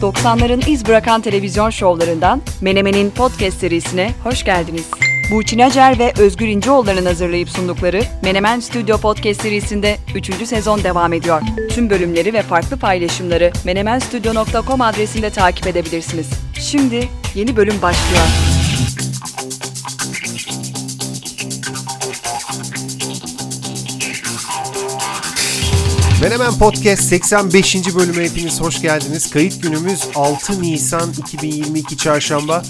90'ların 0.00 0.70
iz 0.70 0.86
bırakan 0.86 1.20
televizyon 1.20 1.70
şovlarından 1.70 2.42
Menemen'in 2.60 3.10
podcast 3.10 3.60
serisine 3.60 4.10
hoş 4.24 4.44
geldiniz. 4.44 4.84
Burçin 5.30 5.58
Acar 5.58 5.98
ve 5.98 6.12
Özgür 6.18 6.46
İnceoğulları'nın 6.48 7.06
hazırlayıp 7.06 7.48
sundukları 7.48 8.02
Menemen 8.22 8.60
Stüdyo 8.60 8.98
Podcast 8.98 9.42
serisinde 9.42 9.96
3. 10.14 10.46
sezon 10.48 10.84
devam 10.84 11.12
ediyor. 11.12 11.42
Tüm 11.70 11.90
bölümleri 11.90 12.32
ve 12.32 12.42
farklı 12.42 12.76
paylaşımları 12.76 13.52
menemenstudio.com 13.64 14.80
adresinde 14.80 15.30
takip 15.30 15.66
edebilirsiniz. 15.66 16.30
Şimdi 16.60 17.08
yeni 17.34 17.56
bölüm 17.56 17.82
başlıyor. 17.82 18.49
Menemen 26.20 26.58
Podcast 26.58 27.02
85. 27.02 27.96
bölüme 27.96 28.24
hepiniz 28.24 28.60
hoş 28.60 28.82
geldiniz. 28.82 29.30
Kayıt 29.30 29.62
günümüz 29.62 30.08
6 30.14 30.62
Nisan 30.62 31.12
2022 31.18 31.96
Çarşamba. 31.96 32.62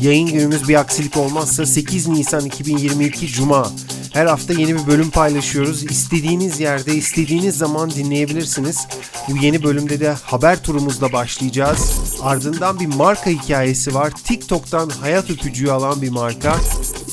Yayın 0.00 0.28
günümüz 0.28 0.68
bir 0.68 0.74
aksilik 0.74 1.16
olmazsa 1.16 1.66
8 1.66 2.08
Nisan 2.08 2.44
2022 2.44 3.26
Cuma. 3.26 3.72
Her 4.12 4.26
hafta 4.26 4.52
yeni 4.52 4.74
bir 4.74 4.86
bölüm 4.86 5.10
paylaşıyoruz. 5.10 5.84
İstediğiniz 5.84 6.60
yerde, 6.60 6.94
istediğiniz 6.94 7.56
zaman 7.56 7.90
dinleyebilirsiniz. 7.90 8.86
Bu 9.28 9.36
yeni 9.36 9.62
bölümde 9.62 10.00
de 10.00 10.12
haber 10.22 10.62
turumuzla 10.62 11.12
başlayacağız. 11.12 11.92
Ardından 12.22 12.80
bir 12.80 12.86
marka 12.86 13.30
hikayesi 13.30 13.94
var. 13.94 14.12
TikTok'tan 14.24 14.90
hayat 14.90 15.30
öpücüğü 15.30 15.70
alan 15.70 16.02
bir 16.02 16.10
marka. 16.10 16.56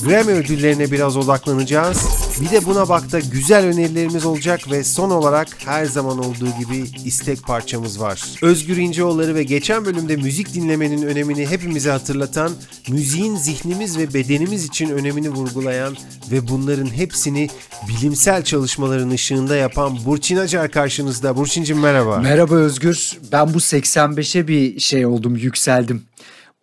Grammy 0.04 0.32
ödüllerine 0.32 0.90
biraz 0.90 1.16
odaklanacağız. 1.16 2.02
Bir 2.40 2.50
de 2.50 2.64
buna 2.66 2.88
bakta 2.88 3.20
güzel 3.20 3.64
önerilerimiz 3.64 4.26
olacak 4.26 4.70
ve 4.70 4.84
son 4.84 5.10
olarak 5.10 5.48
her 5.64 5.84
zaman 5.84 6.18
olduğu 6.18 6.58
gibi 6.58 6.84
istek 7.04 7.42
parçamız 7.42 8.00
var. 8.00 8.22
Özgür 8.42 8.76
İnceoğulları 8.76 9.34
ve 9.34 9.42
geçen 9.42 9.84
bölümde 9.84 10.16
müzik 10.16 10.54
dinlemenin 10.54 11.02
önemini 11.02 11.46
hepimize 11.46 11.90
hatırlatan, 11.90 12.52
müziğin 12.88 13.36
zihnimiz 13.36 13.98
ve 13.98 14.14
bedenimiz 14.14 14.64
için 14.64 14.90
önemini 14.90 15.30
vurgulayan 15.30 15.96
ve 16.32 16.48
bunların 16.48 16.94
hepsini 16.94 17.48
bilimsel 17.88 18.44
çalışmaların 18.44 19.10
ışığında 19.10 19.56
yapan 19.56 19.98
Burçin 20.04 20.36
Acar 20.36 20.70
karşınızda. 20.70 21.36
Burçin'cim 21.36 21.80
merhaba. 21.80 22.18
Merhaba 22.18 22.54
Özgür. 22.54 23.18
Ben 23.32 23.54
bu 23.54 23.58
85'e 23.58 24.48
bir 24.48 24.80
şey 24.80 25.06
oldum, 25.06 25.36
yükseldim. 25.36 26.02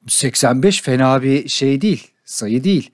85 0.08 0.82
fena 0.82 1.24
bir 1.24 1.50
şey 1.50 1.82
değil, 1.82 2.08
sayı 2.26 2.64
değil. 2.64 2.92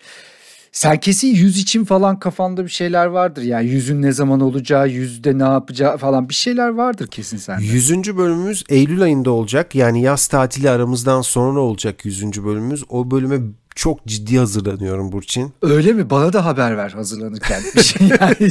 Sen 0.72 1.00
kesin 1.00 1.28
yüz 1.28 1.58
için 1.58 1.86
falan 1.86 2.20
kafanda 2.20 2.64
bir 2.66 2.70
şeyler 2.70 3.06
vardır. 3.06 3.42
Yani 3.42 3.70
yüzün 3.70 4.02
ne 4.02 4.12
zaman 4.12 4.40
olacağı, 4.40 4.90
yüzde 4.90 5.38
ne 5.38 5.44
yapacağı 5.44 5.98
falan 5.98 6.30
bir 6.30 6.34
şeyler 6.34 6.70
vardır 6.70 7.08
kesin 7.08 7.38
sende. 7.38 7.66
100. 7.66 8.18
bölümümüz 8.18 8.64
Eylül 8.70 9.02
ayında 9.02 9.32
olacak. 9.32 9.76
Yani 9.76 10.02
yaz 10.02 10.28
tatili 10.28 10.70
aramızdan 10.70 11.22
sonra 11.22 11.60
olacak 11.60 12.06
100. 12.06 12.44
bölümümüz. 12.44 12.84
O 12.90 13.12
bölüme 13.12 13.40
çok 13.76 14.06
ciddi 14.06 14.38
hazırlanıyorum 14.38 15.12
Burçin. 15.12 15.54
Öyle 15.62 15.94
mi? 15.94 16.10
Bana 16.10 16.34
da 16.34 16.46
haber 16.46 16.78
ver 16.78 16.90
hazırlanırken. 16.90 17.62
Bir 17.76 17.82
şey 17.82 18.08
yani. 18.20 18.50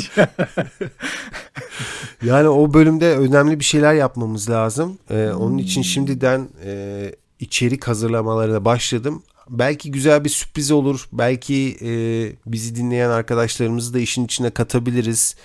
Yani 2.23 2.49
o 2.49 2.75
bölümde 2.75 3.17
önemli 3.17 3.61
bir 3.61 3.65
şeyler 3.65 3.95
yapmamız 3.95 4.51
lazım. 4.51 4.99
Ee, 5.11 5.31
onun 5.31 5.59
için 5.59 5.83
şimdiden 5.83 6.49
e, 6.65 7.13
içerik 7.41 7.89
hazırlamalarına 7.89 8.65
başladım. 8.65 9.23
Belki 9.51 9.91
güzel 9.91 10.25
bir 10.25 10.29
sürpriz 10.29 10.71
olur. 10.71 11.09
Belki 11.13 11.77
e, 11.81 11.91
bizi 12.47 12.77
dinleyen 12.77 13.11
arkadaşlarımızı 13.11 13.95
da 13.95 13.99
işin 13.99 14.25
içine 14.25 14.51
katabiliriz. 14.51 15.37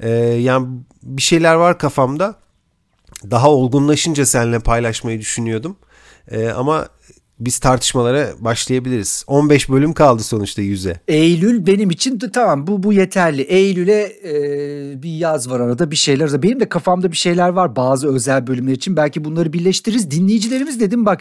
E, 0.00 0.10
yani 0.20 0.68
bir 1.02 1.22
şeyler 1.22 1.54
var 1.54 1.78
kafamda. 1.78 2.34
Daha 3.30 3.50
olgunlaşınca 3.50 4.26
seninle 4.26 4.58
paylaşmayı 4.58 5.20
düşünüyordum. 5.20 5.76
E, 6.30 6.48
ama 6.48 6.88
biz 7.40 7.58
tartışmalara 7.58 8.28
başlayabiliriz. 8.40 9.24
15 9.26 9.70
bölüm 9.70 9.92
kaldı 9.92 10.22
sonuçta 10.22 10.62
100'e. 10.62 11.00
Eylül 11.08 11.66
benim 11.66 11.90
için 11.90 12.20
de 12.20 12.32
tamam 12.32 12.66
bu 12.66 12.82
bu 12.82 12.92
yeterli. 12.92 13.42
Eylül'e 13.42 14.12
e, 14.24 15.02
bir 15.02 15.10
yaz 15.10 15.50
var 15.50 15.60
arada 15.60 15.90
bir 15.90 15.96
şeyler. 15.96 16.32
var. 16.32 16.42
Benim 16.42 16.60
de 16.60 16.68
kafamda 16.68 17.12
bir 17.12 17.16
şeyler 17.16 17.48
var 17.48 17.76
bazı 17.76 18.14
özel 18.14 18.46
bölümler 18.46 18.72
için. 18.72 18.96
Belki 18.96 19.24
bunları 19.24 19.52
birleştiririz. 19.52 20.10
Dinleyicilerimiz 20.10 20.80
dedim 20.80 21.06
bak 21.06 21.20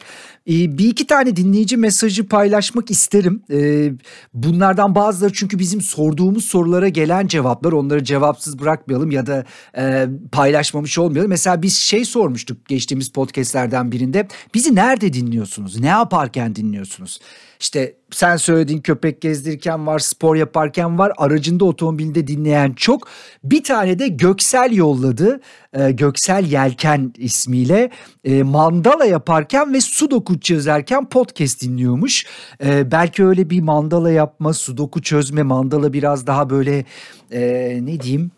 e, 0.50 0.78
bir 0.78 0.90
iki 0.90 1.08
tane 1.08 1.36
dinleyici 1.36 1.78
mesajı 1.78 2.28
paylaşmak 2.28 2.92
isterim. 2.92 3.42
E, 3.52 3.92
bunlardan 4.34 4.96
bazıları 4.96 5.34
çünkü 5.34 5.60
bizim 5.60 5.82
sorduğumuz 5.82 6.46
sorulara 6.46 6.90
gelen 6.90 7.28
cevaplar. 7.28 7.72
Onları 7.72 8.04
cevapsız 8.04 8.60
bırakmayalım 8.60 9.12
ya 9.12 9.26
da 9.26 9.46
e, 9.78 10.08
paylaşmamış 10.32 10.98
olmayalım. 10.98 11.30
Mesela 11.30 11.62
biz 11.62 11.78
şey 11.78 12.06
sormuştuk 12.06 12.66
geçtiğimiz 12.68 13.10
podcastlerden 13.10 13.92
birinde. 13.92 14.28
Bizi 14.54 14.76
nerede 14.76 15.14
dinliyorsunuz? 15.14 15.80
Ne 15.80 16.05
yaparken 16.06 16.56
dinliyorsunuz? 16.56 17.20
İşte 17.60 17.96
sen 18.12 18.38
söylediğin 18.38 18.82
köpek 18.82 19.22
gezdirirken 19.22 19.88
var, 19.88 20.00
spor 20.00 20.36
yaparken 20.36 21.00
var, 21.00 21.12
aracında 21.18 21.66
otomobilde 21.66 22.28
dinleyen 22.28 22.74
çok. 22.74 23.08
Bir 23.44 23.64
tane 23.64 24.00
de 24.00 24.08
Göksel 24.08 24.72
yolladı. 24.72 25.42
Ee, 25.74 25.92
Göksel 25.92 26.46
Yelken 26.46 27.14
ismiyle 27.18 27.90
e, 28.24 28.44
mandala 28.44 29.06
yaparken 29.06 29.74
ve 29.74 29.82
sudoku 29.82 30.40
çözerken 30.40 31.10
podcast 31.10 31.62
dinliyormuş. 31.62 32.26
Ee, 32.64 32.92
belki 32.92 33.26
öyle 33.26 33.50
bir 33.50 33.62
mandala 33.62 34.12
yapma, 34.12 34.54
sudoku 34.54 35.02
çözme, 35.02 35.44
mandala 35.44 35.94
biraz 35.94 36.28
daha 36.28 36.50
böyle 36.50 36.86
e, 37.32 37.42
ne 37.82 38.00
diyeyim 38.00 38.32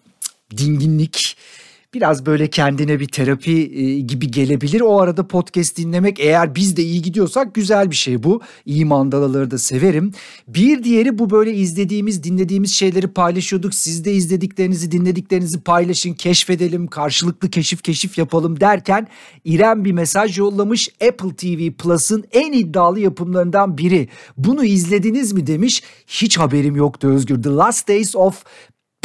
dinginlik 0.58 1.38
biraz 1.94 2.26
böyle 2.26 2.50
kendine 2.50 3.00
bir 3.00 3.08
terapi 3.08 3.52
e, 3.52 4.00
gibi 4.00 4.32
gelebilir. 4.32 4.82
O 4.82 5.02
arada 5.02 5.28
podcast 5.28 5.78
dinlemek 5.78 6.20
eğer 6.20 6.56
biz 6.56 6.78
de 6.78 6.84
iyi 6.84 7.02
gidiyorsak 7.02 7.56
güzel 7.56 7.92
bir 7.92 7.96
şey 7.96 8.24
bu. 8.24 8.42
İyi 8.66 8.86
mandalaları 8.86 9.52
da 9.52 9.58
severim. 9.58 10.12
Bir 10.48 10.84
diğeri 10.84 11.18
bu 11.18 11.30
böyle 11.30 11.54
izlediğimiz, 11.54 12.24
dinlediğimiz 12.24 12.74
şeyleri 12.74 13.08
paylaşıyorduk. 13.08 13.74
Siz 13.74 14.06
de 14.06 14.14
izlediklerinizi, 14.14 14.92
dinlediklerinizi 14.92 15.62
paylaşın, 15.62 16.14
keşfedelim, 16.14 16.88
karşılıklı 16.88 17.50
keşif 17.50 17.84
keşif 17.84 18.18
yapalım 18.18 18.60
derken 18.60 19.08
İrem 19.46 19.86
bir 19.86 19.92
mesaj 19.92 20.38
yollamış. 20.38 20.90
Apple 21.08 21.36
TV 21.36 21.72
Plus'ın 21.72 22.24
en 22.32 22.52
iddialı 22.52 23.00
yapımlarından 23.00 23.78
biri. 23.78 24.08
Bunu 24.38 24.66
izlediniz 24.66 25.34
mi 25.34 25.48
demiş. 25.48 25.84
Hiç 26.08 26.38
haberim 26.38 26.76
yoktu 26.76 27.08
Özgür. 27.08 27.44
The 27.44 27.50
Last 27.50 27.88
Days 27.88 28.16
of 28.16 28.44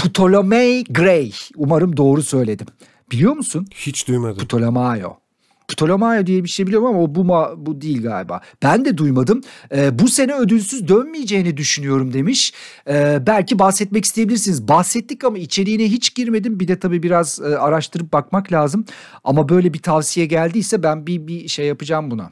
Ptolemy 0.02 0.84
Gray. 0.84 1.32
Umarım 1.56 1.96
doğru 1.96 2.22
söyledim. 2.22 2.66
Biliyor 3.12 3.32
musun? 3.32 3.66
Hiç 3.74 4.08
duymadım. 4.08 4.46
Ptolemaio. 4.46 5.16
Ptolemaio 5.68 6.26
diye 6.26 6.44
bir 6.44 6.48
şey 6.48 6.66
biliyorum 6.66 6.86
ama 6.86 7.00
o 7.02 7.14
bu 7.14 7.24
ma, 7.24 7.50
bu 7.56 7.80
değil 7.80 8.02
galiba. 8.02 8.40
Ben 8.62 8.84
de 8.84 8.98
duymadım. 8.98 9.40
Ee, 9.74 9.98
bu 9.98 10.08
sene 10.08 10.34
ödülsüz 10.34 10.88
dönmeyeceğini 10.88 11.56
düşünüyorum 11.56 12.12
demiş. 12.12 12.52
Ee, 12.88 13.18
belki 13.26 13.58
bahsetmek 13.58 14.04
isteyebilirsiniz. 14.04 14.68
Bahsettik 14.68 15.24
ama 15.24 15.38
içeriğine 15.38 15.84
hiç 15.84 16.14
girmedim. 16.14 16.60
Bir 16.60 16.68
de 16.68 16.78
tabii 16.78 17.02
biraz 17.02 17.40
e, 17.40 17.58
araştırıp 17.58 18.12
bakmak 18.12 18.52
lazım. 18.52 18.84
Ama 19.24 19.48
böyle 19.48 19.74
bir 19.74 19.82
tavsiye 19.82 20.26
geldiyse 20.26 20.82
ben 20.82 21.06
bir 21.06 21.26
bir 21.26 21.48
şey 21.48 21.66
yapacağım 21.66 22.10
buna. 22.10 22.30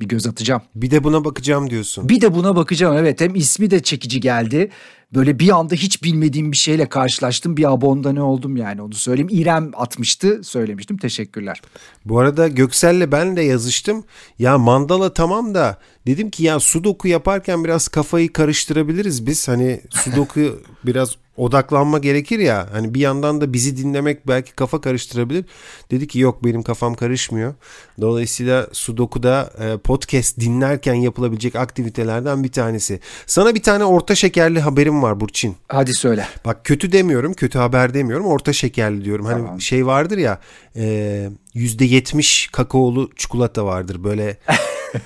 Bir 0.00 0.08
göz 0.08 0.26
atacağım. 0.26 0.62
Bir 0.74 0.90
de 0.90 1.04
buna 1.04 1.24
bakacağım 1.24 1.70
diyorsun. 1.70 2.08
Bir 2.08 2.20
de 2.20 2.34
buna 2.34 2.56
bakacağım 2.56 2.96
evet. 2.96 3.20
Hem 3.20 3.34
ismi 3.34 3.70
de 3.70 3.82
çekici 3.82 4.20
geldi. 4.20 4.70
Böyle 5.14 5.38
bir 5.38 5.50
anda 5.50 5.74
hiç 5.74 6.02
bilmediğim 6.02 6.52
bir 6.52 6.56
şeyle 6.56 6.88
karşılaştım. 6.88 7.56
Bir 7.56 7.72
abonda 7.72 8.12
ne 8.12 8.22
oldum 8.22 8.56
yani 8.56 8.82
onu 8.82 8.94
söyleyeyim. 8.94 9.28
İrem 9.30 9.70
atmıştı 9.76 10.40
söylemiştim. 10.44 10.96
Teşekkürler. 10.96 11.62
Bu 12.04 12.18
arada 12.18 12.48
Göksel'le 12.48 13.12
ben 13.12 13.36
de 13.36 13.42
yazıştım. 13.42 14.04
Ya 14.38 14.58
mandala 14.58 15.14
tamam 15.14 15.54
da 15.54 15.78
dedim 16.06 16.30
ki 16.30 16.44
ya 16.44 16.60
sudoku 16.60 17.08
yaparken 17.08 17.64
biraz 17.64 17.88
kafayı 17.88 18.32
karıştırabiliriz 18.32 19.26
biz. 19.26 19.48
Hani 19.48 19.80
sudoku 19.90 20.40
biraz 20.86 21.16
odaklanma 21.36 21.98
gerekir 21.98 22.38
ya. 22.38 22.68
Hani 22.72 22.94
bir 22.94 23.00
yandan 23.00 23.40
da 23.40 23.52
bizi 23.52 23.76
dinlemek 23.76 24.28
belki 24.28 24.52
kafa 24.52 24.80
karıştırabilir. 24.80 25.44
Dedi 25.90 26.06
ki 26.08 26.18
yok 26.18 26.44
benim 26.44 26.62
kafam 26.62 26.94
karışmıyor. 26.94 27.54
Dolayısıyla 28.00 28.68
sudoku 28.72 29.22
da 29.22 29.52
e, 29.58 29.76
podcast 29.76 30.40
dinlerken 30.40 30.94
yapılabilecek 30.94 31.56
aktivitelerden 31.56 32.44
bir 32.44 32.52
tanesi. 32.52 33.00
Sana 33.26 33.54
bir 33.54 33.62
tane 33.62 33.84
orta 33.84 34.14
şekerli 34.14 34.60
haberim 34.60 35.01
var 35.02 35.20
Burçin. 35.20 35.56
Hadi 35.68 35.94
söyle. 35.94 36.26
Bak 36.44 36.64
kötü 36.64 36.92
demiyorum, 36.92 37.34
kötü 37.34 37.58
haber 37.58 37.94
demiyorum. 37.94 38.26
Orta 38.26 38.52
şekerli 38.52 39.04
diyorum. 39.04 39.26
Hani 39.26 39.42
Tamam. 39.44 39.60
şey 39.60 39.86
vardır 39.86 40.18
ya 40.18 40.40
e, 40.76 41.30
yüzde 41.54 41.84
yetmiş 41.84 42.48
kakaolu 42.52 43.10
çikolata 43.16 43.64
vardır. 43.66 44.04
Böyle 44.04 44.36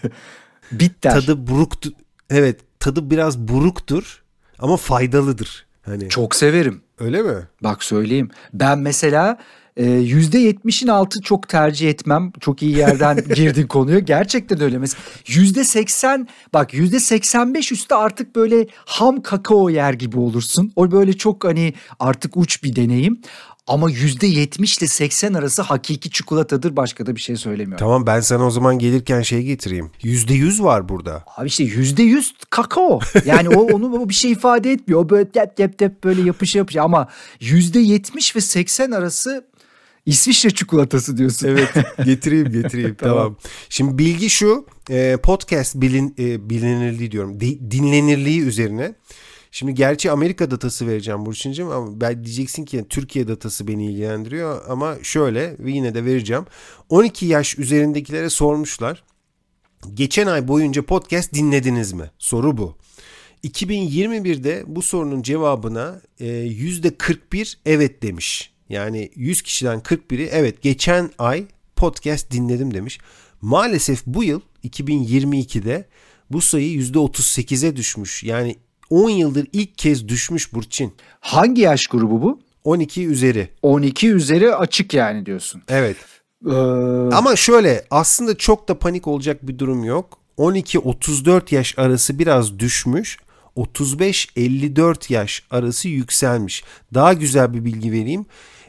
Bitter. 0.72 1.10
tadı 1.12 1.46
buruktur. 1.46 1.90
Evet 2.30 2.60
tadı 2.80 3.10
biraz 3.10 3.38
buruktur 3.38 4.22
ama 4.58 4.76
faydalıdır. 4.76 5.66
Hani 5.82 6.08
Çok 6.08 6.34
severim. 6.34 6.80
öyle 6.98 7.22
mi? 7.22 7.34
Bak 7.62 7.84
söyleyeyim. 7.84 8.30
Ben 8.54 8.78
mesela 8.78 9.38
e, 9.76 9.84
yüzde 9.84 10.38
yetmişin 10.38 10.88
altı 10.88 11.20
çok 11.20 11.48
tercih 11.48 11.90
etmem. 11.90 12.32
Çok 12.40 12.62
iyi 12.62 12.76
yerden 12.76 13.24
girdin 13.34 13.66
konuya. 13.66 13.98
Gerçekten 13.98 14.60
öyle. 14.60 14.78
Mesela 14.78 15.02
yüzde 15.26 15.64
seksen 15.64 16.28
bak 16.54 16.74
yüzde 16.74 17.00
seksen 17.00 17.54
beş 17.54 17.72
üstü 17.72 17.94
artık 17.94 18.36
böyle 18.36 18.66
ham 18.86 19.22
kakao 19.22 19.70
yer 19.70 19.92
gibi 19.92 20.18
olursun. 20.18 20.72
O 20.76 20.90
böyle 20.90 21.12
çok 21.12 21.44
hani 21.44 21.74
artık 22.00 22.36
uç 22.36 22.62
bir 22.62 22.76
deneyim. 22.76 23.20
Ama 23.66 23.90
yüzde 23.90 24.26
yetmiş 24.26 24.78
ile 24.78 24.86
seksen 24.86 25.34
arası 25.34 25.62
hakiki 25.62 26.10
çikolatadır 26.10 26.76
başka 26.76 27.06
da 27.06 27.16
bir 27.16 27.20
şey 27.20 27.36
söylemiyorum. 27.36 27.78
Tamam 27.78 28.06
ben 28.06 28.20
sana 28.20 28.46
o 28.46 28.50
zaman 28.50 28.78
gelirken 28.78 29.22
şey 29.22 29.42
getireyim. 29.42 29.90
Yüzde 30.02 30.34
yüz 30.34 30.62
var 30.62 30.88
burada. 30.88 31.24
Abi 31.36 31.46
işte 31.46 31.64
yüzde 31.64 32.02
yüz 32.02 32.34
kakao. 32.50 33.00
Yani 33.24 33.48
o 33.48 33.60
onu 33.60 34.02
o 34.02 34.08
bir 34.08 34.14
şey 34.14 34.32
ifade 34.32 34.72
etmiyor. 34.72 35.00
O 35.00 35.08
böyle 35.08 35.28
tep 35.28 35.56
tep 35.56 35.78
tep 35.78 36.04
böyle 36.04 36.22
yapış 36.22 36.54
yapış 36.54 36.76
ama 36.76 37.08
yüzde 37.40 37.80
yetmiş 37.80 38.36
ve 38.36 38.40
seksen 38.40 38.90
arası 38.90 39.44
İsviçre 40.06 40.50
çikolatası 40.50 41.16
diyorsun. 41.16 41.48
Evet 41.48 41.68
getireyim 42.04 42.52
getireyim 42.52 42.94
tamam. 42.98 43.16
Tamam. 43.16 43.36
Şimdi 43.68 43.98
bilgi 43.98 44.30
şu 44.30 44.66
e, 44.90 45.16
podcast 45.22 45.74
bilin, 45.74 46.14
e, 46.18 46.50
bilinirliği 46.50 47.10
diyorum 47.10 47.40
di- 47.40 47.70
dinlenirliği 47.70 48.40
üzerine. 48.40 48.94
Şimdi 49.50 49.74
gerçi 49.74 50.10
Amerika 50.10 50.50
datası 50.50 50.86
vereceğim 50.86 51.26
Burçin'cim 51.26 51.68
ama 51.68 52.00
ben 52.00 52.24
diyeceksin 52.24 52.64
ki 52.64 52.84
Türkiye 52.88 53.28
datası 53.28 53.68
beni 53.68 53.92
ilgilendiriyor 53.92 54.62
ama 54.68 54.96
şöyle 55.02 55.56
ve 55.58 55.70
yine 55.70 55.94
de 55.94 56.04
vereceğim. 56.04 56.44
12 56.88 57.26
yaş 57.26 57.58
üzerindekilere 57.58 58.30
sormuşlar. 58.30 59.02
Geçen 59.94 60.26
ay 60.26 60.48
boyunca 60.48 60.82
podcast 60.82 61.34
dinlediniz 61.34 61.92
mi? 61.92 62.10
Soru 62.18 62.56
bu. 62.56 62.76
2021'de 63.44 64.64
bu 64.66 64.82
sorunun 64.82 65.22
cevabına 65.22 66.00
e, 66.20 66.26
%41 66.26 67.56
evet 67.66 68.02
demiş. 68.02 68.55
Yani 68.68 69.10
100 69.14 69.42
kişiden 69.42 69.80
41'i 69.80 70.28
evet 70.32 70.62
geçen 70.62 71.10
ay 71.18 71.44
podcast 71.76 72.30
dinledim 72.30 72.74
demiş. 72.74 72.98
Maalesef 73.40 74.06
bu 74.06 74.24
yıl 74.24 74.40
2022'de 74.64 75.88
bu 76.30 76.40
sayı 76.40 76.78
%38'e 76.80 77.76
düşmüş. 77.76 78.24
Yani 78.24 78.56
10 78.90 79.10
yıldır 79.10 79.46
ilk 79.52 79.78
kez 79.78 80.08
düşmüş 80.08 80.54
Burçin. 80.54 80.94
Hangi 81.20 81.62
yaş 81.62 81.86
grubu 81.86 82.22
bu? 82.22 82.40
12 82.64 83.06
üzeri. 83.06 83.48
12 83.62 84.10
üzeri 84.10 84.54
açık 84.54 84.94
yani 84.94 85.26
diyorsun. 85.26 85.62
Evet. 85.68 85.96
Ee, 86.46 86.50
Ama 87.12 87.36
şöyle 87.36 87.84
aslında 87.90 88.36
çok 88.36 88.68
da 88.68 88.78
panik 88.78 89.06
olacak 89.06 89.48
bir 89.48 89.58
durum 89.58 89.84
yok. 89.84 90.18
12-34 90.38 91.54
yaş 91.54 91.78
arası 91.78 92.18
biraz 92.18 92.58
düşmüş. 92.58 93.18
35-54 93.56 95.12
yaş 95.12 95.42
arası 95.50 95.88
yükselmiş. 95.88 96.64
Daha 96.94 97.12
güzel 97.12 97.54
bir 97.54 97.64
bilgi 97.64 97.92
vereyim. 97.92 98.26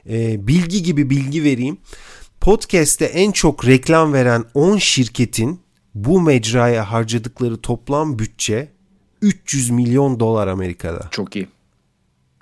Ee, 0.10 0.48
bilgi 0.48 0.84
gibi 0.84 1.10
bilgi 1.10 1.44
vereyim. 1.44 1.78
Podcast'te 2.42 3.06
en 3.06 3.32
çok 3.32 3.68
reklam 3.68 4.14
veren 4.14 4.44
10 4.54 4.78
şirketin 4.78 5.60
bu 5.96 6.22
mecraya 6.22 6.92
harcadıkları 6.92 7.58
toplam 7.58 8.20
bütçe 8.20 8.72
300 9.22 9.70
milyon 9.70 10.20
dolar 10.20 10.48
Amerika'da. 10.48 11.08
çok 11.12 11.36
iyi. 11.36 11.48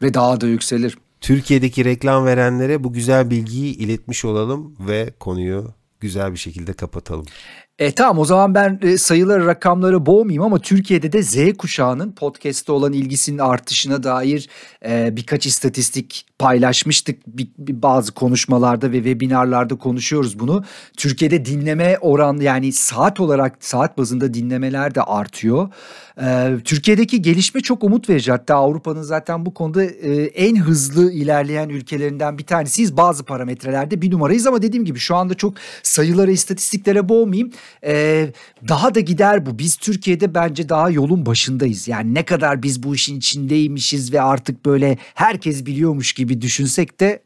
Ve 0.02 0.14
daha 0.14 0.42
da 0.42 0.48
yükselir. 0.48 0.98
Türkiye'deki 1.22 1.86
reklam 1.86 2.26
verenlere 2.26 2.84
bu 2.84 2.94
güzel 2.94 3.30
bilgiyi 3.30 3.78
iletmiş 3.78 4.26
olalım 4.26 4.76
ve 4.80 5.14
konuyu 5.20 5.74
güzel 6.00 6.34
bir 6.34 6.38
şekilde 6.38 6.74
kapatalım. 6.74 7.26
E 7.80 7.92
tamam 7.92 8.20
o 8.20 8.26
zaman 8.26 8.56
ben 8.56 8.80
e, 8.82 8.98
sayıları 8.98 9.46
rakamları 9.46 10.06
boğmayayım 10.06 10.44
ama 10.44 10.60
Türkiye'de 10.60 11.12
de 11.12 11.24
Z 11.24 11.58
kuşağının 11.58 12.12
podcast'te 12.12 12.72
olan 12.72 12.94
ilgisinin 12.94 13.38
artışına 13.38 14.04
dair 14.04 14.50
e, 14.86 15.16
birkaç 15.16 15.46
istatistik 15.46 16.26
paylaşmıştık. 16.40 17.28
Bir, 17.28 17.48
bir 17.58 17.82
bazı 17.82 18.12
konuşmalarda 18.12 18.92
ve 18.92 18.98
webinarlarda 18.98 19.76
konuşuyoruz 19.76 20.40
bunu. 20.40 20.64
Türkiye'de 20.98 21.46
dinleme 21.46 21.98
oranı 22.02 22.44
yani 22.44 22.72
saat 22.72 23.20
olarak 23.20 23.58
saat 23.60 23.98
bazında 23.98 24.34
dinlemeler 24.34 24.96
de 24.96 25.02
artıyor. 25.02 25.70
E, 26.22 26.58
Türkiye'deki 26.64 27.22
gelişme 27.22 27.62
çok 27.62 27.84
umut 27.84 28.10
verici. 28.10 28.32
Hatta 28.32 28.56
Avrupa'nın 28.56 29.02
zaten 29.02 29.46
bu 29.46 29.54
konuda 29.54 29.84
e, 29.84 30.24
en 30.24 30.56
hızlı 30.56 31.12
ilerleyen 31.12 31.70
ülkelerinden 31.70 32.38
bir 32.38 32.44
tanesiyiz. 32.44 32.98
Bazı 32.98 33.24
parametrelerde 33.24 34.02
bir 34.02 34.12
numarayız 34.12 34.48
ama 34.48 34.62
dediğim 34.62 34.86
gibi 34.86 35.00
şu 35.00 35.16
anda 35.16 35.34
çok 35.34 35.54
sayılara, 35.84 36.32
istatistiklere 36.32 37.10
boğmayayım. 37.10 37.52
Ee, 37.86 38.30
daha 38.68 38.96
da 38.96 39.00
gider 39.00 39.46
bu. 39.46 39.60
Biz 39.60 39.76
Türkiye'de 39.76 40.34
bence 40.34 40.70
daha 40.70 40.90
yolun 40.90 41.26
başındayız. 41.26 41.88
Yani 41.88 42.14
ne 42.14 42.26
kadar 42.26 42.64
biz 42.64 42.84
bu 42.84 42.96
işin 42.96 43.18
içindeymişiz 43.18 44.14
ve 44.14 44.22
artık 44.22 44.66
böyle 44.66 44.98
herkes 45.14 45.66
biliyormuş 45.66 46.14
gibi 46.14 46.42
düşünsek 46.42 47.00
de 47.00 47.20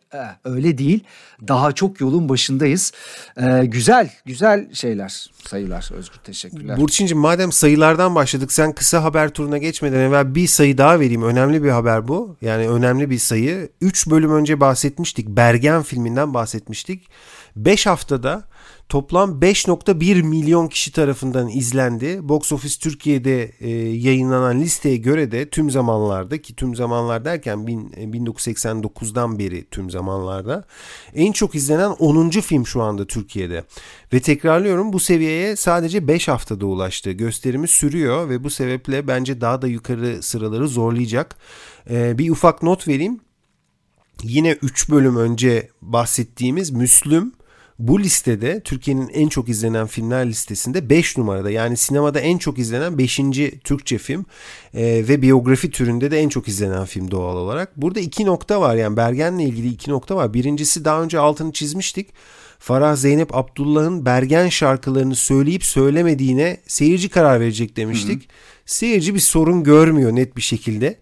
öyle 0.46 0.78
değil. 0.78 1.04
Daha 1.48 1.72
çok 1.72 2.02
yolun 2.02 2.30
başındayız. 2.30 2.92
Ee, 3.38 3.66
güzel, 3.66 4.10
güzel 4.26 4.74
şeyler, 4.74 5.32
sayılar. 5.48 5.90
Özgür 5.94 6.18
teşekkürler. 6.24 6.78
Burçin'cim 6.78 7.18
madem 7.18 7.52
sayılardan 7.52 8.16
başladık 8.16 8.52
sen 8.52 8.74
kısa 8.74 9.04
haber 9.04 9.30
turuna 9.30 9.58
geçmeden 9.58 10.00
evvel 10.00 10.36
bir 10.36 10.48
sayı 10.48 10.78
daha 10.78 11.00
vereyim. 11.00 11.24
Önemli 11.24 11.64
bir 11.64 11.70
haber 11.70 12.08
bu. 12.08 12.38
Yani 12.42 12.70
önemli 12.70 13.10
bir 13.10 13.20
sayı. 13.20 13.70
3 13.82 14.08
bölüm 14.08 14.36
önce 14.36 14.60
bahsetmiştik. 14.60 15.28
Bergen 15.28 15.84
filminden 15.84 16.34
bahsetmiştik. 16.34 17.10
5 17.56 17.86
haftada 17.86 18.44
toplam 18.90 19.40
5.1 19.40 20.24
milyon 20.24 20.68
kişi 20.68 20.92
tarafından 20.92 21.50
izlendi. 21.50 22.30
Box 22.30 22.52
Office 22.52 22.80
Türkiye'de 22.80 23.52
e, 23.60 23.70
yayınlanan 23.80 24.62
listeye 24.62 24.98
göre 24.98 25.32
de 25.32 25.50
tüm 25.50 25.72
zamanlarda 25.72 26.42
ki 26.42 26.56
tüm 26.56 26.76
zamanlar 26.76 27.26
derken 27.26 27.68
bin, 27.68 27.94
e, 27.98 28.04
1989'dan 28.04 29.40
beri 29.40 29.66
tüm 29.72 29.90
zamanlarda 29.90 30.66
en 31.14 31.32
çok 31.32 31.56
izlenen 31.56 31.90
10. 31.90 32.30
film 32.30 32.68
şu 32.68 32.82
anda 32.82 33.08
Türkiye'de. 33.08 33.64
Ve 34.14 34.20
tekrarlıyorum 34.20 34.94
bu 34.94 35.00
seviyeye 35.00 35.56
sadece 35.56 36.08
5 36.08 36.28
haftada 36.28 36.66
ulaştı. 36.66 37.12
Gösterimi 37.12 37.68
sürüyor 37.68 38.30
ve 38.30 38.44
bu 38.44 38.50
sebeple 38.50 39.08
bence 39.08 39.42
daha 39.42 39.62
da 39.62 39.68
yukarı 39.68 40.24
sıraları 40.24 40.68
zorlayacak. 40.68 41.36
E, 41.90 42.18
bir 42.18 42.30
ufak 42.30 42.64
not 42.64 42.88
vereyim. 42.88 43.20
Yine 44.24 44.52
3 44.62 44.90
bölüm 44.90 45.18
önce 45.18 45.70
bahsettiğimiz 45.82 46.72
Müslüm 46.72 47.32
bu 47.80 48.00
listede 48.00 48.60
Türkiye'nin 48.64 49.10
en 49.10 49.28
çok 49.28 49.50
izlenen 49.50 49.88
filmler 49.88 50.28
listesinde 50.28 50.90
5 50.90 51.18
numarada. 51.18 51.52
Yani 51.52 51.78
sinemada 51.78 52.20
en 52.20 52.38
çok 52.38 52.60
izlenen 52.60 52.98
5. 52.98 53.20
Türkçe 53.64 53.98
film 53.98 54.26
e, 54.74 54.84
ve 54.84 55.22
biyografi 55.22 55.72
türünde 55.72 56.12
de 56.12 56.20
en 56.20 56.30
çok 56.30 56.48
izlenen 56.48 56.86
film 56.86 57.12
doğal 57.12 57.38
olarak. 57.38 57.78
Burada 57.78 58.00
iki 58.00 58.26
nokta 58.26 58.62
var 58.62 58.76
yani 58.76 58.98
Bergen'le 58.98 59.40
ilgili 59.40 59.68
iki 59.68 59.92
nokta 59.92 60.16
var. 60.16 60.34
Birincisi 60.34 60.86
daha 60.86 61.04
önce 61.04 61.20
altını 61.20 61.52
çizmiştik. 61.52 62.08
Farah 62.60 62.96
Zeynep 62.96 63.36
Abdullah'ın 63.36 64.06
Bergen 64.06 64.50
şarkılarını 64.50 65.16
söyleyip 65.16 65.64
söylemediğine 65.64 66.58
seyirci 66.68 67.10
karar 67.10 67.40
verecek 67.40 67.76
demiştik. 67.76 68.30
Seyirci 68.66 69.16
bir 69.16 69.20
sorun 69.20 69.64
görmüyor 69.64 70.16
net 70.16 70.38
bir 70.38 70.42
şekilde. 70.42 70.96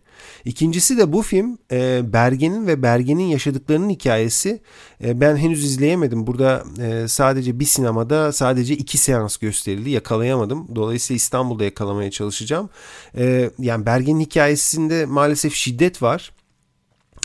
İkincisi 0.48 0.98
de 0.98 1.14
bu 1.14 1.22
film 1.22 1.58
e, 1.72 2.14
Bergen'in 2.14 2.68
ve 2.68 2.82
Bergen'in 2.84 3.24
yaşadıklarının 3.24 3.90
hikayesi. 3.90 4.62
E, 5.04 5.22
ben 5.22 5.36
henüz 5.38 5.64
izleyemedim. 5.64 6.28
Burada 6.28 6.64
e, 6.82 7.08
sadece 7.08 7.60
bir 7.60 7.66
sinemada 7.66 8.32
sadece 8.32 8.74
iki 8.74 8.98
seans 8.98 9.38
gösterildi. 9.38 9.90
Yakalayamadım. 9.90 10.76
Dolayısıyla 10.76 11.16
İstanbul'da 11.16 11.64
yakalamaya 11.64 12.12
çalışacağım. 12.12 12.70
E, 13.18 13.50
yani 13.60 13.86
Bergen'in 13.86 14.20
hikayesinde 14.20 15.06
maalesef 15.06 15.54
şiddet 15.54 16.02
var. 16.02 16.32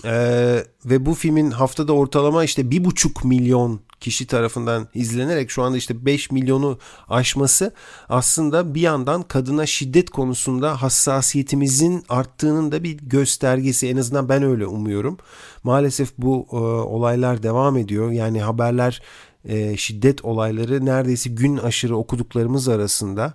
Ee, 0.05 0.65
ve 0.85 1.07
bu 1.07 1.15
filmin 1.15 1.51
haftada 1.51 1.93
ortalama 1.93 2.45
işte 2.45 2.71
bir 2.71 2.85
buçuk 2.85 3.25
milyon 3.25 3.81
kişi 4.03 4.27
tarafından 4.27 4.89
izlenerek 4.95 5.51
şu 5.51 5.63
anda 5.63 5.77
işte 5.77 6.07
5 6.07 6.31
milyonu 6.31 6.79
aşması 7.09 7.73
aslında 8.09 8.75
bir 8.75 8.81
yandan 8.81 9.23
kadına 9.23 9.67
şiddet 9.67 10.11
konusunda 10.11 10.83
hassasiyetimizin 10.83 12.05
arttığının 12.09 12.73
da 12.73 12.85
bir 12.85 12.99
göstergesi. 12.99 13.89
En 13.89 13.97
azından 13.97 14.29
ben 14.29 14.43
öyle 14.43 14.67
umuyorum. 14.67 15.19
Maalesef 15.65 16.13
bu 16.19 16.47
e, 16.53 16.57
olaylar 16.57 17.43
devam 17.43 17.77
ediyor. 17.77 18.11
Yani 18.11 18.43
haberler 18.43 19.03
e, 19.45 19.77
şiddet 19.77 20.25
olayları 20.25 20.87
neredeyse 20.87 21.31
gün 21.31 21.57
aşırı 21.57 21.97
okuduklarımız 21.97 22.69
arasında. 22.69 23.35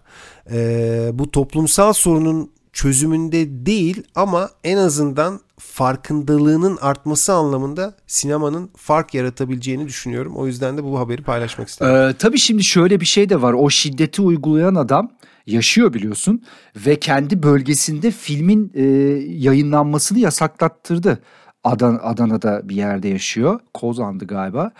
E, 0.51 1.09
bu 1.13 1.31
toplumsal 1.31 1.93
sorunun 1.93 2.56
çözümünde 2.77 3.65
değil 3.65 4.03
ama 4.15 4.49
en 4.63 4.77
azından 4.77 5.39
farkındalığının 5.59 6.77
artması 6.81 7.33
anlamında 7.33 7.95
sinemanın 8.07 8.69
fark 8.77 9.13
yaratabileceğini 9.13 9.87
düşünüyorum. 9.87 10.33
O 10.35 10.47
yüzden 10.47 10.77
de 10.77 10.83
bu 10.83 10.99
haberi 10.99 11.23
paylaşmak 11.23 11.67
istedim. 11.67 11.95
Ee, 11.95 12.13
tabii 12.19 12.37
şimdi 12.37 12.63
şöyle 12.63 12.99
bir 12.99 13.05
şey 13.05 13.29
de 13.29 13.41
var. 13.41 13.53
O 13.53 13.69
şiddeti 13.69 14.21
uygulayan 14.21 14.75
adam 14.75 15.11
yaşıyor 15.47 15.93
biliyorsun 15.93 16.43
ve 16.75 16.99
kendi 16.99 17.43
bölgesinde 17.43 18.11
filmin 18.11 18.71
e, 18.75 18.83
yayınlanmasını 19.27 20.19
yasaklattırdı. 20.19 21.19
Adan, 21.63 21.99
Adana'da 22.03 22.69
bir 22.69 22.75
yerde 22.75 23.07
yaşıyor. 23.07 23.59
Kozan'dı 23.73 24.25
galiba. 24.25 24.71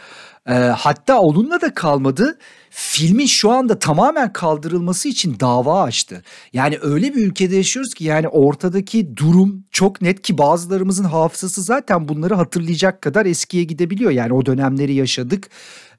Ee, 0.50 0.54
hatta 0.54 1.20
onunla 1.20 1.62
da 1.62 1.74
kalmadı. 1.74 2.38
Filmin 2.80 3.26
şu 3.26 3.52
anda 3.52 3.80
tamamen 3.80 4.34
kaldırılması 4.34 5.08
için 5.08 5.40
dava 5.40 5.84
açtı. 5.84 6.24
Yani 6.54 6.78
öyle 6.82 7.16
bir 7.16 7.28
ülkede 7.28 7.56
yaşıyoruz 7.56 7.94
ki 7.94 8.04
yani 8.04 8.28
ortadaki 8.28 9.18
durum 9.18 9.64
çok 9.72 10.02
net 10.02 10.22
ki 10.22 10.38
bazılarımızın 10.38 11.04
hafızası 11.04 11.62
zaten 11.62 12.08
bunları 12.08 12.36
hatırlayacak 12.36 13.02
kadar 13.02 13.26
eskiye 13.26 13.64
gidebiliyor. 13.64 14.12
Yani 14.12 14.34
o 14.34 14.46
dönemleri 14.46 14.94
yaşadık. 14.94 15.50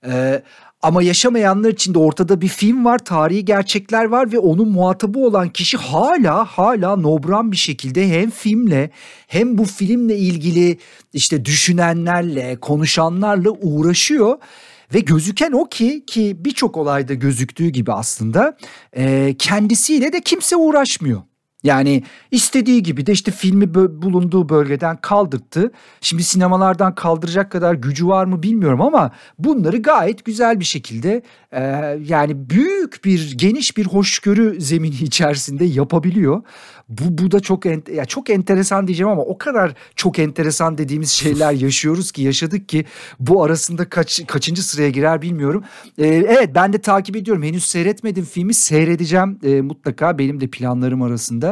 Ee, 0.07 0.43
Ama 0.83 1.03
yaşamayanlar 1.03 1.71
için 1.71 1.95
de 1.95 1.99
ortada 1.99 2.41
bir 2.41 2.49
film 2.49 2.85
var, 2.85 2.99
tarihi 2.99 3.45
gerçekler 3.45 4.05
var 4.05 4.33
ve 4.33 4.39
onun 4.39 4.69
muhatabı 4.69 5.19
olan 5.19 5.49
kişi 5.49 5.77
hala 5.77 6.45
hala 6.45 6.97
nobran 6.97 7.53
bir 7.53 7.57
şekilde 7.57 8.09
hem 8.09 8.31
filmle 8.31 8.91
hem 9.27 9.59
bu 9.59 9.65
filmle 9.65 10.19
ilgili 10.19 10.79
işte 11.13 11.45
düşünenlerle, 11.45 12.57
konuşanlarla 12.61 13.51
uğraşıyor. 13.51 14.39
Ve 14.95 15.01
gözüken 15.01 15.53
o 15.53 15.69
ki 15.69 16.05
ki 16.07 16.37
birçok 16.39 16.77
olayda 16.77 17.15
gözüktüğü 17.15 17.69
gibi 17.69 17.93
aslında 17.93 18.57
e, 18.97 19.35
kendisiyle 19.39 20.13
de 20.13 20.21
kimse 20.21 20.57
uğraşmıyor. 20.57 21.23
Yani 21.63 22.03
istediği 22.31 22.83
gibi 22.83 23.07
de 23.07 23.13
işte 23.13 23.31
filmi 23.31 23.75
bulunduğu 23.75 24.49
bölgeden 24.49 24.97
kaldırttı. 24.97 25.73
Şimdi 26.01 26.23
sinemalardan 26.23 26.95
kaldıracak 26.95 27.53
kadar 27.53 27.75
gücü 27.75 28.07
var 28.07 28.25
mı 28.25 28.43
bilmiyorum 28.43 28.81
ama 28.81 29.11
bunları 29.39 29.83
gayet 29.83 30.25
güzel 30.25 30.61
bir 30.61 30.65
şekilde 30.65 31.23
e, 31.53 31.61
yani 32.07 32.51
büyük 32.51 33.05
bir 33.05 33.39
geniş 33.39 33.77
bir 33.77 33.87
hoşgörü 33.87 34.61
zemini 34.61 34.95
içerisinde 34.95 35.65
yapabiliyor. 35.65 36.43
Bu, 36.89 37.25
bu 37.25 37.31
da 37.31 37.41
çok 37.41 37.67
en, 37.67 37.83
ya 37.95 38.05
çok 38.05 38.31
enteresan 38.31 38.87
diyeceğim 38.87 39.13
ama 39.13 39.23
o 39.23 39.39
kadar 39.39 39.75
çok 39.97 40.19
enteresan 40.19 40.79
dediğimiz 40.79 41.11
şeyler 41.11 41.53
yaşıyoruz 41.65 42.13
ki 42.13 42.23
yaşadık 42.23 42.69
ki 42.69 42.85
bu 43.21 43.43
arasında 43.45 43.89
kaç 43.89 44.27
kaçıncı 44.27 44.63
sıraya 44.63 44.91
girer 44.91 45.23
bilmiyorum. 45.23 45.65
Ee, 45.99 46.07
evet 46.07 46.51
ben 46.55 46.73
de 46.73 46.79
takip 46.79 47.17
ediyorum. 47.17 47.43
Henüz 47.43 47.65
seyretmedim 47.65 48.25
filmi 48.25 48.55
seyredeceğim 48.55 49.39
ee, 49.45 49.61
mutlaka 49.61 50.19
benim 50.19 50.41
de 50.41 50.47
planlarım 50.47 51.03
arasında. 51.03 51.48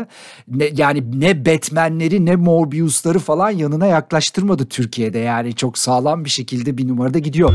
Ne, 0.49 0.71
yani 0.77 1.21
ne 1.21 1.47
Batman'leri 1.47 2.27
ne 2.27 2.37
Morbius'ları 2.37 3.19
falan 3.19 3.51
yanına 3.51 3.87
yaklaştırmadı 3.87 4.67
Türkiye'de 4.67 5.19
yani 5.19 5.55
çok 5.55 5.79
sağlam 5.79 6.25
bir 6.25 6.31
şekilde 6.31 6.79
bir 6.79 6.89
numarada 6.89 7.19
gidiyor. 7.19 7.53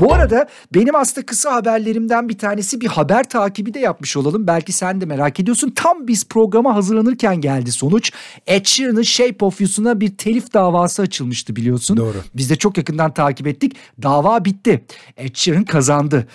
Bu 0.00 0.14
arada 0.14 0.48
benim 0.74 0.94
aslında 0.94 1.26
kısa 1.26 1.54
haberlerimden 1.54 2.28
bir 2.28 2.38
tanesi 2.38 2.80
bir 2.80 2.86
haber 2.86 3.24
takibi 3.28 3.74
de 3.74 3.78
yapmış 3.78 4.16
olalım. 4.16 4.46
Belki 4.46 4.72
sen 4.72 5.00
de 5.00 5.06
merak 5.06 5.40
ediyorsun. 5.40 5.70
Tam 5.76 6.06
biz 6.08 6.28
programa 6.28 6.74
hazırlanırken 6.74 7.40
geldi 7.40 7.72
sonuç. 7.72 8.12
Ed 8.46 8.66
Sheeran'ın 8.66 9.02
Shape 9.02 9.44
of 9.44 9.60
You'suna 9.60 10.00
bir 10.00 10.16
telif 10.16 10.54
davası 10.54 11.02
açılmıştı 11.02 11.56
biliyorsun. 11.56 11.96
Doğru. 11.96 12.16
Biz 12.34 12.50
de 12.50 12.56
çok 12.56 12.78
yakından 12.78 13.14
takip 13.14 13.46
ettik. 13.46 13.76
Dava 14.02 14.44
bitti. 14.44 14.84
Ed 15.16 15.34
Sheeran 15.34 15.64
kazandı. 15.64 16.26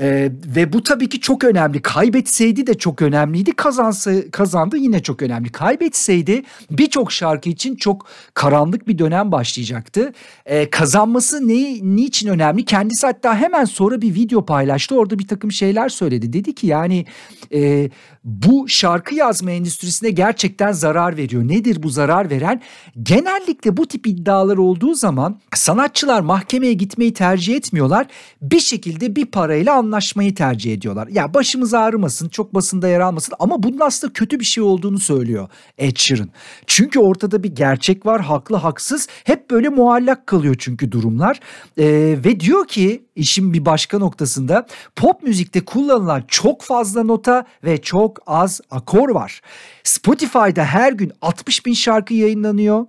Ee, 0.00 0.32
ve 0.56 0.72
bu 0.72 0.82
tabii 0.82 1.08
ki 1.08 1.20
çok 1.20 1.44
önemli. 1.44 1.82
Kaybetseydi 1.82 2.66
de 2.66 2.74
çok 2.74 3.02
önemliydi. 3.02 3.52
Kazansa, 3.52 4.30
kazandı 4.30 4.76
yine 4.76 5.02
çok 5.02 5.22
önemli. 5.22 5.52
Kaybetseydi 5.52 6.42
birçok 6.70 7.12
şarkı 7.12 7.48
için 7.48 7.76
çok 7.76 8.06
karanlık 8.34 8.88
bir 8.88 8.98
dönem 8.98 9.32
başlayacaktı. 9.32 10.12
Ee, 10.46 10.70
kazanması 10.70 11.48
ne, 11.48 11.78
niçin 11.96 12.28
önemli? 12.28 12.64
Kendisi 12.64 13.06
hatta 13.06 13.36
hemen 13.36 13.64
sonra 13.64 14.02
bir 14.02 14.14
video 14.14 14.46
paylaştı. 14.46 14.96
Orada 14.96 15.18
bir 15.18 15.26
takım 15.28 15.52
şeyler 15.52 15.88
söyledi. 15.88 16.32
Dedi 16.32 16.54
ki 16.54 16.66
yani 16.66 17.06
e, 17.54 17.90
bu 18.24 18.68
şarkı 18.68 19.14
yazma 19.14 19.50
endüstrisine 19.50 20.10
gerçekten 20.10 20.72
zarar 20.72 21.16
veriyor. 21.16 21.48
Nedir 21.48 21.82
bu 21.82 21.88
zarar 21.88 22.30
veren? 22.30 22.60
Genellikle 23.02 23.76
bu 23.76 23.86
tip 23.86 24.06
iddialar 24.06 24.56
olduğu 24.56 24.94
zaman 24.94 25.40
sanatçılar 25.54 26.20
mahkemeye 26.20 26.72
gitmeyi 26.72 27.14
tercih 27.14 27.56
etmiyorlar. 27.56 28.06
Bir 28.42 28.60
şekilde 28.60 29.16
bir 29.16 29.26
parayla 29.26 29.78
anlaşmayı 29.88 30.34
tercih 30.34 30.72
ediyorlar. 30.72 31.08
Ya 31.08 31.34
başımız 31.34 31.74
ağrımasın, 31.74 32.28
çok 32.28 32.54
basında 32.54 32.88
yer 32.88 33.00
almasın 33.00 33.34
ama 33.38 33.62
bunun 33.62 33.80
aslında 33.80 34.12
kötü 34.12 34.40
bir 34.40 34.44
şey 34.44 34.64
olduğunu 34.64 34.98
söylüyor 34.98 35.48
Ed 35.78 35.96
Sheeran. 35.96 36.28
Çünkü 36.66 36.98
ortada 36.98 37.42
bir 37.42 37.54
gerçek 37.54 38.06
var, 38.06 38.20
haklı 38.20 38.56
haksız. 38.56 39.08
Hep 39.24 39.50
böyle 39.50 39.68
muallak 39.68 40.26
kalıyor 40.26 40.56
çünkü 40.58 40.92
durumlar. 40.92 41.40
Ee, 41.78 42.18
ve 42.24 42.40
diyor 42.40 42.66
ki 42.66 43.04
işin 43.16 43.52
bir 43.52 43.64
başka 43.64 43.98
noktasında 43.98 44.66
pop 44.96 45.22
müzikte 45.22 45.64
kullanılan 45.64 46.24
çok 46.28 46.62
fazla 46.62 47.02
nota 47.02 47.44
ve 47.64 47.82
çok 47.82 48.18
az 48.26 48.60
akor 48.70 49.08
var. 49.10 49.40
Spotify'da 49.84 50.64
her 50.64 50.92
gün 50.92 51.12
60 51.22 51.66
bin 51.66 51.72
şarkı 51.72 52.14
yayınlanıyor. 52.14 52.86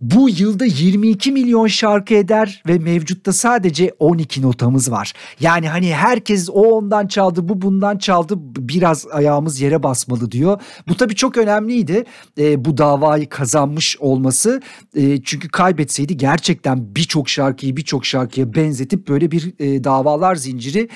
Bu 0.00 0.28
yılda 0.30 0.64
22 0.64 1.32
milyon 1.32 1.66
şarkı 1.66 2.14
eder 2.14 2.62
ve 2.68 2.78
mevcutta 2.78 3.32
sadece 3.32 3.92
12 3.98 4.42
notamız 4.42 4.90
var. 4.90 5.12
Yani 5.40 5.68
hani 5.68 5.94
herkes 5.94 6.48
o 6.50 6.62
ondan 6.62 7.06
çaldı 7.06 7.48
bu 7.48 7.62
bundan 7.62 7.98
çaldı 7.98 8.34
biraz 8.38 9.06
ayağımız 9.06 9.60
yere 9.60 9.82
basmalı 9.82 10.30
diyor. 10.30 10.60
Bu 10.88 10.96
tabii 10.96 11.14
çok 11.14 11.36
önemliydi 11.36 12.04
e, 12.38 12.64
bu 12.64 12.78
davayı 12.78 13.28
kazanmış 13.28 13.96
olması. 14.00 14.62
E, 14.94 15.22
çünkü 15.22 15.48
kaybetseydi 15.48 16.16
gerçekten 16.16 16.96
birçok 16.96 17.28
şarkıyı 17.28 17.76
birçok 17.76 18.06
şarkıya 18.06 18.54
benzetip 18.54 19.08
böyle 19.08 19.30
bir 19.30 19.54
e, 19.58 19.84
davalar 19.84 20.34
zinciri 20.34 20.88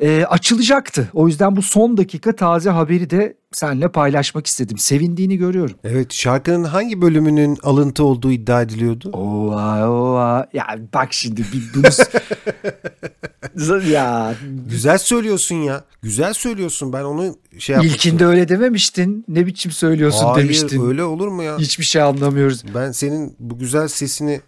e, 0.00 0.24
açılacaktı. 0.24 1.08
O 1.14 1.28
yüzden 1.28 1.56
bu 1.56 1.62
son 1.62 1.96
dakika 1.96 2.36
taze 2.36 2.70
haberi 2.70 3.10
de 3.10 3.36
seninle 3.52 3.88
paylaşmak 3.88 4.46
istedim. 4.46 4.78
Sevindiğini 4.78 5.36
görüyorum. 5.36 5.76
Evet 5.84 6.12
şarkının 6.12 6.64
hangi 6.64 7.02
bölümünün 7.02 7.58
alıntı 7.62 8.04
olduğu 8.04 8.32
iddia 8.32 8.62
ediliyordu? 8.62 9.10
Oha 9.12 9.90
oha. 9.90 10.46
Ya 10.52 10.66
bak 10.94 11.12
şimdi 11.12 11.44
bir 11.52 11.62
bunu... 11.74 11.86
ya 13.90 14.34
Güzel 14.68 14.98
söylüyorsun 14.98 15.56
ya. 15.56 15.84
Güzel 16.02 16.32
söylüyorsun. 16.32 16.92
Ben 16.92 17.02
onu 17.02 17.36
şey 17.58 17.74
yapmıştım. 17.74 17.96
ilkinde 17.96 18.26
öyle 18.26 18.48
dememiştin. 18.48 19.24
Ne 19.28 19.46
biçim 19.46 19.72
söylüyorsun 19.72 20.24
Hayır 20.24 20.44
demiştin. 20.44 20.86
öyle 20.86 21.04
olur 21.04 21.28
mu 21.28 21.42
ya? 21.42 21.58
Hiçbir 21.58 21.84
şey 21.84 22.02
anlamıyoruz. 22.02 22.64
Ben 22.74 22.92
senin 22.92 23.36
bu 23.38 23.58
güzel 23.58 23.88
sesini 23.88 24.40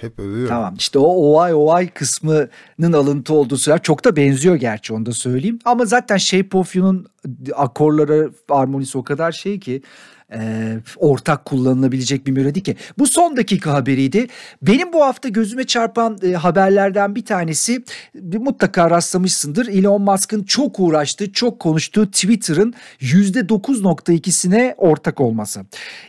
hep 0.00 0.18
övüyorum. 0.18 0.48
Tamam 0.48 0.74
işte 0.78 0.98
o 0.98 1.04
ovay 1.04 1.54
ovay 1.54 1.88
kısmının 1.88 2.92
alıntı 2.92 3.34
olduğu 3.34 3.56
söyler. 3.56 3.82
Çok 3.82 4.04
da 4.04 4.16
benziyor 4.16 4.54
gerçi 4.56 4.94
onu 4.94 5.06
da 5.06 5.12
söyleyeyim. 5.12 5.58
Ama 5.64 5.84
zaten 5.84 6.16
Shape 6.16 6.58
of 6.58 6.76
You'nun 6.76 7.06
akorları, 7.54 8.30
armonisi 8.48 8.98
o 8.98 9.04
kadar 9.04 9.32
şey 9.32 9.60
ki 9.60 9.82
e, 10.32 10.76
ortak 10.96 11.44
kullanılabilecek 11.44 12.26
bir 12.26 12.32
melodi 12.32 12.62
ki. 12.62 12.76
Bu 12.98 13.06
son 13.06 13.36
dakika 13.36 13.72
haberiydi. 13.72 14.26
Benim 14.62 14.92
bu 14.92 15.04
hafta 15.04 15.28
gözüme 15.28 15.64
çarpan 15.64 16.18
e, 16.22 16.32
haberlerden 16.32 17.14
bir 17.14 17.24
tanesi 17.24 17.84
bir 18.14 18.38
mutlaka 18.38 18.90
rastlamışsındır. 18.90 19.66
Elon 19.66 20.02
Musk'ın 20.02 20.42
çok 20.42 20.80
uğraştığı, 20.80 21.32
çok 21.32 21.60
konuştuğu 21.60 22.10
Twitter'ın 22.10 22.74
%9.2'sine 23.00 24.74
ortak 24.76 25.20
olması. 25.20 25.60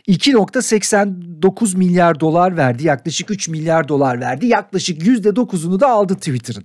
2.89 0.08 1.76
milyar 1.76 2.20
dolar 2.20 2.56
verdi. 2.56 2.86
Yaklaşık 2.86 3.30
3 3.30 3.48
milyar 3.48 3.88
dolar 3.88 4.20
verdi. 4.20 4.46
Yaklaşık 4.46 5.02
%9'unu 5.02 5.80
da 5.80 5.88
aldı 5.88 6.14
Twitter'ın. 6.14 6.64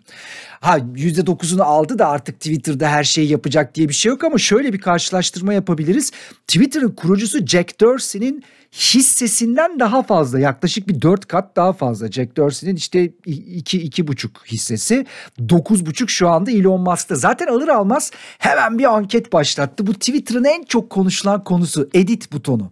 Ha 0.61 0.77
%9'unu 0.77 1.61
aldı 1.61 1.99
da 1.99 2.07
artık 2.07 2.35
Twitter'da 2.35 2.89
her 2.89 3.03
şeyi 3.03 3.29
yapacak 3.29 3.75
diye 3.75 3.89
bir 3.89 3.93
şey 3.93 4.09
yok 4.09 4.23
ama 4.23 4.37
şöyle 4.37 4.73
bir 4.73 4.79
karşılaştırma 4.79 5.53
yapabiliriz. 5.53 6.11
Twitter'ın 6.47 6.91
kurucusu 6.91 7.45
Jack 7.45 7.81
Dorsey'nin 7.81 8.43
hissesinden 8.71 9.79
daha 9.79 10.03
fazla 10.03 10.39
yaklaşık 10.39 10.87
bir 10.87 11.01
4 11.01 11.25
kat 11.25 11.55
daha 11.55 11.73
fazla. 11.73 12.11
Jack 12.11 12.37
Dorsey'nin 12.37 12.75
işte 12.75 13.11
2 13.25 13.81
iki, 13.81 14.07
buçuk 14.07 14.45
hissesi 14.45 15.05
9,5 15.39 16.07
şu 16.07 16.29
anda 16.29 16.51
Elon 16.51 16.81
Musk'ta. 16.81 17.15
Zaten 17.15 17.47
alır 17.47 17.67
almaz 17.67 18.11
hemen 18.37 18.79
bir 18.79 18.95
anket 18.95 19.33
başlattı. 19.33 19.87
Bu 19.87 19.93
Twitter'ın 19.93 20.43
en 20.43 20.63
çok 20.63 20.89
konuşulan 20.89 21.43
konusu 21.43 21.89
edit 21.93 22.31
butonu. 22.31 22.71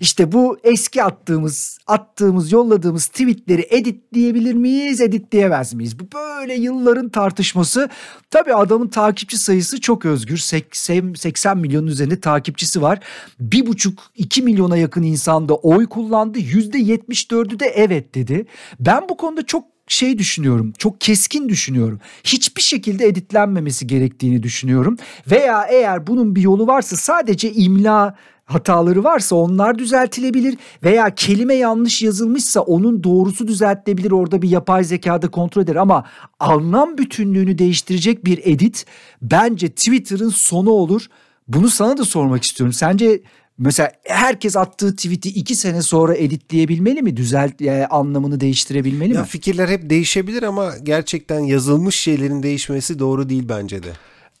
İşte 0.00 0.32
bu 0.32 0.58
eski 0.64 1.04
attığımız 1.04 1.78
attığımız 1.86 2.52
yolladığımız 2.52 3.06
tweetleri 3.06 3.66
editleyebilir 3.70 4.54
miyiz 4.54 5.00
editleyemez 5.00 5.74
miyiz? 5.74 5.98
Bu 5.98 6.04
böyle 6.14 6.54
yılların 6.54 7.08
tartışması. 7.08 7.88
Tabii 8.30 8.54
adamın 8.54 8.88
takipçi 8.88 9.38
sayısı 9.38 9.80
çok 9.80 10.04
özgür. 10.04 10.36
80, 10.36 11.14
80 11.14 11.58
milyonun 11.58 11.86
üzerinde 11.86 12.20
takipçisi 12.20 12.82
var. 12.82 13.00
1,5-2 13.42 14.42
milyona 14.42 14.76
yakın 14.76 15.02
insan 15.02 15.31
da 15.40 15.54
oy 15.54 15.86
kullandı. 15.86 16.38
%74'ü 16.38 17.60
de 17.60 17.66
evet 17.66 18.14
dedi. 18.14 18.46
Ben 18.80 19.08
bu 19.08 19.16
konuda 19.16 19.46
çok 19.46 19.64
şey 19.86 20.18
düşünüyorum. 20.18 20.72
Çok 20.78 21.00
keskin 21.00 21.48
düşünüyorum. 21.48 22.00
Hiçbir 22.24 22.62
şekilde 22.62 23.06
editlenmemesi 23.06 23.86
gerektiğini 23.86 24.42
düşünüyorum. 24.42 24.96
Veya 25.30 25.66
eğer 25.70 26.06
bunun 26.06 26.36
bir 26.36 26.42
yolu 26.42 26.66
varsa 26.66 26.96
sadece 26.96 27.52
imla 27.52 28.14
hataları 28.44 29.04
varsa 29.04 29.36
onlar 29.36 29.78
düzeltilebilir 29.78 30.58
veya 30.82 31.14
kelime 31.14 31.54
yanlış 31.54 32.02
yazılmışsa 32.02 32.60
onun 32.60 33.04
doğrusu 33.04 33.48
düzeltilebilir 33.48 34.10
orada 34.10 34.42
bir 34.42 34.50
yapay 34.50 34.84
zekada 34.84 35.30
kontrol 35.30 35.62
eder 35.62 35.76
ama 35.76 36.04
anlam 36.40 36.98
bütünlüğünü 36.98 37.58
değiştirecek 37.58 38.24
bir 38.24 38.40
edit 38.44 38.86
bence 39.22 39.68
Twitter'ın 39.68 40.28
sonu 40.28 40.70
olur. 40.70 41.06
Bunu 41.48 41.70
sana 41.70 41.96
da 41.96 42.04
sormak 42.04 42.42
istiyorum. 42.42 42.72
Sence 42.72 43.22
Mesela 43.58 43.92
herkes 44.04 44.56
attığı 44.56 44.96
tweet'i 44.96 45.28
iki 45.28 45.54
sene 45.56 45.82
sonra 45.82 46.14
editleyebilmeli 46.14 47.02
mi? 47.02 47.16
Düzelt 47.16 47.60
yani 47.60 47.86
anlamını 47.86 48.40
değiştirebilmeli 48.40 49.14
Ya 49.14 49.20
mi? 49.20 49.26
fikirler 49.26 49.68
hep 49.68 49.90
değişebilir 49.90 50.42
ama 50.42 50.72
gerçekten 50.82 51.40
yazılmış 51.40 51.96
şeylerin 51.96 52.42
değişmesi 52.42 52.98
doğru 52.98 53.28
değil 53.28 53.48
bence 53.48 53.82
de. 53.82 53.88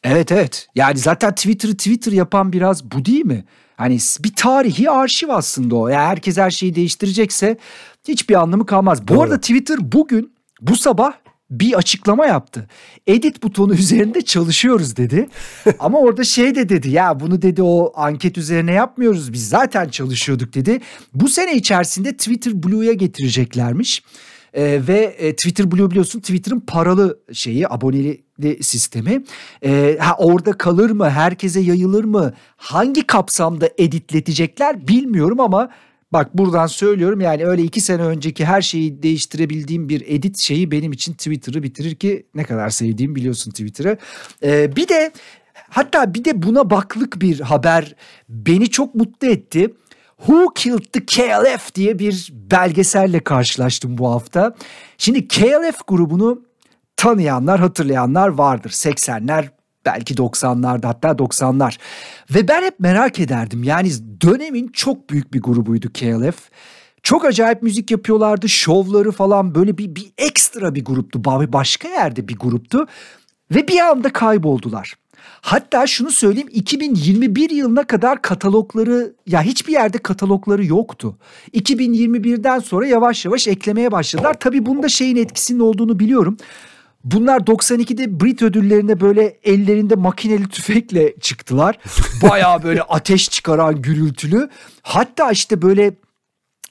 Evet 0.04 0.32
evet. 0.32 0.68
Yani 0.74 0.98
zaten 0.98 1.34
Twitter'ı 1.34 1.72
Twitter 1.76 2.12
yapan 2.12 2.52
biraz 2.52 2.84
bu 2.92 3.04
değil 3.04 3.24
mi? 3.24 3.44
Hani 3.76 3.98
bir 4.24 4.32
tarihi 4.36 4.90
arşiv 4.90 5.28
aslında 5.28 5.76
o. 5.76 5.88
Yani 5.88 6.06
herkes 6.06 6.36
her 6.38 6.50
şeyi 6.50 6.74
değiştirecekse 6.74 7.56
hiçbir 8.08 8.34
anlamı 8.34 8.66
kalmaz. 8.66 9.02
Bu 9.02 9.08
Doğru. 9.08 9.20
arada 9.20 9.40
Twitter 9.40 9.78
bugün 9.92 10.34
bu 10.60 10.76
sabah 10.76 11.12
bir 11.60 11.74
açıklama 11.74 12.26
yaptı. 12.26 12.68
Edit 13.06 13.42
butonu 13.42 13.74
üzerinde 13.74 14.22
çalışıyoruz 14.22 14.96
dedi. 14.96 15.28
Ama 15.78 15.98
orada 15.98 16.24
şey 16.24 16.54
de 16.54 16.68
dedi 16.68 16.90
ya 16.90 17.20
bunu 17.20 17.42
dedi 17.42 17.62
o 17.62 17.92
anket 17.96 18.38
üzerine 18.38 18.72
yapmıyoruz 18.72 19.32
biz 19.32 19.48
zaten 19.48 19.88
çalışıyorduk 19.88 20.54
dedi. 20.54 20.80
Bu 21.14 21.28
sene 21.28 21.54
içerisinde 21.54 22.12
Twitter 22.16 22.62
Blue'ya 22.62 22.92
getireceklermiş. 22.92 24.02
Ee, 24.54 24.80
ve 24.88 25.16
e, 25.18 25.32
Twitter 25.32 25.70
Blue 25.70 25.90
biliyorsun 25.90 26.20
Twitter'ın 26.20 26.60
paralı 26.60 27.18
şeyi 27.32 27.68
aboneli 27.68 28.22
sistemi. 28.60 29.24
Ee, 29.64 29.98
ha, 30.00 30.14
orada 30.18 30.52
kalır 30.52 30.90
mı 30.90 31.10
herkese 31.10 31.60
yayılır 31.60 32.04
mı 32.04 32.32
hangi 32.56 33.06
kapsamda 33.06 33.68
editletecekler 33.78 34.88
bilmiyorum 34.88 35.40
ama 35.40 35.70
Bak 36.12 36.38
buradan 36.38 36.66
söylüyorum 36.66 37.20
yani 37.20 37.46
öyle 37.46 37.62
iki 37.62 37.80
sene 37.80 38.02
önceki 38.02 38.44
her 38.44 38.62
şeyi 38.62 39.02
değiştirebildiğim 39.02 39.88
bir 39.88 40.04
edit 40.06 40.38
şeyi 40.38 40.70
benim 40.70 40.92
için 40.92 41.12
Twitter'ı 41.12 41.62
bitirir 41.62 41.94
ki 41.94 42.26
ne 42.34 42.44
kadar 42.44 42.70
sevdiğim 42.70 43.16
biliyorsun 43.16 43.50
Twitter'ı. 43.50 43.98
Ee, 44.42 44.76
bir 44.76 44.88
de 44.88 45.12
hatta 45.68 46.14
bir 46.14 46.24
de 46.24 46.42
buna 46.42 46.70
baklık 46.70 47.20
bir 47.20 47.40
haber 47.40 47.94
beni 48.28 48.70
çok 48.70 48.94
mutlu 48.94 49.28
etti. 49.28 49.74
Who 50.18 50.54
Killed 50.54 50.84
the 50.92 51.06
KLF 51.06 51.74
diye 51.74 51.98
bir 51.98 52.32
belgeselle 52.32 53.20
karşılaştım 53.20 53.98
bu 53.98 54.10
hafta. 54.10 54.54
Şimdi 54.98 55.28
KLF 55.28 55.80
grubunu 55.86 56.42
tanıyanlar, 56.96 57.60
hatırlayanlar 57.60 58.28
vardır. 58.28 58.70
80'ler, 58.70 59.48
belki 59.86 60.14
90'larda 60.14 60.86
hatta 60.86 61.08
90'lar. 61.08 61.78
Ve 62.34 62.48
ben 62.48 62.62
hep 62.62 62.80
merak 62.80 63.20
ederdim. 63.20 63.64
Yani 63.64 63.90
dönemin 64.20 64.68
çok 64.68 65.10
büyük 65.10 65.34
bir 65.34 65.42
grubuydu 65.42 65.92
KLF. 65.92 66.50
Çok 67.02 67.24
acayip 67.24 67.62
müzik 67.62 67.90
yapıyorlardı. 67.90 68.48
Şovları 68.48 69.12
falan 69.12 69.54
böyle 69.54 69.78
bir, 69.78 69.96
bir 69.96 70.12
ekstra 70.18 70.74
bir 70.74 70.84
gruptu. 70.84 71.24
Başka 71.24 71.88
yerde 71.88 72.28
bir 72.28 72.36
gruptu. 72.36 72.86
Ve 73.50 73.68
bir 73.68 73.80
anda 73.80 74.12
kayboldular. 74.12 74.94
Hatta 75.40 75.86
şunu 75.86 76.10
söyleyeyim 76.10 76.48
2021 76.52 77.50
yılına 77.50 77.84
kadar 77.84 78.22
katalogları 78.22 79.14
ya 79.26 79.42
hiçbir 79.42 79.72
yerde 79.72 79.98
katalogları 79.98 80.64
yoktu. 80.64 81.16
2021'den 81.54 82.58
sonra 82.58 82.86
yavaş 82.86 83.24
yavaş 83.24 83.48
eklemeye 83.48 83.92
başladılar. 83.92 84.34
Tabii 84.40 84.66
bunda 84.66 84.88
şeyin 84.88 85.16
etkisinin 85.16 85.60
olduğunu 85.60 85.98
biliyorum. 85.98 86.36
Bunlar 87.04 87.40
92'de 87.40 88.20
Brit 88.20 88.42
ödüllerine 88.42 89.00
böyle 89.00 89.38
ellerinde 89.44 89.94
makineli 89.94 90.48
tüfekle 90.48 91.14
çıktılar. 91.20 91.78
Baya 92.22 92.62
böyle 92.62 92.82
ateş 92.82 93.30
çıkaran 93.30 93.82
gürültülü. 93.82 94.48
Hatta 94.82 95.30
işte 95.30 95.62
böyle 95.62 95.94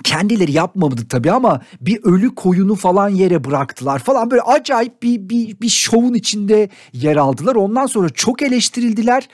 kendileri 0.03 0.51
yapmadı 0.51 1.01
tabii 1.09 1.31
ama 1.31 1.61
bir 1.81 2.03
ölü 2.03 2.35
koyunu 2.35 2.75
falan 2.75 3.09
yere 3.09 3.43
bıraktılar 3.43 3.99
falan 3.99 4.31
böyle 4.31 4.41
acayip 4.41 5.03
bir, 5.03 5.29
bir, 5.29 5.61
bir 5.61 5.69
şovun 5.69 6.13
içinde 6.13 6.69
yer 6.93 7.15
aldılar. 7.15 7.55
Ondan 7.55 7.85
sonra 7.85 8.09
çok 8.09 8.41
eleştirildiler 8.41 9.27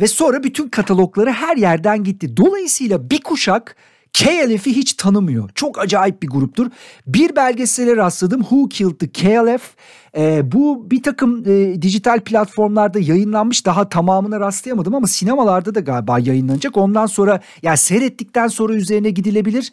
ve 0.00 0.06
sonra 0.06 0.42
bütün 0.42 0.68
katalogları 0.68 1.32
her 1.32 1.56
yerden 1.56 2.04
gitti. 2.04 2.36
Dolayısıyla 2.36 3.10
bir 3.10 3.20
kuşak 3.20 3.76
KLF'i 4.14 4.76
hiç 4.76 4.92
tanımıyor. 4.92 5.50
Çok 5.54 5.78
acayip 5.78 6.22
bir 6.22 6.28
gruptur. 6.28 6.70
Bir 7.06 7.36
belgesele 7.36 7.96
rastladım. 7.96 8.40
Who 8.40 8.68
Killed 8.68 8.98
the 8.98 9.08
KLF? 9.08 9.74
Ee, 10.16 10.52
bu 10.52 10.90
bir 10.90 11.02
takım 11.02 11.44
e, 11.46 11.82
dijital 11.82 12.20
platformlarda 12.20 12.98
yayınlanmış. 12.98 13.66
Daha 13.66 13.88
tamamına 13.88 14.40
rastlayamadım 14.40 14.94
ama 14.94 15.06
sinemalarda 15.06 15.74
da 15.74 15.80
galiba 15.80 16.18
yayınlanacak. 16.18 16.76
Ondan 16.76 17.06
sonra 17.06 17.40
yani 17.62 17.76
seyrettikten 17.76 18.48
sonra 18.48 18.74
üzerine 18.74 19.10
gidilebilir. 19.10 19.72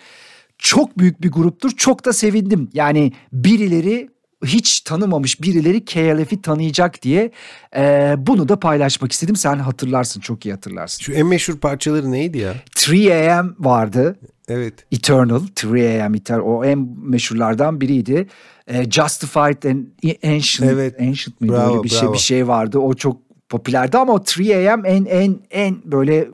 Çok 0.57 0.97
büyük 0.97 1.21
bir 1.21 1.31
gruptur. 1.31 1.71
Çok 1.71 2.05
da 2.05 2.13
sevindim. 2.13 2.69
Yani 2.73 3.11
birileri 3.33 4.09
hiç 4.45 4.81
tanımamış 4.81 5.41
birileri 5.41 5.85
KLF'i 5.85 6.41
tanıyacak 6.41 7.01
diye 7.01 7.31
e, 7.75 8.15
bunu 8.17 8.49
da 8.49 8.59
paylaşmak 8.59 9.11
istedim. 9.11 9.35
Sen 9.35 9.55
hatırlarsın 9.55 10.21
çok 10.21 10.45
iyi 10.45 10.53
hatırlarsın. 10.53 11.03
Şu 11.03 11.13
en 11.13 11.25
meşhur 11.25 11.57
parçaları 11.57 12.11
neydi 12.11 12.37
ya? 12.37 12.53
3AM 12.75 13.55
vardı. 13.59 14.19
Evet. 14.47 14.73
Eternal, 14.91 15.41
3AM 15.47 16.17
Eternal 16.17 16.41
o 16.41 16.65
en 16.65 16.87
meşhurlardan 17.03 17.81
biriydi. 17.81 18.27
E, 18.67 18.91
Justified 18.91 19.63
and 19.63 19.85
Ancient, 20.23 20.73
evet. 20.73 20.95
Ancient 20.99 21.41
mıydı 21.41 21.53
bravo, 21.53 21.71
öyle 21.71 21.83
bir 21.83 21.91
bravo. 21.91 21.99
şey 21.99 22.13
bir 22.13 22.17
şey 22.17 22.47
vardı. 22.47 22.79
O 22.79 22.93
çok 22.93 23.17
popülerdi 23.49 23.97
ama 23.97 24.13
o 24.13 24.17
3AM 24.17 24.87
en 24.87 25.05
en 25.05 25.39
en 25.51 25.77
böyle 25.85 26.27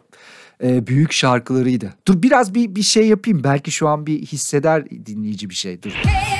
e, 0.63 0.87
büyük 0.87 1.11
şarkılarıydı. 1.11 1.93
Dur 2.07 2.21
biraz 2.21 2.55
bir 2.55 2.75
bir 2.75 2.83
şey 2.83 3.07
yapayım. 3.07 3.43
Belki 3.43 3.71
şu 3.71 3.87
an 3.87 4.05
bir 4.05 4.21
hisseder 4.21 4.89
dinleyici 4.89 5.49
bir 5.49 5.55
şey. 5.55 5.83
Dur. 5.83 5.91
Hey! 5.91 6.36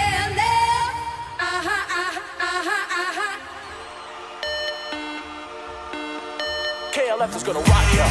KLF 7.28 7.36
is 7.36 7.44
gonna 7.44 7.60
rock 7.60 7.70
you. 7.98 8.06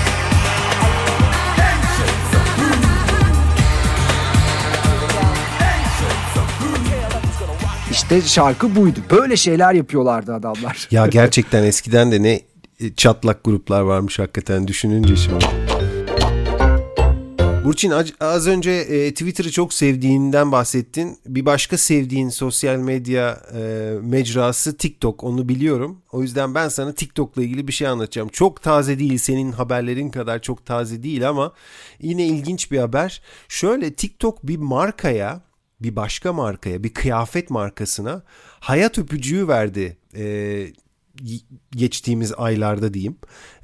İşte 7.91 8.21
şarkı 8.23 8.77
buydu. 8.77 8.99
Böyle 9.11 9.37
şeyler 9.37 9.75
yapıyorlardı 9.75 10.35
adamlar. 10.35 10.89
Ya 10.91 11.07
gerçekten 11.07 11.63
eskiden 11.63 12.13
de 12.13 12.23
ne 12.23 12.41
çatlak 12.97 13.45
gruplar 13.45 13.81
varmış 13.81 14.19
hakikaten 14.19 14.69
düşününce 14.69 15.17
şimdi. 15.17 15.45
Burçin 17.67 17.93
az 18.21 18.47
önce 18.47 18.71
e, 18.71 19.11
Twitter'ı 19.11 19.51
çok 19.51 19.73
sevdiğinden 19.75 20.53
bahsettin. 20.53 21.19
Bir 21.27 21.47
başka 21.47 21.79
sevdiğin 21.79 22.29
sosyal 22.29 22.77
medya 22.77 23.43
e, 23.55 23.59
mecrası 24.03 24.77
TikTok 24.77 25.25
onu 25.25 25.49
biliyorum. 25.49 26.03
O 26.13 26.23
yüzden 26.23 26.55
ben 26.55 26.69
sana 26.69 26.93
TikTok'la 26.93 27.43
ilgili 27.43 27.69
bir 27.69 27.73
şey 27.73 27.89
anlatacağım. 27.89 28.29
Çok 28.29 28.63
taze 28.63 28.99
değil 28.99 29.19
senin 29.19 29.53
haberlerin 29.53 30.11
kadar 30.11 30.43
çok 30.43 30.67
taze 30.67 31.03
değil 31.03 31.29
ama 31.29 31.53
yine 32.01 32.27
ilginç 32.27 32.71
bir 32.71 32.79
haber. 32.79 33.23
Şöyle 33.49 33.95
TikTok 33.95 34.47
bir 34.47 34.57
markaya 34.57 35.41
bir 35.81 35.97
başka 35.97 36.33
markaya 36.33 36.85
bir 36.85 36.95
kıyafet 36.95 37.51
markasına 37.51 38.23
hayat 38.61 38.99
öpücüğü 38.99 39.49
verdi. 39.49 39.97
E, 40.17 40.67
geçtiğimiz 41.71 42.33
aylarda 42.37 42.95
diyeyim. 42.95 43.17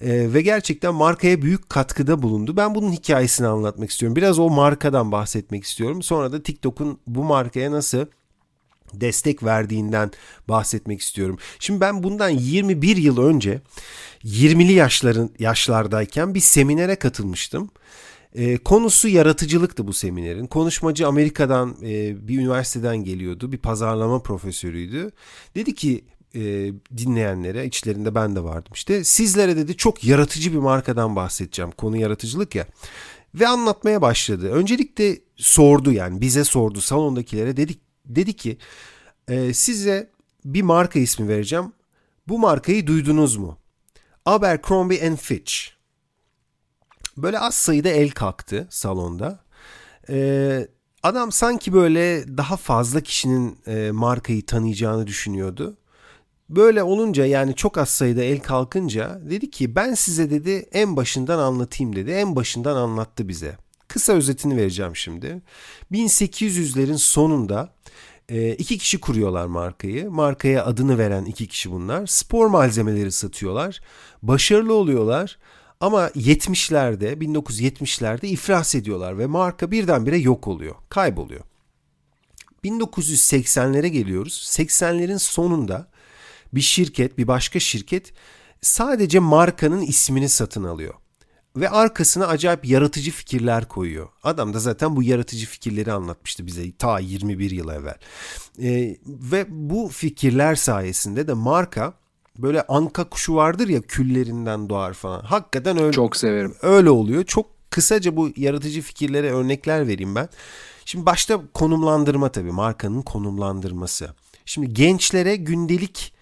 E, 0.03 0.35
ve 0.35 0.43
gerçekten 0.43 0.95
markaya 0.95 1.43
büyük 1.43 1.71
katkıda 1.71 2.23
bulundu. 2.23 2.57
Ben 2.57 2.75
bunun 2.75 2.93
hikayesini 2.93 3.47
anlatmak 3.47 3.91
istiyorum. 3.91 4.17
Biraz 4.17 4.39
o 4.39 4.51
markadan 4.51 5.13
bahsetmek 5.13 5.65
istiyorum. 5.65 6.03
Sonra 6.03 6.33
da 6.33 6.43
TikTok'un 6.43 6.99
bu 7.07 7.25
markaya 7.25 7.73
nasıl 7.73 8.07
destek 8.95 9.45
verdiğinden 9.45 10.11
bahsetmek 10.49 11.01
istiyorum. 11.01 11.39
Şimdi 11.59 11.81
ben 11.81 12.03
bundan 12.03 12.29
21 12.29 12.97
yıl 12.97 13.19
önce 13.19 13.61
20'li 14.25 14.73
yaşların 14.73 15.31
yaşlardayken 15.39 16.35
bir 16.35 16.41
seminere 16.41 16.97
katılmıştım. 16.97 17.71
E, 18.35 18.57
konusu 18.57 19.09
yaratıcılıktı 19.09 19.87
bu 19.87 19.93
seminerin. 19.93 20.47
Konuşmacı 20.47 21.07
Amerika'dan 21.09 21.77
e, 21.83 22.29
bir 22.29 22.39
üniversiteden 22.39 22.97
geliyordu. 22.97 23.53
Bir 23.53 23.59
pazarlama 23.59 24.23
profesörüydü. 24.23 25.11
Dedi 25.55 25.75
ki 25.75 26.05
e, 26.35 26.73
dinleyenlere 26.97 27.67
içlerinde 27.67 28.15
ben 28.15 28.37
de 28.37 28.45
vardım. 28.45 28.73
İşte 28.75 29.05
sizlere 29.05 29.57
dedi 29.57 29.77
çok 29.77 30.05
yaratıcı 30.05 30.53
bir 30.53 30.59
markadan 30.59 31.17
bahsedeceğim. 31.17 31.71
Konu 31.71 31.97
yaratıcılık 31.97 32.55
ya. 32.55 32.67
Ve 33.35 33.49
anlatmaya 33.49 34.03
başladı. 34.03 34.51
Öncelikle 34.51 35.19
sordu 35.37 35.93
yani 35.93 36.21
bize 36.21 36.45
sordu 36.45 36.81
salondakilere 36.81 37.57
dedi, 37.57 37.75
dedi 38.07 38.33
ki 38.33 38.59
e, 39.29 39.55
size 39.55 40.11
bir 40.45 40.63
marka 40.63 40.99
ismi 40.99 41.29
vereceğim. 41.29 41.73
Bu 42.29 42.39
markayı 42.39 42.87
duydunuz 42.87 43.37
mu? 43.37 43.59
Abercrombie 44.27 45.07
and 45.07 45.17
Fitch. 45.17 45.55
Böyle 47.17 47.39
az 47.39 47.55
sayıda 47.55 47.89
el 47.89 48.11
kalktı 48.11 48.67
salonda. 48.71 49.45
E, 50.09 50.69
adam 51.03 51.33
sanki 51.33 51.73
böyle 51.73 52.37
daha 52.37 52.57
fazla 52.57 53.01
kişinin 53.01 53.59
e, 53.67 53.91
markayı 53.91 54.47
tanıyacağını 54.47 55.07
düşünüyordu 55.07 55.77
Böyle 56.57 56.83
olunca 56.83 57.27
yani 57.27 57.55
çok 57.55 57.79
az 57.79 57.89
sayıda 57.89 58.23
el 58.23 58.41
kalkınca 58.41 59.21
dedi 59.31 59.51
ki 59.51 59.77
ben 59.77 59.95
size 59.95 60.31
dedi 60.31 60.69
en 60.73 60.97
başından 60.97 61.39
anlatayım 61.39 61.97
dedi. 61.97 62.11
En 62.11 62.37
başından 62.37 62.77
anlattı 62.77 63.29
bize. 63.29 63.57
Kısa 63.89 64.13
özetini 64.13 64.57
vereceğim 64.57 64.97
şimdi. 64.97 65.43
1800'lerin 65.93 66.99
sonunda 66.99 67.75
e, 68.29 68.53
iki 68.53 68.79
kişi 68.79 69.01
kuruyorlar 69.01 69.47
markayı. 69.47 70.11
Markaya 70.11 70.65
adını 70.65 70.99
veren 70.99 71.25
iki 71.25 71.47
kişi 71.47 71.71
bunlar. 71.71 72.07
Spor 72.07 72.47
malzemeleri 72.47 73.13
satıyorlar. 73.13 73.81
Başarılı 74.23 74.75
oluyorlar. 74.75 75.39
Ama 75.81 76.07
70'lerde 76.09 77.13
1970'lerde 77.13 78.27
iflas 78.27 78.75
ediyorlar 78.75 79.19
ve 79.19 79.27
marka 79.27 79.71
birdenbire 79.71 80.19
yok 80.19 80.49
oluyor. 80.49 80.75
Kayboluyor. 80.89 81.41
1980'lere 82.65 83.87
geliyoruz. 83.87 84.49
80'lerin 84.59 85.19
sonunda 85.19 85.92
bir 86.55 86.61
şirket, 86.61 87.19
bir 87.19 87.27
başka 87.27 87.61
şirket 87.61 88.13
sadece 88.61 89.19
markanın 89.19 89.81
ismini 89.81 90.29
satın 90.29 90.65
alıyor. 90.65 90.95
ve 91.57 91.71
arkasına 91.71 92.27
acayip 92.27 92.67
yaratıcı 92.67 93.11
fikirler 93.11 93.69
koyuyor. 93.69 94.09
Adam 94.23 94.55
da 94.55 94.59
zaten 94.59 94.97
bu 94.97 95.03
yaratıcı 95.03 95.47
fikirleri 95.47 95.93
anlatmıştı 95.93 96.47
bize 96.47 96.73
ta 96.73 96.99
21 96.99 97.51
yıl 97.51 97.69
evvel. 97.69 97.99
E, 98.63 98.97
ve 99.07 99.47
bu 99.49 99.89
fikirler 99.89 100.55
sayesinde 100.55 101.29
de 101.29 101.33
marka 101.33 101.95
böyle 102.39 102.63
anka 102.63 103.05
kuşu 103.05 103.35
vardır 103.35 103.69
ya 103.69 103.83
küllerinden 103.83 104.69
doğar 104.69 104.93
falan. 104.93 105.21
Hakikaten 105.21 105.79
öyle. 105.79 105.93
Çok 105.93 106.17
severim. 106.17 106.55
Öyle 106.63 106.91
oluyor. 106.91 107.25
Çok 107.25 107.71
kısaca 107.71 108.17
bu 108.17 108.31
yaratıcı 108.37 108.83
fikirlere 108.83 109.31
örnekler 109.33 109.89
vereyim 109.89 110.15
ben. 110.15 110.29
Şimdi 110.85 111.07
başta 111.07 111.41
konumlandırma 111.55 112.29
tabii 112.29 112.53
markanın 112.53 113.03
konumlandırması. 113.03 114.15
Şimdi 114.45 114.75
gençlere 114.75 115.37
gündelik 115.37 116.15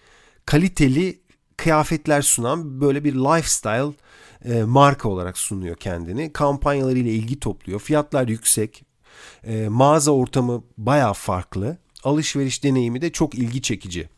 kaliteli 0.45 1.21
kıyafetler 1.57 2.21
sunan 2.21 2.81
böyle 2.81 3.03
bir 3.03 3.15
lifestyle 3.15 3.93
e, 4.45 4.63
marka 4.63 5.09
olarak 5.09 5.37
sunuyor 5.37 5.75
kendini. 5.75 6.33
Kampanyalarıyla 6.33 7.11
ilgi 7.11 7.39
topluyor. 7.39 7.79
Fiyatlar 7.79 8.27
yüksek. 8.27 8.83
E, 9.43 9.67
mağaza 9.69 10.11
ortamı 10.11 10.63
baya 10.77 11.13
farklı. 11.13 11.77
Alışveriş 12.03 12.63
deneyimi 12.63 13.01
de 13.01 13.11
çok 13.11 13.35
ilgi 13.35 13.61
çekici. 13.61 14.09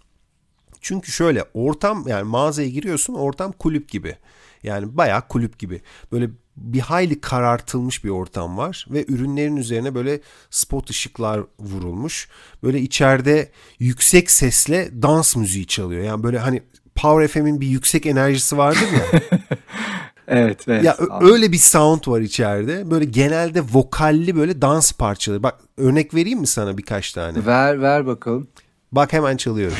Çünkü 0.82 1.12
şöyle 1.12 1.46
ortam 1.54 2.08
yani 2.08 2.24
mağazaya 2.24 2.70
giriyorsun 2.70 3.14
ortam 3.14 3.52
kulüp 3.52 3.90
gibi. 3.90 4.18
Yani 4.64 4.98
bayağı 4.98 5.28
kulüp 5.28 5.60
gibi. 5.60 5.82
Böyle 6.12 6.30
bir 6.58 6.80
hayli 6.80 7.22
karartılmış 7.22 8.04
bir 8.04 8.10
ortam 8.10 8.58
var 8.58 8.86
ve 8.90 9.06
ürünlerin 9.08 9.56
üzerine 9.56 9.96
böyle 9.96 10.20
spot 10.50 10.90
ışıklar 10.90 11.42
vurulmuş. 11.60 12.28
Böyle 12.64 12.80
içeride 12.80 13.52
yüksek 13.80 14.32
sesle 14.32 15.02
dans 15.02 15.36
müziği 15.36 15.68
çalıyor. 15.68 16.04
Yani 16.04 16.24
böyle 16.24 16.40
hani 16.40 16.64
Power 16.96 17.28
FM'in 17.28 17.62
bir 17.62 17.68
yüksek 17.68 18.06
enerjisi 18.06 18.58
vardır 18.58 18.88
ya. 18.94 19.22
evet, 20.28 20.68
evet. 20.68 20.84
Ya 20.84 20.98
öyle 21.22 21.52
bir 21.52 21.58
sound 21.58 22.08
var 22.08 22.22
içeride. 22.22 22.92
Böyle 22.92 23.06
genelde 23.06 23.62
vokalli 23.74 24.36
böyle 24.36 24.62
dans 24.62 24.92
parçaları. 24.92 25.44
Bak 25.44 25.60
örnek 25.78 26.14
vereyim 26.14 26.40
mi 26.40 26.48
sana 26.48 26.78
birkaç 26.78 27.12
tane? 27.14 27.46
Ver 27.46 27.82
ver 27.82 28.06
bakalım. 28.06 28.48
Bak 28.92 29.14
hemen 29.14 29.38
çalıyorum. 29.38 29.78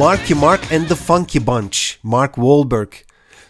Marky 0.00 0.34
Mark 0.34 0.72
and 0.72 0.88
the 0.88 0.94
Funky 0.94 1.46
Bunch. 1.46 1.98
Mark 2.02 2.34
Wahlberg. 2.36 2.92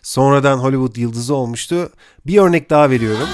Sonradan 0.03 0.59
Hollywood 0.59 0.97
yıldızı 0.97 1.35
olmuştu. 1.35 1.91
Bir 2.27 2.39
örnek 2.39 2.71
daha 2.71 2.91
veriyorum. 2.91 3.29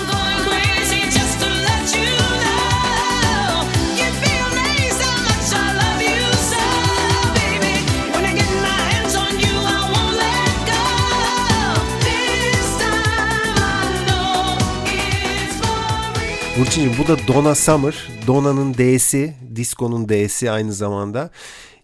Burçin'cim 16.59 16.93
bu 16.99 17.09
da 17.09 17.17
Donna 17.29 17.55
Summer. 17.55 18.09
Donna'nın 18.27 18.75
D'si, 18.75 19.35
diskonun 19.57 20.09
D'si 20.09 20.51
aynı 20.51 20.73
zamanda. 20.73 21.31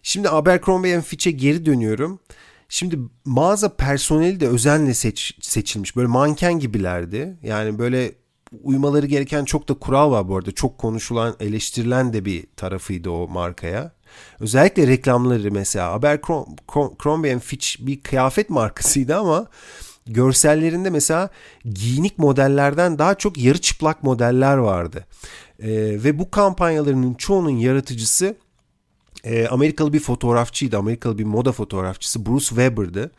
Şimdi 0.03 0.29
Abercrombie 0.29 1.01
Fitch'e 1.01 1.31
geri 1.31 1.65
dönüyorum. 1.65 2.19
Şimdi 2.69 2.99
mağaza 3.25 3.75
personeli 3.75 4.39
de 4.39 4.47
özenle 4.47 4.93
seç, 4.93 5.37
seçilmiş. 5.41 5.95
Böyle 5.95 6.07
manken 6.07 6.59
gibilerdi. 6.59 7.37
Yani 7.43 7.79
böyle 7.79 8.11
uymaları 8.63 9.05
gereken 9.05 9.45
çok 9.45 9.69
da 9.69 9.73
kural 9.73 10.11
var 10.11 10.27
bu 10.27 10.37
arada. 10.37 10.51
Çok 10.51 10.77
konuşulan, 10.77 11.35
eleştirilen 11.39 12.13
de 12.13 12.25
bir 12.25 12.45
tarafıydı 12.57 13.09
o 13.09 13.27
markaya. 13.27 13.91
Özellikle 14.39 14.87
reklamları 14.87 15.51
mesela 15.51 15.91
Abercrombie 15.91 17.39
Fitch 17.39 17.67
bir 17.79 18.01
kıyafet 18.01 18.49
markasıydı 18.49 19.15
ama 19.15 19.47
görsellerinde 20.05 20.89
mesela 20.89 21.29
giyinik 21.73 22.17
modellerden 22.17 22.99
daha 22.99 23.15
çok 23.15 23.37
yarı 23.37 23.61
çıplak 23.61 24.03
modeller 24.03 24.57
vardı. 24.57 25.05
Ee, 25.59 25.67
ve 26.03 26.19
bu 26.19 26.31
kampanyalarının 26.31 27.13
çoğunun 27.13 27.57
yaratıcısı 27.57 28.35
e, 29.23 29.47
Amerikalı 29.47 29.93
bir 29.93 29.99
fotoğrafçıydı. 29.99 30.77
Amerikalı 30.77 31.17
bir 31.17 31.23
moda 31.23 31.51
fotoğrafçısı 31.51 32.25
Bruce 32.25 32.45
Weber'dı. 32.45 33.11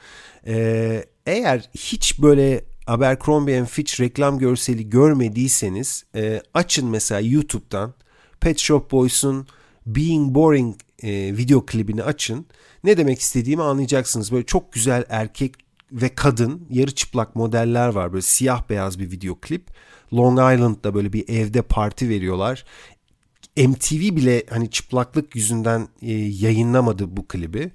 E, 0.46 1.04
eğer 1.26 1.70
hiç 1.74 2.22
böyle 2.22 2.64
Abercrombie 2.86 3.64
Fitch 3.64 4.00
reklam 4.00 4.38
görseli 4.38 4.90
görmediyseniz 4.90 6.04
e, 6.14 6.42
açın 6.54 6.88
mesela 6.88 7.20
YouTube'dan 7.20 7.94
Pet 8.40 8.58
Shop 8.58 8.90
Boys'un 8.92 9.46
Being 9.86 10.34
Boring 10.34 10.76
e, 11.02 11.36
video 11.36 11.66
klibini 11.66 12.02
açın. 12.02 12.46
Ne 12.84 12.96
demek 12.96 13.20
istediğimi 13.20 13.62
anlayacaksınız. 13.62 14.32
Böyle 14.32 14.46
çok 14.46 14.72
güzel 14.72 15.04
erkek 15.08 15.54
ve 15.92 16.14
kadın 16.14 16.66
yarı 16.70 16.90
çıplak 16.90 17.36
modeller 17.36 17.88
var. 17.88 18.12
Böyle 18.12 18.22
siyah 18.22 18.68
beyaz 18.68 18.98
bir 18.98 19.10
video 19.10 19.38
klip. 19.40 19.68
Long 20.12 20.38
Island'da 20.38 20.94
böyle 20.94 21.12
bir 21.12 21.28
evde 21.28 21.62
parti 21.62 22.08
veriyorlar. 22.08 22.64
MTV 23.56 24.16
bile 24.16 24.42
hani 24.50 24.70
çıplaklık 24.70 25.36
yüzünden 25.36 25.88
e, 26.02 26.12
yayınlamadı 26.12 27.16
bu 27.16 27.28
klibi. 27.28 27.72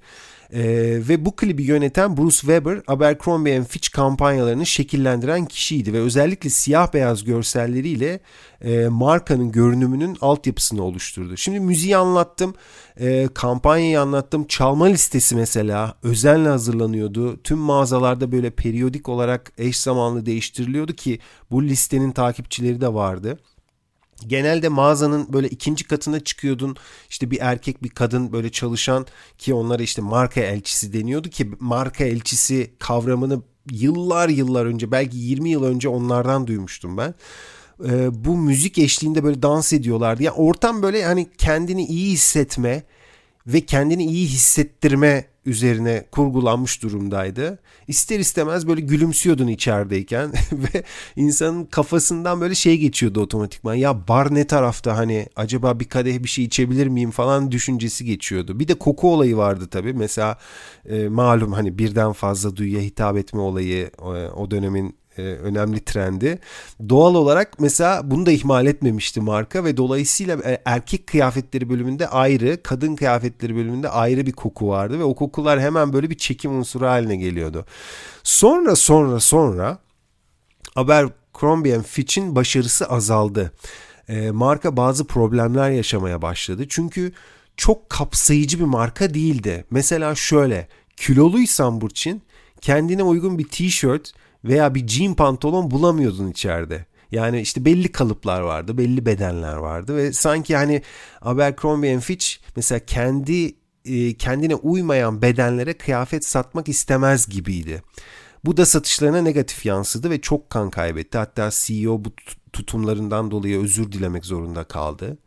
E, 0.52 0.62
ve 1.08 1.24
bu 1.24 1.36
klibi 1.36 1.62
yöneten 1.62 2.16
Bruce 2.16 2.36
Weber, 2.36 2.82
Abercrombie 2.86 3.64
Fitch 3.64 3.90
kampanyalarını 3.90 4.66
şekillendiren 4.66 5.44
kişiydi 5.46 5.92
ve 5.92 6.00
özellikle 6.00 6.50
siyah 6.50 6.92
beyaz 6.94 7.24
görselleriyle 7.24 8.20
e, 8.64 8.88
markanın 8.88 9.52
görünümünün 9.52 10.16
altyapısını 10.20 10.82
oluşturdu. 10.82 11.36
Şimdi 11.36 11.60
müziği 11.60 11.96
anlattım, 11.96 12.54
e, 13.00 13.28
kampanyayı 13.34 14.00
anlattım. 14.00 14.44
Çalma 14.44 14.86
listesi 14.86 15.36
mesela 15.36 15.94
özenle 16.02 16.48
hazırlanıyordu. 16.48 17.42
Tüm 17.42 17.58
mağazalarda 17.58 18.32
böyle 18.32 18.50
periyodik 18.50 19.08
olarak 19.08 19.52
eş 19.58 19.80
zamanlı 19.80 20.26
değiştiriliyordu 20.26 20.92
ki 20.92 21.18
bu 21.50 21.64
listenin 21.64 22.12
takipçileri 22.12 22.80
de 22.80 22.94
vardı 22.94 23.38
genelde 24.26 24.68
mağazanın 24.68 25.32
böyle 25.32 25.48
ikinci 25.48 25.84
katına 25.84 26.20
çıkıyordun. 26.20 26.76
İşte 27.10 27.30
bir 27.30 27.38
erkek 27.40 27.82
bir 27.82 27.88
kadın 27.88 28.32
böyle 28.32 28.50
çalışan 28.50 29.06
ki 29.38 29.54
onlara 29.54 29.82
işte 29.82 30.02
marka 30.02 30.40
elçisi 30.40 30.92
deniyordu 30.92 31.28
ki 31.28 31.50
marka 31.60 32.04
elçisi 32.04 32.70
kavramını 32.78 33.42
yıllar 33.72 34.28
yıllar 34.28 34.66
önce 34.66 34.90
belki 34.90 35.16
20 35.16 35.50
yıl 35.50 35.64
önce 35.64 35.88
onlardan 35.88 36.46
duymuştum 36.46 36.96
ben. 36.96 37.14
Ee, 37.88 38.24
bu 38.24 38.36
müzik 38.36 38.78
eşliğinde 38.78 39.24
böyle 39.24 39.42
dans 39.42 39.72
ediyorlardı. 39.72 40.22
Yani 40.22 40.36
ortam 40.36 40.82
böyle 40.82 41.04
hani 41.04 41.28
kendini 41.38 41.86
iyi 41.86 42.12
hissetme 42.12 42.82
ve 43.46 43.60
kendini 43.60 44.04
iyi 44.04 44.26
hissettirme 44.26 45.29
üzerine 45.46 46.04
kurgulanmış 46.12 46.82
durumdaydı. 46.82 47.58
İster 47.88 48.18
istemez 48.18 48.68
böyle 48.68 48.80
gülümsüyordun 48.80 49.46
içerideyken 49.46 50.32
ve 50.52 50.82
insanın 51.16 51.64
kafasından 51.64 52.40
böyle 52.40 52.54
şey 52.54 52.78
geçiyordu 52.78 53.20
otomatikman. 53.20 53.74
Ya 53.74 54.08
bar 54.08 54.34
ne 54.34 54.46
tarafta 54.46 54.96
hani 54.96 55.26
acaba 55.36 55.80
bir 55.80 55.84
kadeh 55.84 56.22
bir 56.22 56.28
şey 56.28 56.44
içebilir 56.44 56.86
miyim 56.86 57.10
falan 57.10 57.52
düşüncesi 57.52 58.04
geçiyordu. 58.04 58.60
Bir 58.60 58.68
de 58.68 58.74
koku 58.74 59.12
olayı 59.12 59.36
vardı 59.36 59.68
tabii. 59.70 59.92
Mesela 59.92 60.38
e, 60.88 61.08
malum 61.08 61.52
hani 61.52 61.78
birden 61.78 62.12
fazla 62.12 62.56
duyuya 62.56 62.80
hitap 62.80 63.16
etme 63.16 63.40
olayı 63.40 63.90
e, 63.98 64.28
o 64.28 64.50
dönemin 64.50 64.99
e, 65.20 65.36
önemli 65.36 65.84
trendi. 65.84 66.38
Doğal 66.88 67.14
olarak 67.14 67.60
mesela 67.60 68.10
bunu 68.10 68.26
da 68.26 68.30
ihmal 68.30 68.66
etmemişti 68.66 69.20
marka 69.20 69.64
ve 69.64 69.76
dolayısıyla 69.76 70.36
e, 70.44 70.62
erkek 70.64 71.06
kıyafetleri 71.06 71.68
bölümünde 71.68 72.08
ayrı, 72.08 72.62
kadın 72.62 72.96
kıyafetleri 72.96 73.56
bölümünde 73.56 73.88
ayrı 73.88 74.26
bir 74.26 74.32
koku 74.32 74.68
vardı 74.68 74.98
ve 74.98 75.04
o 75.04 75.14
kokular 75.14 75.60
hemen 75.60 75.92
böyle 75.92 76.10
bir 76.10 76.18
çekim 76.18 76.58
unsuru 76.58 76.86
haline 76.86 77.16
geliyordu. 77.16 77.64
Sonra 78.22 78.76
sonra 78.76 79.20
sonra 79.20 79.78
Abercrombie 80.76 81.82
Fitch'in 81.82 82.36
başarısı 82.36 82.86
azaldı. 82.86 83.52
E, 84.08 84.30
marka 84.30 84.76
bazı 84.76 85.06
problemler 85.06 85.70
yaşamaya 85.70 86.22
başladı. 86.22 86.64
Çünkü 86.68 87.12
çok 87.56 87.90
kapsayıcı 87.90 88.58
bir 88.58 88.64
marka 88.64 89.14
değildi. 89.14 89.64
Mesela 89.70 90.14
şöyle 90.14 90.68
kiloluysan 90.96 91.80
Burçin 91.80 92.22
kendine 92.60 93.02
uygun 93.02 93.38
bir 93.38 93.48
tişört 93.48 94.12
veya 94.44 94.74
bir 94.74 94.88
jean 94.88 95.14
pantolon 95.14 95.70
bulamıyordun 95.70 96.30
içeride. 96.30 96.86
Yani 97.12 97.40
işte 97.40 97.64
belli 97.64 97.92
kalıplar 97.92 98.40
vardı, 98.40 98.78
belli 98.78 99.06
bedenler 99.06 99.56
vardı 99.56 99.96
ve 99.96 100.12
sanki 100.12 100.56
hani 100.56 100.82
Abercrombie 101.22 102.00
Fitch 102.00 102.26
mesela 102.56 102.78
kendi 102.78 103.54
e, 103.84 104.14
kendine 104.14 104.54
uymayan 104.54 105.22
bedenlere 105.22 105.72
kıyafet 105.72 106.24
satmak 106.24 106.68
istemez 106.68 107.26
gibiydi. 107.28 107.82
Bu 108.44 108.56
da 108.56 108.66
satışlarına 108.66 109.22
negatif 109.22 109.66
yansıdı 109.66 110.10
ve 110.10 110.20
çok 110.20 110.50
kan 110.50 110.70
kaybetti. 110.70 111.18
Hatta 111.18 111.50
CEO 111.52 112.04
bu 112.04 112.12
tutumlarından 112.52 113.30
dolayı 113.30 113.60
özür 113.60 113.92
dilemek 113.92 114.24
zorunda 114.24 114.64
kaldı. 114.64 115.18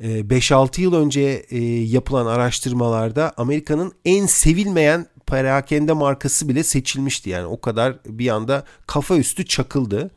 5-6 0.00 0.80
e, 0.80 0.82
yıl 0.82 0.94
önce 0.94 1.20
e, 1.50 1.58
yapılan 1.64 2.26
araştırmalarda 2.26 3.32
Amerika'nın 3.36 3.92
en 4.04 4.26
sevilmeyen 4.26 5.06
perakende 5.26 5.92
markası 5.92 6.48
bile 6.48 6.62
seçilmişti. 6.62 7.30
Yani 7.30 7.46
o 7.46 7.60
kadar 7.60 7.96
bir 8.06 8.28
anda 8.28 8.64
kafa 8.86 9.16
üstü 9.16 9.46
çakıldı. 9.46 10.10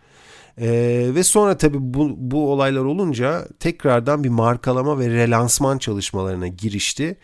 Ee, 0.62 1.10
ve 1.16 1.24
sonra 1.24 1.58
tabii 1.58 1.78
bu, 1.80 2.16
bu 2.18 2.52
olaylar 2.52 2.82
olunca 2.82 3.48
tekrardan 3.60 4.24
bir 4.24 4.30
markalama 4.30 5.00
ve 5.00 5.10
relansman 5.10 5.78
çalışmalarına 5.78 6.48
girişti. 6.48 7.18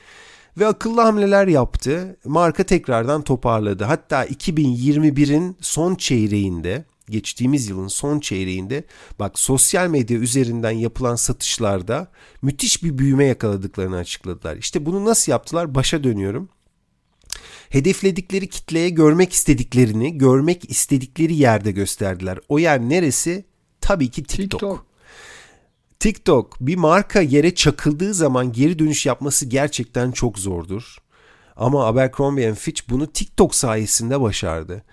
Ve 0.58 0.68
akıllı 0.68 1.02
hamleler 1.02 1.48
yaptı. 1.48 2.18
Marka 2.26 2.64
tekrardan 2.64 3.22
toparladı. 3.22 3.84
Hatta 3.84 4.26
2021'in 4.26 5.58
son 5.62 5.96
çeyreğinde 5.96 6.86
geçtiğimiz 7.10 7.70
yılın 7.70 7.88
son 7.88 8.20
çeyreğinde 8.20 8.84
bak 9.20 9.40
sosyal 9.40 9.88
medya 9.88 10.18
üzerinden 10.18 10.72
yapılan 10.72 11.16
satışlarda 11.16 12.08
müthiş 12.42 12.84
bir 12.84 12.98
büyüme 12.98 13.26
yakaladıklarını 13.26 13.98
açıkladılar. 13.98 14.56
İşte 14.58 14.86
bunu 14.86 15.06
nasıl 15.06 15.32
yaptılar? 15.32 15.76
Başa 15.76 16.04
dönüyorum. 16.04 16.50
Hedefledikleri 17.70 18.50
kitleye 18.50 18.90
görmek 18.90 19.34
istediklerini 19.34 20.18
görmek 20.18 20.70
istedikleri 20.70 21.36
yerde 21.36 21.72
gösterdiler. 21.72 22.40
O 22.50 22.60
yer 22.60 22.80
neresi? 22.80 23.46
Tabii 23.82 24.12
ki 24.12 24.24
TikTok. 24.24 24.60
TikTok. 24.60 24.86
TikTok 26.00 26.58
bir 26.60 26.76
marka 26.76 27.22
yere 27.22 27.56
çakıldığı 27.56 28.14
zaman 28.14 28.52
geri 28.52 28.80
dönüş 28.80 29.06
yapması 29.06 29.46
gerçekten 29.46 30.12
çok 30.12 30.40
zordur. 30.40 30.98
Ama 31.56 31.86
Abercrombie 31.86 32.54
Fitch 32.54 32.82
bunu 32.90 33.08
TikTok 33.08 33.56
sayesinde 33.56 34.22
başardı 34.22 34.84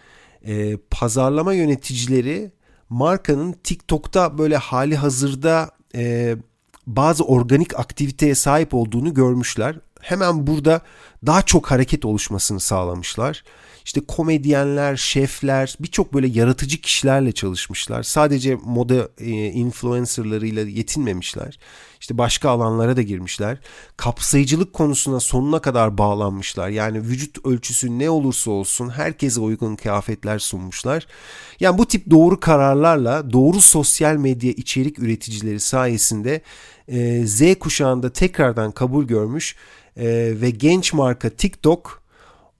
e, 0.46 0.76
pazarlama 0.76 1.54
yöneticileri 1.54 2.52
markanın 2.88 3.52
TikTok'ta 3.52 4.38
böyle 4.38 4.56
hali 4.56 4.96
hazırda 4.96 5.70
e, 5.94 6.36
bazı 6.86 7.24
organik 7.24 7.78
aktiviteye 7.78 8.34
sahip 8.34 8.74
olduğunu 8.74 9.14
görmüşler. 9.14 9.78
Hemen 10.02 10.46
burada 10.46 10.80
daha 11.26 11.42
çok 11.42 11.70
hareket 11.70 12.04
oluşmasını 12.04 12.60
sağlamışlar. 12.60 13.44
İşte 13.84 14.00
komedyenler, 14.08 14.96
şefler, 14.96 15.76
birçok 15.80 16.14
böyle 16.14 16.26
yaratıcı 16.26 16.80
kişilerle 16.80 17.32
çalışmışlar. 17.32 18.02
Sadece 18.02 18.54
moda 18.64 19.08
e, 19.18 19.30
influencerlarıyla 19.30 20.62
yetinmemişler. 20.62 21.58
İşte 22.00 22.18
başka 22.18 22.50
alanlara 22.50 22.96
da 22.96 23.02
girmişler. 23.02 23.58
Kapsayıcılık 23.96 24.72
konusuna 24.72 25.20
sonuna 25.20 25.58
kadar 25.58 25.98
bağlanmışlar. 25.98 26.68
Yani 26.68 27.00
vücut 27.00 27.46
ölçüsü 27.46 27.98
ne 27.98 28.10
olursa 28.10 28.50
olsun 28.50 28.88
herkese 28.90 29.40
uygun 29.40 29.76
kıyafetler 29.76 30.38
sunmuşlar. 30.38 31.06
Yani 31.60 31.78
bu 31.78 31.86
tip 31.86 32.10
doğru 32.10 32.40
kararlarla 32.40 33.32
doğru 33.32 33.60
sosyal 33.60 34.16
medya 34.16 34.50
içerik 34.50 34.98
üreticileri 34.98 35.60
sayesinde 35.60 36.42
Z 37.26 37.58
kuşağında 37.60 38.12
tekrardan 38.12 38.72
kabul 38.72 39.04
görmüş 39.04 39.56
e, 39.96 40.04
ve 40.40 40.50
genç 40.50 40.92
marka 40.92 41.30
TikTok 41.30 42.01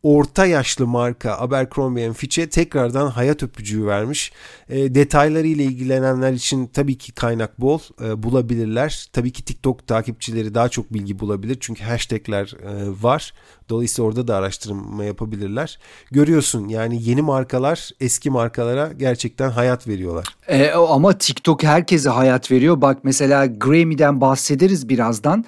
orta 0.02 0.46
yaşlı 0.46 0.86
marka 0.86 1.38
Abercrombie 1.38 2.12
Fitch'e 2.12 2.48
tekrardan 2.48 3.10
hayat 3.10 3.42
öpücüğü 3.42 3.86
vermiş. 3.86 4.32
E, 4.68 4.94
detaylarıyla 4.94 5.64
ilgilenenler 5.64 6.32
için 6.32 6.66
tabii 6.66 6.98
ki 6.98 7.12
kaynak 7.12 7.60
bol 7.60 7.80
e, 8.04 8.22
bulabilirler. 8.22 9.06
Tabii 9.12 9.32
ki 9.32 9.44
TikTok 9.44 9.86
takipçileri 9.86 10.54
daha 10.54 10.68
çok 10.68 10.94
bilgi 10.94 11.18
bulabilir 11.18 11.56
çünkü 11.60 11.84
hashtagler 11.84 12.54
e, 12.62 13.02
var. 13.02 13.32
Dolayısıyla 13.68 14.08
orada 14.08 14.28
da 14.28 14.36
araştırma 14.36 15.04
yapabilirler. 15.04 15.78
Görüyorsun 16.10 16.68
yani 16.68 17.02
yeni 17.02 17.22
markalar 17.22 17.90
eski 18.00 18.30
markalara 18.30 18.92
gerçekten 18.92 19.50
hayat 19.50 19.88
veriyorlar. 19.88 20.24
E, 20.48 20.70
ama 20.70 21.18
TikTok 21.18 21.62
herkese 21.62 22.08
hayat 22.08 22.50
veriyor. 22.50 22.80
Bak 22.80 22.98
mesela 23.02 23.46
Grammy'den 23.46 24.20
bahsederiz 24.20 24.88
birazdan. 24.88 25.44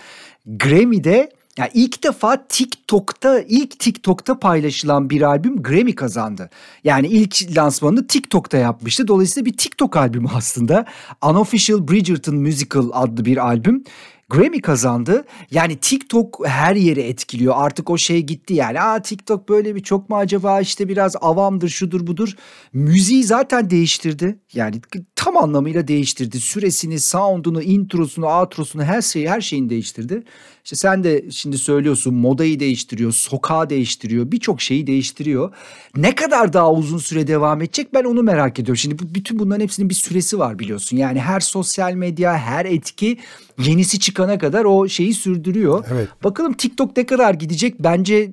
Grammy'de 0.46 1.30
yani 1.58 1.70
ilk 1.74 2.04
defa 2.04 2.46
TikTok'ta 2.48 3.40
ilk 3.40 3.78
TikTok'ta 3.78 4.38
paylaşılan 4.38 5.10
bir 5.10 5.22
albüm 5.22 5.62
Grammy 5.62 5.94
kazandı. 5.94 6.50
Yani 6.84 7.06
ilk 7.06 7.56
lansmanını 7.56 8.06
TikTok'ta 8.06 8.56
yapmıştı. 8.56 9.08
Dolayısıyla 9.08 9.44
bir 9.46 9.56
TikTok 9.56 9.96
albümü 9.96 10.28
aslında. 10.34 10.84
Unofficial 11.22 11.88
Bridgerton 11.88 12.36
Musical 12.36 12.90
adlı 12.92 13.24
bir 13.24 13.36
albüm. 13.36 13.84
Grammy 14.28 14.60
kazandı. 14.60 15.24
Yani 15.50 15.76
TikTok 15.76 16.46
her 16.46 16.76
yere 16.76 17.02
etkiliyor. 17.02 17.54
Artık 17.56 17.90
o 17.90 17.98
şey 17.98 18.22
gitti 18.22 18.54
yani. 18.54 18.80
Aa 18.80 19.02
TikTok 19.02 19.48
böyle 19.48 19.74
bir 19.74 19.82
çok 19.82 20.10
mu 20.10 20.16
acaba 20.16 20.60
işte 20.60 20.88
biraz 20.88 21.16
avamdır 21.20 21.68
şudur 21.68 22.06
budur. 22.06 22.36
Müziği 22.72 23.24
zaten 23.24 23.70
değiştirdi. 23.70 24.38
Yani 24.54 24.80
tam 25.16 25.36
anlamıyla 25.36 25.88
değiştirdi. 25.88 26.40
Süresini, 26.40 27.00
sound'unu, 27.00 27.62
introsunu, 27.62 28.26
outrosunu 28.26 28.82
her 28.84 29.02
şeyi 29.02 29.30
her 29.30 29.40
şeyini 29.40 29.70
değiştirdi. 29.70 30.22
İşte 30.64 30.76
sen 30.76 31.04
de 31.04 31.30
şimdi 31.30 31.58
söylüyorsun 31.58 32.14
modayı 32.14 32.60
değiştiriyor, 32.60 33.12
sokağı 33.12 33.70
değiştiriyor, 33.70 34.32
birçok 34.32 34.62
şeyi 34.62 34.86
değiştiriyor. 34.86 35.54
Ne 35.96 36.14
kadar 36.14 36.52
daha 36.52 36.72
uzun 36.72 36.98
süre 36.98 37.26
devam 37.26 37.62
edecek 37.62 37.94
ben 37.94 38.04
onu 38.04 38.22
merak 38.22 38.58
ediyorum. 38.58 38.76
Şimdi 38.76 38.98
bu, 38.98 39.14
bütün 39.14 39.38
bunların 39.38 39.60
hepsinin 39.60 39.88
bir 39.88 39.94
süresi 39.94 40.38
var 40.38 40.58
biliyorsun. 40.58 40.96
Yani 40.96 41.20
her 41.20 41.40
sosyal 41.40 41.92
medya, 41.92 42.38
her 42.38 42.64
etki 42.64 43.18
yenisi 43.58 43.98
çıkana 43.98 44.38
kadar 44.38 44.64
o 44.64 44.88
şeyi 44.88 45.14
sürdürüyor. 45.14 45.84
Evet. 45.92 46.08
Bakalım 46.24 46.52
TikTok 46.52 46.96
ne 46.96 47.06
kadar 47.06 47.34
gidecek? 47.34 47.74
Bence 47.80 48.14
e, 48.16 48.30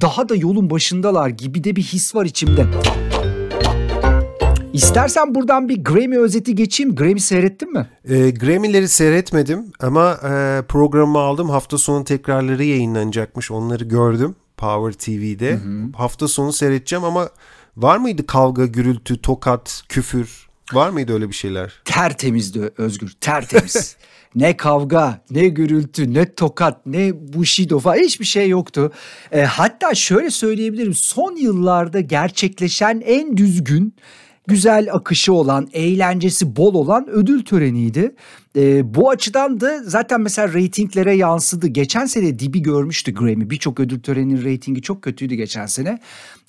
daha 0.00 0.28
da 0.28 0.36
yolun 0.36 0.70
başındalar 0.70 1.28
gibi 1.28 1.64
de 1.64 1.76
bir 1.76 1.82
his 1.82 2.14
var 2.14 2.24
içimde. 2.24 2.66
İstersen 4.74 5.34
buradan 5.34 5.68
bir 5.68 5.84
Grammy 5.84 6.18
özeti 6.18 6.54
geçeyim. 6.54 6.94
Grammy 6.94 7.20
seyrettin 7.20 7.72
mi? 7.72 7.88
E, 8.04 8.30
Grammy'leri 8.30 8.88
seyretmedim 8.88 9.72
ama 9.80 10.12
e, 10.12 10.62
programı 10.68 11.18
aldım. 11.18 11.50
Hafta 11.50 11.78
sonu 11.78 12.04
tekrarları 12.04 12.64
yayınlanacakmış. 12.64 13.50
Onları 13.50 13.84
gördüm 13.84 14.36
Power 14.56 14.92
TV'de. 14.92 15.52
Hı 15.52 15.56
hı. 15.56 15.92
Hafta 15.96 16.28
sonu 16.28 16.52
seyredeceğim 16.52 17.04
ama 17.04 17.28
var 17.76 17.96
mıydı 17.96 18.26
kavga, 18.26 18.66
gürültü, 18.66 19.22
tokat, 19.22 19.82
küfür? 19.88 20.48
Var 20.72 20.90
mıydı 20.90 21.12
öyle 21.12 21.28
bir 21.28 21.34
şeyler? 21.34 21.72
Tertemizdi 21.84 22.70
Özgür, 22.78 23.12
tertemiz. 23.20 23.96
ne 24.34 24.56
kavga, 24.56 25.20
ne 25.30 25.48
gürültü, 25.48 26.14
ne 26.14 26.34
tokat, 26.34 26.86
ne 26.86 27.32
bushido 27.32 27.78
falan 27.78 27.96
hiçbir 27.96 28.24
şey 28.24 28.48
yoktu. 28.48 28.92
E, 29.32 29.42
hatta 29.42 29.94
şöyle 29.94 30.30
söyleyebilirim 30.30 30.94
son 30.94 31.36
yıllarda 31.36 32.00
gerçekleşen 32.00 33.02
en 33.06 33.36
düzgün 33.36 33.94
güzel 34.46 34.88
akışı 34.92 35.32
olan, 35.32 35.68
eğlencesi 35.72 36.56
bol 36.56 36.74
olan 36.74 37.08
ödül 37.10 37.44
töreniydi. 37.44 38.14
E, 38.56 38.94
bu 38.94 39.10
açıdan 39.10 39.60
da 39.60 39.82
zaten 39.84 40.20
mesela 40.20 40.52
reytinglere 40.52 41.16
yansıdı. 41.16 41.66
Geçen 41.66 42.06
sene 42.06 42.38
dibi 42.38 42.62
görmüştü 42.62 43.14
Grammy. 43.14 43.50
Birçok 43.50 43.80
ödül 43.80 44.00
töreninin 44.00 44.44
reytingi 44.44 44.82
çok 44.82 45.02
kötüydü 45.02 45.34
geçen 45.34 45.66
sene. 45.66 45.98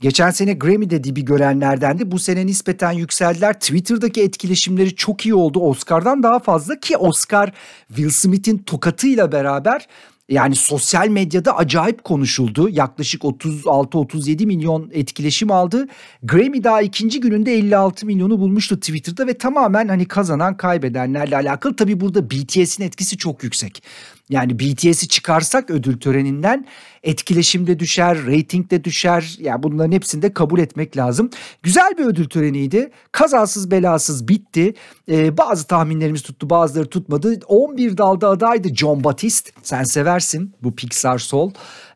Geçen 0.02 0.32
sene 0.32 0.54
Grammy'de 0.54 1.04
dibi 1.04 1.26
görenlerdendi. 1.26 2.12
Bu 2.12 2.20
sene 2.20 2.46
nispeten 2.46 2.92
yükseldiler. 2.92 3.54
Twitter'daki 3.54 4.22
etkileşimleri 4.24 4.96
çok 4.96 5.26
iyi 5.26 5.36
oldu. 5.36 5.60
Oscar'dan 5.60 6.24
daha 6.24 6.40
fazla 6.40 6.80
ki 6.80 6.98
Oscar 6.98 7.54
Will 7.88 8.10
Smith'in 8.10 8.58
tokatıyla 8.58 9.32
beraber 9.32 9.88
yani 10.30 10.56
sosyal 10.56 11.08
medyada 11.08 11.58
acayip 11.58 12.04
konuşuldu. 12.04 12.70
Yaklaşık 12.70 13.22
36-37 13.22 14.46
milyon 14.46 14.90
etkileşim 14.94 15.52
aldı. 15.52 15.88
Grammy 16.24 16.64
daha 16.64 16.82
ikinci 16.82 17.20
gününde 17.20 17.54
56 17.54 18.06
milyonu 18.06 18.40
bulmuştu 18.40 18.80
Twitter'da 18.80 19.28
ve 19.28 19.38
tamamen 19.38 19.88
hani 19.88 20.06
kazanan 20.06 20.58
kaybedenlerle 20.58 21.36
alakalı. 21.36 21.76
Tabii 21.76 22.00
burada 22.00 22.30
BTS'in 22.30 22.84
etkisi 22.84 23.18
çok 23.18 23.44
yüksek. 23.44 23.84
Yani 24.30 24.60
BTS'i 24.60 25.08
çıkarsak 25.08 25.70
ödül 25.70 26.00
töreninden 26.00 26.66
etkileşimde 27.04 27.80
düşer, 27.80 28.26
reytingde 28.26 28.84
düşer. 28.84 29.36
Ya 29.40 29.52
yani 29.52 29.64
bunların 29.64 29.92
hepsini 29.92 30.22
de 30.22 30.34
kabul 30.34 30.60
etmek 30.60 30.98
lazım. 30.98 31.30
Güzel 31.64 31.98
bir 31.98 32.06
ödül 32.06 32.30
töreniydi. 32.30 32.92
Kazasız 33.12 33.72
belasız 33.72 34.28
bitti. 34.28 34.74
Ee, 35.12 35.38
bazı 35.38 35.68
tahminlerimiz 35.68 36.22
tuttu, 36.22 36.50
bazıları 36.50 36.90
tutmadı. 36.90 37.40
11 37.48 37.98
dalda 37.98 38.30
adaydı 38.30 38.76
John 38.76 39.04
Batiste. 39.04 39.52
Sen 39.64 39.84
seversin 39.84 40.54
bu 40.64 40.76
Pixar 40.76 41.18
Soul. 41.18 41.52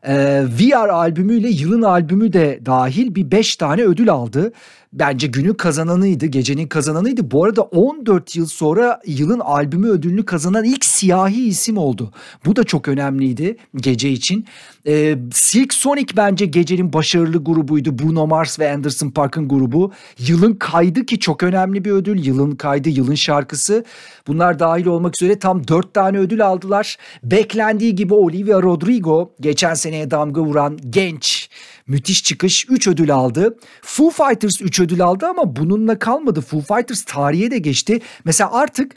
Ee, 0.08 0.44
VR 0.60 0.88
albümüyle 0.88 1.48
yılın 1.48 1.82
albümü 1.82 2.32
de 2.32 2.60
dahil 2.66 3.14
bir 3.14 3.30
5 3.30 3.56
tane 3.56 3.82
ödül 3.82 4.10
aldı 4.10 4.52
bence 4.92 5.26
günün 5.26 5.54
kazananıydı, 5.54 6.26
gecenin 6.26 6.66
kazananıydı. 6.66 7.30
Bu 7.30 7.44
arada 7.44 7.62
14 7.62 8.36
yıl 8.36 8.46
sonra 8.46 9.00
yılın 9.06 9.40
albümü 9.40 9.88
ödülünü 9.88 10.24
kazanan 10.24 10.64
ilk 10.64 10.84
siyahi 10.84 11.46
isim 11.46 11.76
oldu. 11.76 12.12
Bu 12.46 12.56
da 12.56 12.64
çok 12.64 12.88
önemliydi 12.88 13.56
gece 13.76 14.10
için. 14.10 14.46
Ee, 14.86 15.18
Silk 15.32 15.74
Sonic 15.74 16.16
bence 16.16 16.46
gecenin 16.46 16.92
başarılı 16.92 17.44
grubuydu. 17.44 17.98
Bruno 17.98 18.26
Mars 18.26 18.58
ve 18.58 18.72
Anderson 18.72 19.10
Park'ın 19.10 19.48
grubu. 19.48 19.92
Yılın 20.18 20.54
kaydı 20.54 21.06
ki 21.06 21.18
çok 21.18 21.42
önemli 21.42 21.84
bir 21.84 21.90
ödül. 21.90 22.24
Yılın 22.24 22.56
kaydı, 22.56 22.88
yılın 22.88 23.14
şarkısı. 23.14 23.84
Bunlar 24.26 24.58
dahil 24.58 24.86
olmak 24.86 25.22
üzere 25.22 25.38
tam 25.38 25.68
4 25.68 25.94
tane 25.94 26.18
ödül 26.18 26.46
aldılar. 26.46 26.96
Beklendiği 27.22 27.94
gibi 27.94 28.14
Olivia 28.14 28.62
Rodrigo 28.62 29.32
geçen 29.40 29.74
seneye 29.90 30.10
damga 30.10 30.40
vuran 30.40 30.78
genç 30.90 31.50
müthiş 31.86 32.24
çıkış 32.24 32.66
3 32.68 32.88
ödül 32.88 33.14
aldı. 33.14 33.56
Foo 33.82 34.10
Fighters 34.10 34.62
3 34.62 34.80
ödül 34.80 35.02
aldı 35.02 35.26
ama 35.26 35.56
bununla 35.56 35.98
kalmadı. 35.98 36.40
Foo 36.40 36.60
Fighters 36.60 37.04
tarihe 37.04 37.50
de 37.50 37.58
geçti. 37.58 38.00
Mesela 38.24 38.52
artık 38.52 38.92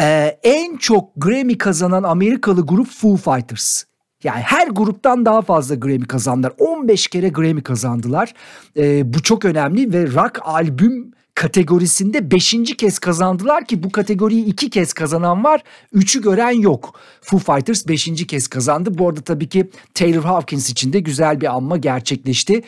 e, 0.00 0.38
en 0.42 0.76
çok 0.76 1.10
Grammy 1.16 1.58
kazanan 1.58 2.02
Amerikalı 2.02 2.66
grup 2.66 2.88
Foo 2.88 3.16
Fighters. 3.16 3.84
Yani 4.24 4.40
her 4.40 4.68
gruptan 4.68 5.26
daha 5.26 5.42
fazla 5.42 5.74
Grammy 5.74 6.06
kazandılar. 6.06 6.52
15 6.58 7.06
kere 7.06 7.28
Grammy 7.28 7.62
kazandılar. 7.62 8.34
E, 8.76 9.14
bu 9.14 9.22
çok 9.22 9.44
önemli 9.44 9.92
ve 9.92 10.06
rock 10.06 10.40
albüm 10.42 11.12
kategorisinde 11.42 12.30
beşinci 12.30 12.76
kez 12.76 12.98
kazandılar 12.98 13.64
ki 13.64 13.82
bu 13.82 13.92
kategoriyi 13.92 14.44
iki 14.44 14.70
kez 14.70 14.92
kazanan 14.92 15.44
var. 15.44 15.62
Üçü 15.92 16.22
gören 16.22 16.60
yok. 16.60 17.00
Foo 17.22 17.38
Fighters 17.38 17.88
beşinci 17.88 18.26
kez 18.26 18.48
kazandı. 18.48 18.98
Bu 18.98 19.08
arada 19.08 19.20
tabii 19.20 19.48
ki 19.48 19.70
Taylor 19.94 20.24
Hawkins 20.24 20.70
için 20.70 20.92
de 20.92 21.00
güzel 21.00 21.40
bir 21.40 21.54
anma 21.54 21.76
gerçekleşti. 21.76 22.62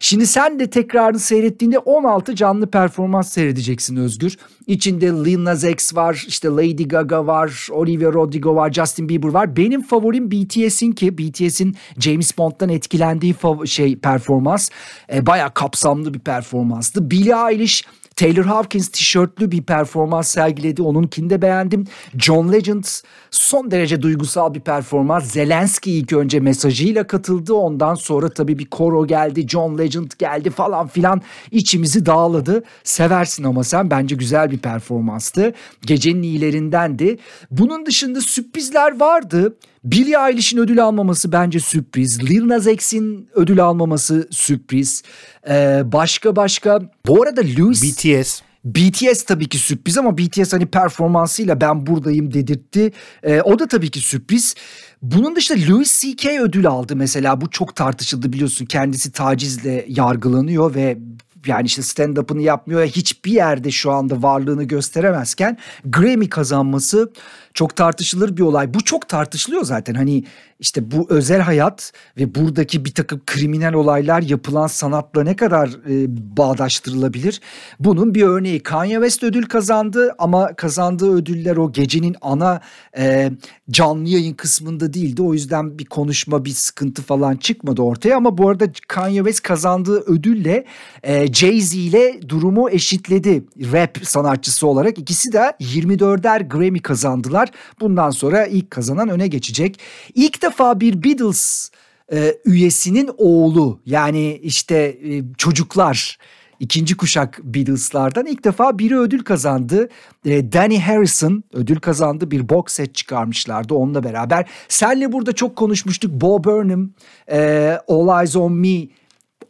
Şimdi 0.00 0.26
sen 0.26 0.58
de 0.60 0.70
tekrarını 0.70 1.18
seyrettiğinde 1.18 1.78
16 1.78 2.34
canlı 2.34 2.70
performans 2.70 3.32
seyredeceksin 3.32 3.96
Özgür. 3.96 4.36
İçinde 4.66 5.06
Lil 5.06 5.44
Nas 5.44 5.64
X 5.64 5.94
var, 5.94 6.24
işte 6.28 6.48
Lady 6.48 6.84
Gaga 6.84 7.26
var, 7.26 7.68
Olivia 7.70 8.12
Rodrigo 8.12 8.54
var, 8.54 8.72
Justin 8.72 9.08
Bieber 9.08 9.28
var. 9.28 9.56
Benim 9.56 9.82
favorim 9.82 10.30
BTS'in 10.30 10.92
ki 10.92 11.18
BTS'in 11.18 11.76
James 11.98 12.38
Bond'dan 12.38 12.68
etkilendiği 12.68 13.34
şey 13.64 13.96
performans. 13.96 14.70
E, 15.12 15.26
bayağı 15.26 15.54
kapsamlı 15.54 16.14
bir 16.14 16.18
performanstı. 16.18 17.10
Billie 17.10 17.50
Eilish 17.50 17.84
Taylor 18.20 18.44
Hawkins 18.44 18.88
tişörtlü 18.88 19.50
bir 19.50 19.62
performans 19.62 20.28
sergiledi. 20.28 20.82
Onunkini 20.82 21.30
de 21.30 21.42
beğendim. 21.42 21.84
John 22.18 22.52
Legend 22.52 22.84
son 23.30 23.70
derece 23.70 24.02
duygusal 24.02 24.54
bir 24.54 24.60
performans. 24.60 25.32
Zelenski 25.32 25.92
ilk 25.92 26.12
önce 26.12 26.40
mesajıyla 26.40 27.06
katıldı. 27.06 27.54
Ondan 27.54 27.94
sonra 27.94 28.28
tabii 28.28 28.58
bir 28.58 28.66
koro 28.66 29.06
geldi. 29.06 29.48
John 29.48 29.78
Legend 29.78 30.10
geldi 30.18 30.50
falan 30.50 30.86
filan. 30.86 31.22
İçimizi 31.50 32.06
dağladı. 32.06 32.64
Seversin 32.84 33.44
ama 33.44 33.64
sen. 33.64 33.90
Bence 33.90 34.16
güzel 34.16 34.50
bir 34.50 34.58
performanstı. 34.58 35.54
Gecenin 35.82 36.22
iyilerindendi. 36.22 37.18
Bunun 37.50 37.86
dışında 37.86 38.20
sürprizler 38.20 39.00
vardı. 39.00 39.56
Billie 39.84 40.16
Eilish'in 40.28 40.58
ödül 40.58 40.84
almaması 40.84 41.32
bence 41.32 41.60
sürpriz. 41.60 42.30
Lil 42.30 42.48
Nas 42.48 42.66
X'in 42.66 43.28
ödül 43.34 43.64
almaması 43.64 44.28
sürpriz. 44.30 45.02
Ee, 45.48 45.82
başka 45.84 46.36
başka. 46.36 46.80
Bu 47.06 47.22
arada 47.22 47.40
Louis... 47.58 47.82
BTS. 47.82 48.40
BTS 48.64 49.24
tabii 49.24 49.48
ki 49.48 49.58
sürpriz 49.58 49.98
ama 49.98 50.18
BTS 50.18 50.52
hani 50.52 50.66
performansıyla 50.66 51.60
ben 51.60 51.86
buradayım 51.86 52.34
dedirtti. 52.34 52.92
Ee, 53.22 53.40
o 53.40 53.58
da 53.58 53.68
tabii 53.68 53.90
ki 53.90 54.00
sürpriz. 54.00 54.54
Bunun 55.02 55.36
dışında 55.36 55.72
Louis 55.72 56.00
C.K. 56.00 56.40
ödül 56.42 56.66
aldı 56.66 56.96
mesela. 56.96 57.40
Bu 57.40 57.50
çok 57.50 57.76
tartışıldı 57.76 58.32
biliyorsun. 58.32 58.66
Kendisi 58.66 59.12
tacizle 59.12 59.84
yargılanıyor 59.88 60.74
ve 60.74 60.98
yani 61.46 61.66
işte 61.66 61.82
stand-up'ını 61.82 62.40
yapmıyor. 62.40 62.82
Hiçbir 62.82 63.32
yerde 63.32 63.70
şu 63.70 63.90
anda 63.90 64.22
varlığını 64.22 64.64
gösteremezken 64.64 65.58
Grammy 65.84 66.28
kazanması 66.28 67.12
çok 67.54 67.76
tartışılır 67.76 68.36
bir 68.36 68.42
olay. 68.42 68.74
Bu 68.74 68.84
çok 68.84 69.08
tartışılıyor 69.08 69.64
zaten. 69.64 69.94
Hani 69.94 70.24
işte 70.60 70.90
bu 70.90 71.06
özel 71.08 71.40
hayat 71.40 71.92
ve 72.18 72.34
buradaki 72.34 72.84
bir 72.84 72.94
takım 72.94 73.20
kriminal 73.26 73.72
olaylar 73.72 74.22
yapılan 74.22 74.66
sanatla 74.66 75.22
ne 75.22 75.36
kadar 75.36 75.68
e, 75.68 76.06
bağdaştırılabilir? 76.36 77.40
Bunun 77.80 78.14
bir 78.14 78.22
örneği 78.22 78.62
Kanye 78.62 78.94
West 78.94 79.22
ödül 79.22 79.46
kazandı 79.46 80.14
ama 80.18 80.54
kazandığı 80.54 81.14
ödüller 81.14 81.56
o 81.56 81.72
gecenin 81.72 82.16
ana 82.20 82.60
e, 82.98 83.30
canlı 83.70 84.08
yayın 84.08 84.34
kısmında 84.34 84.92
değildi. 84.92 85.22
O 85.22 85.34
yüzden 85.34 85.78
bir 85.78 85.84
konuşma, 85.84 86.44
bir 86.44 86.50
sıkıntı 86.50 87.02
falan 87.02 87.36
çıkmadı 87.36 87.82
ortaya 87.82 88.16
ama 88.16 88.38
bu 88.38 88.48
arada 88.48 88.66
Kanye 88.88 89.18
West 89.18 89.42
kazandığı 89.42 90.00
ödülle 90.00 90.64
e, 91.02 91.26
Jay-Z 91.26 91.76
ile 91.76 92.20
durumu 92.28 92.70
eşitledi 92.70 93.44
rap 93.72 93.98
sanatçısı 94.02 94.66
olarak. 94.66 94.98
İkisi 94.98 95.32
de 95.32 95.52
24'er 95.60 96.48
Grammy 96.48 96.80
kazandılar. 96.80 97.39
Bundan 97.80 98.10
sonra 98.10 98.46
ilk 98.46 98.70
kazanan 98.70 99.08
öne 99.08 99.26
geçecek. 99.26 99.80
İlk 100.14 100.42
defa 100.42 100.80
bir 100.80 101.04
Beatles 101.04 101.70
e, 102.12 102.34
üyesinin 102.44 103.10
oğlu 103.18 103.80
yani 103.86 104.40
işte 104.42 104.76
e, 104.76 105.22
çocuklar 105.38 106.18
ikinci 106.60 106.96
kuşak 106.96 107.40
Beatles'lardan 107.44 108.26
ilk 108.26 108.44
defa 108.44 108.78
biri 108.78 108.98
ödül 108.98 109.24
kazandı. 109.24 109.88
E, 110.24 110.52
Danny 110.52 110.78
Harrison 110.78 111.44
ödül 111.52 111.76
kazandı. 111.76 112.30
Bir 112.30 112.48
box 112.48 112.64
set 112.66 112.94
çıkarmışlardı 112.94 113.74
onunla 113.74 114.04
beraber. 114.04 114.48
Senle 114.68 115.12
burada 115.12 115.32
çok 115.32 115.56
konuşmuştuk. 115.56 116.12
Bo 116.12 116.44
Burnham, 116.44 116.90
e, 117.30 117.78
All 117.88 118.20
Eyes 118.20 118.36
On 118.36 118.52
Me 118.52 118.88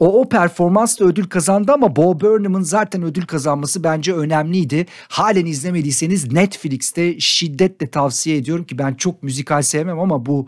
o, 0.01 0.21
o 0.21 0.29
performansla 0.29 1.07
ödül 1.07 1.29
kazandı 1.29 1.73
ama 1.73 1.97
Bo 1.97 2.21
Burnham'ın 2.21 2.63
zaten 2.63 3.03
ödül 3.03 3.27
kazanması 3.27 3.85
bence 3.85 4.15
önemliydi. 4.15 4.87
Halen 5.09 5.47
izlemediyseniz 5.47 6.33
Netflix'te 6.33 7.21
şiddetle 7.21 7.87
tavsiye 7.87 8.37
ediyorum 8.37 8.65
ki 8.65 8.79
ben 8.79 8.95
çok 8.95 9.23
müzikal 9.23 9.63
sevmem 9.63 9.99
ama 9.99 10.27
bu 10.27 10.47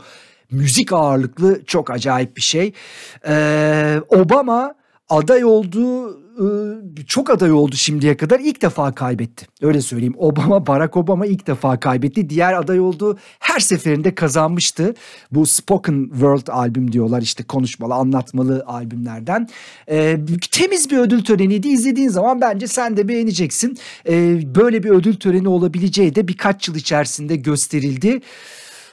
müzik 0.50 0.92
ağırlıklı 0.92 1.64
çok 1.64 1.90
acayip 1.90 2.36
bir 2.36 2.42
şey. 2.42 2.72
Ee, 3.28 4.00
Obama 4.08 4.74
aday 5.08 5.44
olduğu 5.44 6.21
çok 7.06 7.30
aday 7.30 7.52
oldu 7.52 7.76
şimdiye 7.76 8.16
kadar 8.16 8.40
ilk 8.40 8.62
defa 8.62 8.94
kaybetti. 8.94 9.46
Öyle 9.62 9.80
söyleyeyim. 9.80 10.14
Obama, 10.18 10.66
Barack 10.66 10.96
Obama 10.96 11.26
ilk 11.26 11.46
defa 11.46 11.80
kaybetti. 11.80 12.30
Diğer 12.30 12.52
aday 12.52 12.80
olduğu 12.80 13.18
her 13.38 13.60
seferinde 13.60 14.14
kazanmıştı. 14.14 14.94
Bu 15.30 15.46
Spoken 15.46 16.08
World 16.10 16.46
albüm 16.48 16.92
diyorlar 16.92 17.22
işte 17.22 17.42
konuşmalı, 17.42 17.94
anlatmalı 17.94 18.64
albümlerden. 18.66 19.48
Ee, 19.90 20.18
temiz 20.50 20.90
bir 20.90 20.98
ödül 20.98 21.24
töreniydi. 21.24 21.68
İzlediğin 21.68 22.08
zaman 22.08 22.40
bence 22.40 22.66
sen 22.66 22.96
de 22.96 23.08
beğeneceksin. 23.08 23.78
Ee, 24.08 24.54
böyle 24.54 24.82
bir 24.82 24.90
ödül 24.90 25.14
töreni 25.14 25.48
olabileceği 25.48 26.14
de 26.14 26.28
birkaç 26.28 26.68
yıl 26.68 26.74
içerisinde 26.74 27.36
gösterildi. 27.36 28.20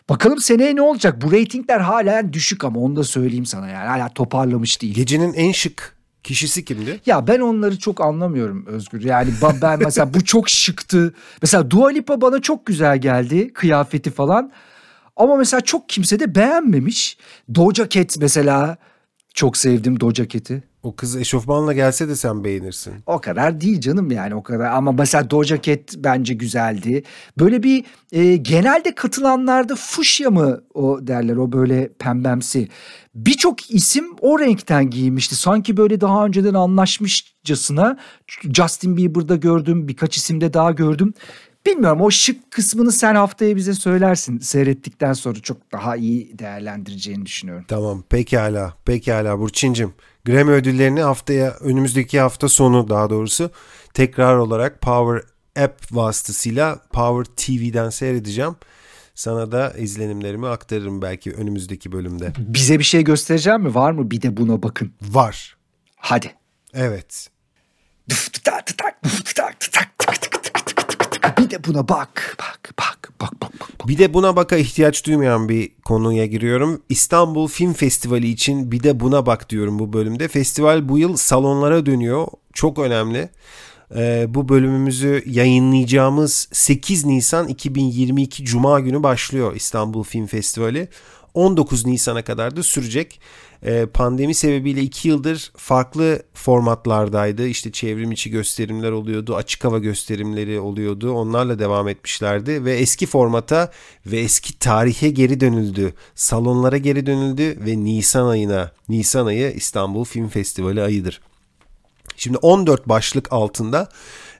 Bakalım 0.09 0.39
seneye 0.39 0.75
ne 0.75 0.81
olacak? 0.81 1.21
Bu 1.21 1.31
reytingler 1.31 1.79
hala 1.79 2.33
düşük 2.33 2.63
ama 2.63 2.79
onu 2.79 2.95
da 2.95 3.03
söyleyeyim 3.03 3.45
sana 3.45 3.67
yani. 3.67 3.87
Hala 3.87 4.09
toparlamış 4.09 4.81
değil. 4.81 4.93
Gecenin 4.93 5.33
en 5.33 5.51
şık 5.51 5.98
kişisi 6.23 6.65
kimdi? 6.65 7.01
Ya 7.05 7.27
ben 7.27 7.39
onları 7.39 7.79
çok 7.79 8.01
anlamıyorum 8.01 8.65
Özgür. 8.65 9.03
Yani 9.03 9.29
ben 9.63 9.79
mesela 9.83 10.13
bu 10.13 10.23
çok 10.23 10.49
şıktı. 10.49 11.13
Mesela 11.41 11.71
Dua 11.71 11.89
Lipa 11.89 12.21
bana 12.21 12.41
çok 12.41 12.65
güzel 12.65 12.97
geldi. 13.01 13.53
Kıyafeti 13.53 14.11
falan. 14.11 14.51
Ama 15.15 15.35
mesela 15.35 15.61
çok 15.61 15.89
kimse 15.89 16.19
de 16.19 16.35
beğenmemiş. 16.35 17.17
Doja 17.55 17.89
Cat 17.89 18.17
mesela 18.19 18.77
çok 19.33 19.57
sevdim 19.57 19.99
Doja 19.99 20.27
Cat'i. 20.27 20.63
O 20.83 20.95
kız 20.95 21.15
eşofmanla 21.15 21.73
gelse 21.73 22.07
de 22.07 22.15
sen 22.15 22.43
beğenirsin. 22.43 22.93
O 23.05 23.21
kadar 23.21 23.61
değil 23.61 23.81
canım 23.81 24.11
yani 24.11 24.35
o 24.35 24.43
kadar 24.43 24.71
ama 24.71 24.91
mesela 24.91 25.29
Doja 25.29 25.61
Cat 25.61 25.79
bence 25.97 26.33
güzeldi. 26.33 27.03
Böyle 27.39 27.63
bir 27.63 27.85
e, 28.11 28.35
genelde 28.35 28.95
katılanlarda 28.95 29.75
fuşya 29.75 30.29
mı 30.29 30.61
o 30.73 31.07
derler 31.07 31.35
o 31.35 31.51
böyle 31.51 31.89
pembemsi. 31.99 32.67
Birçok 33.15 33.71
isim 33.71 34.05
o 34.21 34.39
renkten 34.39 34.89
giymişti. 34.89 35.35
Sanki 35.35 35.77
böyle 35.77 36.01
daha 36.01 36.25
önceden 36.25 36.53
anlaşmışçasına 36.53 37.97
Justin 38.53 38.97
Bieber'da 38.97 39.35
gördüm 39.35 39.87
birkaç 39.87 40.17
isimde 40.17 40.53
daha 40.53 40.71
gördüm. 40.71 41.13
Bilmiyorum 41.65 42.01
o 42.01 42.11
şık 42.11 42.51
kısmını 42.51 42.91
sen 42.91 43.15
haftaya 43.15 43.55
bize 43.55 43.73
söylersin. 43.73 44.39
Seyrettikten 44.39 45.13
sonra 45.13 45.39
çok 45.39 45.71
daha 45.71 45.95
iyi 45.95 46.39
değerlendireceğini 46.39 47.25
düşünüyorum. 47.25 47.65
Tamam 47.67 48.03
pekala 48.09 48.73
pekala 48.85 49.39
Burçin'cim. 49.39 49.93
Grammy 50.25 50.51
ödüllerini 50.51 51.01
haftaya 51.01 51.51
önümüzdeki 51.51 52.19
hafta 52.19 52.49
sonu 52.49 52.89
daha 52.89 53.09
doğrusu 53.09 53.51
tekrar 53.93 54.35
olarak 54.37 54.81
Power 54.81 55.29
App 55.63 55.95
vasıtasıyla 55.95 56.79
Power 56.93 57.35
TV'den 57.35 57.89
seyredeceğim. 57.89 58.55
Sana 59.15 59.51
da 59.51 59.71
izlenimlerimi 59.71 60.47
aktarırım 60.47 61.01
belki 61.01 61.31
önümüzdeki 61.31 61.91
bölümde. 61.91 62.33
Bize 62.37 62.79
bir 62.79 62.83
şey 62.83 63.03
göstereceğim 63.03 63.61
mi? 63.61 63.75
Var 63.75 63.91
mı? 63.91 64.11
Bir 64.11 64.21
de 64.21 64.37
buna 64.37 64.63
bakın. 64.63 64.93
Var. 65.01 65.57
Hadi. 65.95 66.35
Evet. 66.73 67.29
Bir 71.37 71.49
de 71.49 71.63
buna 71.63 71.87
bak. 71.87 72.37
Bak, 72.39 72.73
bak, 72.79 73.11
bak, 73.21 73.41
bak, 73.41 73.53
bak. 73.59 73.87
Bir 73.87 73.97
de 73.97 74.13
buna 74.13 74.35
baka 74.35 74.57
ihtiyaç 74.57 75.05
duymayan 75.05 75.49
bir 75.49 75.71
konuya 75.85 76.25
giriyorum. 76.25 76.81
İstanbul 76.89 77.47
Film 77.47 77.73
Festivali 77.73 78.27
için 78.29 78.71
bir 78.71 78.83
de 78.83 78.99
buna 78.99 79.25
bak 79.25 79.49
diyorum 79.49 79.79
bu 79.79 79.93
bölümde. 79.93 80.27
Festival 80.27 80.89
bu 80.89 80.97
yıl 80.97 81.15
salonlara 81.15 81.85
dönüyor. 81.85 82.27
Çok 82.53 82.79
önemli. 82.79 83.29
Ee, 83.95 84.25
bu 84.29 84.49
bölümümüzü 84.49 85.23
yayınlayacağımız 85.25 86.49
8 86.51 87.05
Nisan 87.05 87.47
2022 87.47 88.45
Cuma 88.45 88.79
günü 88.79 89.03
başlıyor 89.03 89.55
İstanbul 89.55 90.03
Film 90.03 90.25
Festivali. 90.25 90.87
19 91.33 91.85
Nisan'a 91.85 92.23
kadar 92.23 92.55
da 92.55 92.63
sürecek. 92.63 93.19
Ee, 93.65 93.85
pandemi 93.93 94.33
sebebiyle 94.33 94.81
2 94.81 95.07
yıldır 95.07 95.51
farklı 95.57 96.23
formatlardaydı. 96.33 97.47
İşte 97.47 97.71
çevrim 97.71 98.11
içi 98.11 98.29
gösterimler 98.29 98.91
oluyordu, 98.91 99.35
açık 99.35 99.63
hava 99.63 99.79
gösterimleri 99.79 100.59
oluyordu. 100.59 101.11
Onlarla 101.11 101.59
devam 101.59 101.87
etmişlerdi 101.87 102.65
ve 102.65 102.75
eski 102.75 103.05
formata 103.05 103.71
ve 104.05 104.19
eski 104.19 104.59
tarihe 104.59 105.09
geri 105.09 105.39
dönüldü. 105.39 105.93
Salonlara 106.15 106.77
geri 106.77 107.05
dönüldü 107.05 107.57
ve 107.65 107.83
Nisan 107.83 108.27
ayına, 108.27 108.71
Nisan 108.89 109.25
ayı 109.25 109.51
İstanbul 109.51 110.03
Film 110.03 110.27
Festivali 110.27 110.81
ayıdır. 110.81 111.21
Şimdi 112.17 112.37
14 112.37 112.89
başlık 112.89 113.33
altında 113.33 113.89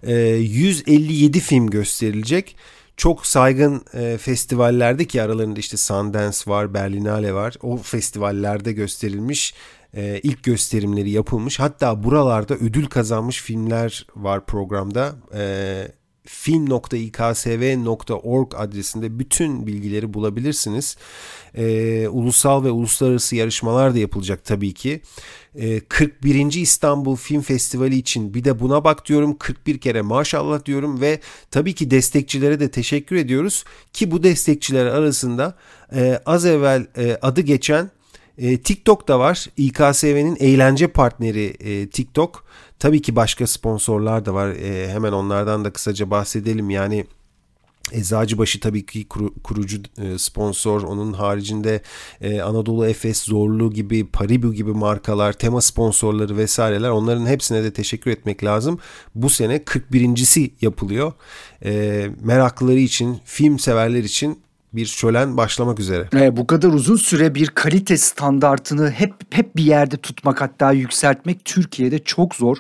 157 0.03 1.38
e, 1.38 1.41
film 1.41 1.70
gösterilecek. 1.70 2.55
Çok 3.00 3.26
saygın 3.26 3.86
e, 3.93 4.18
festivallerde 4.18 5.06
ki 5.06 5.22
aralarında 5.22 5.60
işte 5.60 5.78
Sundance 5.78 6.38
var, 6.47 6.74
Berlinale 6.74 7.34
var. 7.34 7.56
O 7.62 7.78
festivallerde 7.78 8.72
gösterilmiş 8.72 9.54
e, 9.93 10.20
ilk 10.24 10.43
gösterimleri 10.43 11.10
yapılmış. 11.10 11.60
Hatta 11.60 12.04
buralarda 12.04 12.56
ödül 12.56 12.86
kazanmış 12.86 13.41
filmler 13.41 14.08
var 14.16 14.45
programda. 14.45 15.16
E, 15.36 15.43
film.iksv.org 16.32 18.53
adresinde 18.55 19.19
bütün 19.19 19.67
bilgileri 19.67 20.13
bulabilirsiniz. 20.13 20.97
E, 21.55 22.07
ulusal 22.07 22.63
ve 22.63 22.71
uluslararası 22.71 23.36
yarışmalar 23.36 23.95
da 23.95 23.99
yapılacak 23.99 24.45
tabii 24.45 24.73
ki. 24.73 25.01
E, 25.55 25.80
41. 25.80 26.53
İstanbul 26.53 27.15
Film 27.15 27.41
Festivali 27.41 27.95
için 27.95 28.34
bir 28.34 28.43
de 28.43 28.59
buna 28.59 28.84
bak 28.84 29.07
diyorum. 29.07 29.38
41 29.38 29.77
kere 29.77 30.01
maşallah 30.01 30.65
diyorum 30.65 31.01
ve 31.01 31.19
tabii 31.51 31.75
ki 31.75 31.91
destekçilere 31.91 32.59
de 32.59 32.71
teşekkür 32.71 33.15
ediyoruz 33.15 33.63
ki 33.93 34.11
bu 34.11 34.23
destekçiler 34.23 34.86
arasında 34.86 35.55
e, 35.95 36.21
az 36.25 36.45
evvel 36.45 36.88
e, 36.97 37.17
adı 37.21 37.41
geçen 37.41 37.91
e, 38.38 38.57
TikTok 38.57 39.07
da 39.07 39.19
var. 39.19 39.45
İKSV'nin 39.57 40.38
eğlence 40.39 40.88
partneri 40.88 41.53
e, 41.59 41.89
TikTok. 41.89 42.45
Tabii 42.80 43.01
ki 43.01 43.15
başka 43.15 43.47
sponsorlar 43.47 44.25
da 44.25 44.34
var. 44.34 44.49
E, 44.49 44.89
hemen 44.89 45.11
onlardan 45.11 45.65
da 45.65 45.73
kısaca 45.73 46.11
bahsedelim. 46.11 46.69
Yani 46.69 47.05
Eczacıbaşı 47.91 48.59
tabii 48.59 48.86
ki 48.86 49.07
kurucu 49.43 49.77
e, 49.97 50.17
sponsor. 50.17 50.82
Onun 50.82 51.13
haricinde 51.13 51.82
e, 52.21 52.41
Anadolu 52.41 52.88
Efes, 52.88 53.23
Zorlu 53.23 53.73
gibi, 53.73 54.07
Paribu 54.07 54.53
gibi 54.53 54.71
markalar, 54.71 55.34
tema 55.34 55.61
sponsorları 55.61 56.38
vesaireler. 56.38 56.89
Onların 56.89 57.25
hepsine 57.25 57.63
de 57.63 57.73
teşekkür 57.73 58.11
etmek 58.11 58.43
lazım. 58.43 58.80
Bu 59.15 59.30
sene 59.30 59.57
41.si 59.57 60.51
yapılıyor. 60.61 61.13
E, 61.65 62.09
meraklıları 62.21 62.80
için, 62.80 63.19
film 63.25 63.59
severler 63.59 64.03
için 64.03 64.39
bir 64.74 64.86
şölen 64.86 65.38
başlamak 65.38 65.80
üzere. 65.80 66.09
E, 66.13 66.38
bu 66.38 66.47
kadar 66.47 66.70
uzun 66.70 66.95
süre 66.95 67.36
bir 67.36 67.47
kalite 67.47 67.97
standartını 67.97 68.91
hep 68.91 69.13
hep 69.30 69.55
bir 69.55 69.63
yerde 69.63 69.97
tutmak 69.97 70.41
hatta 70.41 70.72
yükseltmek 70.72 71.45
Türkiye'de 71.45 71.99
çok 71.99 72.36
zor. 72.36 72.57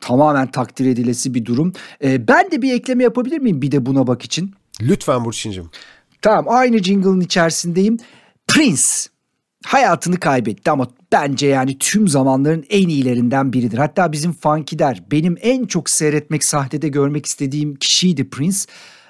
Tamamen 0.00 0.50
takdir 0.50 0.86
edilesi 0.86 1.34
bir 1.34 1.44
durum. 1.44 1.72
E, 2.04 2.28
ben 2.28 2.50
de 2.50 2.62
bir 2.62 2.72
ekleme 2.72 3.04
yapabilir 3.04 3.38
miyim 3.38 3.62
bir 3.62 3.72
de 3.72 3.86
buna 3.86 4.06
bak 4.06 4.22
için? 4.22 4.54
Lütfen 4.80 5.24
Burçin'cim. 5.24 5.70
Tamam 6.22 6.44
aynı 6.48 6.78
jingle'ın 6.78 7.20
içerisindeyim. 7.20 7.96
Prince 8.46 8.82
hayatını 9.66 10.20
kaybetti 10.20 10.70
ama 10.70 10.88
bence 11.12 11.46
yani 11.46 11.78
tüm 11.78 12.08
zamanların 12.08 12.64
en 12.70 12.88
iyilerinden 12.88 13.52
biridir. 13.52 13.78
Hatta 13.78 14.12
bizim 14.12 14.32
Funkider 14.32 15.02
benim 15.10 15.36
en 15.40 15.66
çok 15.66 15.90
seyretmek 15.90 16.44
sahnede 16.44 16.88
görmek 16.88 17.26
istediğim 17.26 17.74
kişiydi 17.74 18.30
Prince 18.30 18.58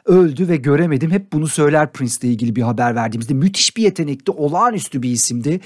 öldü 0.04 0.48
ve 0.48 0.56
göremedim. 0.56 1.10
Hep 1.10 1.32
bunu 1.32 1.48
söyler 1.48 1.92
Prince'le 1.92 2.28
ilgili 2.28 2.56
bir 2.56 2.62
haber 2.62 2.94
verdiğimizde. 2.94 3.34
Müthiş 3.34 3.76
bir 3.76 3.82
yetenekti, 3.82 4.30
olağanüstü 4.30 5.02
bir 5.02 5.10
isimdi. 5.10 5.60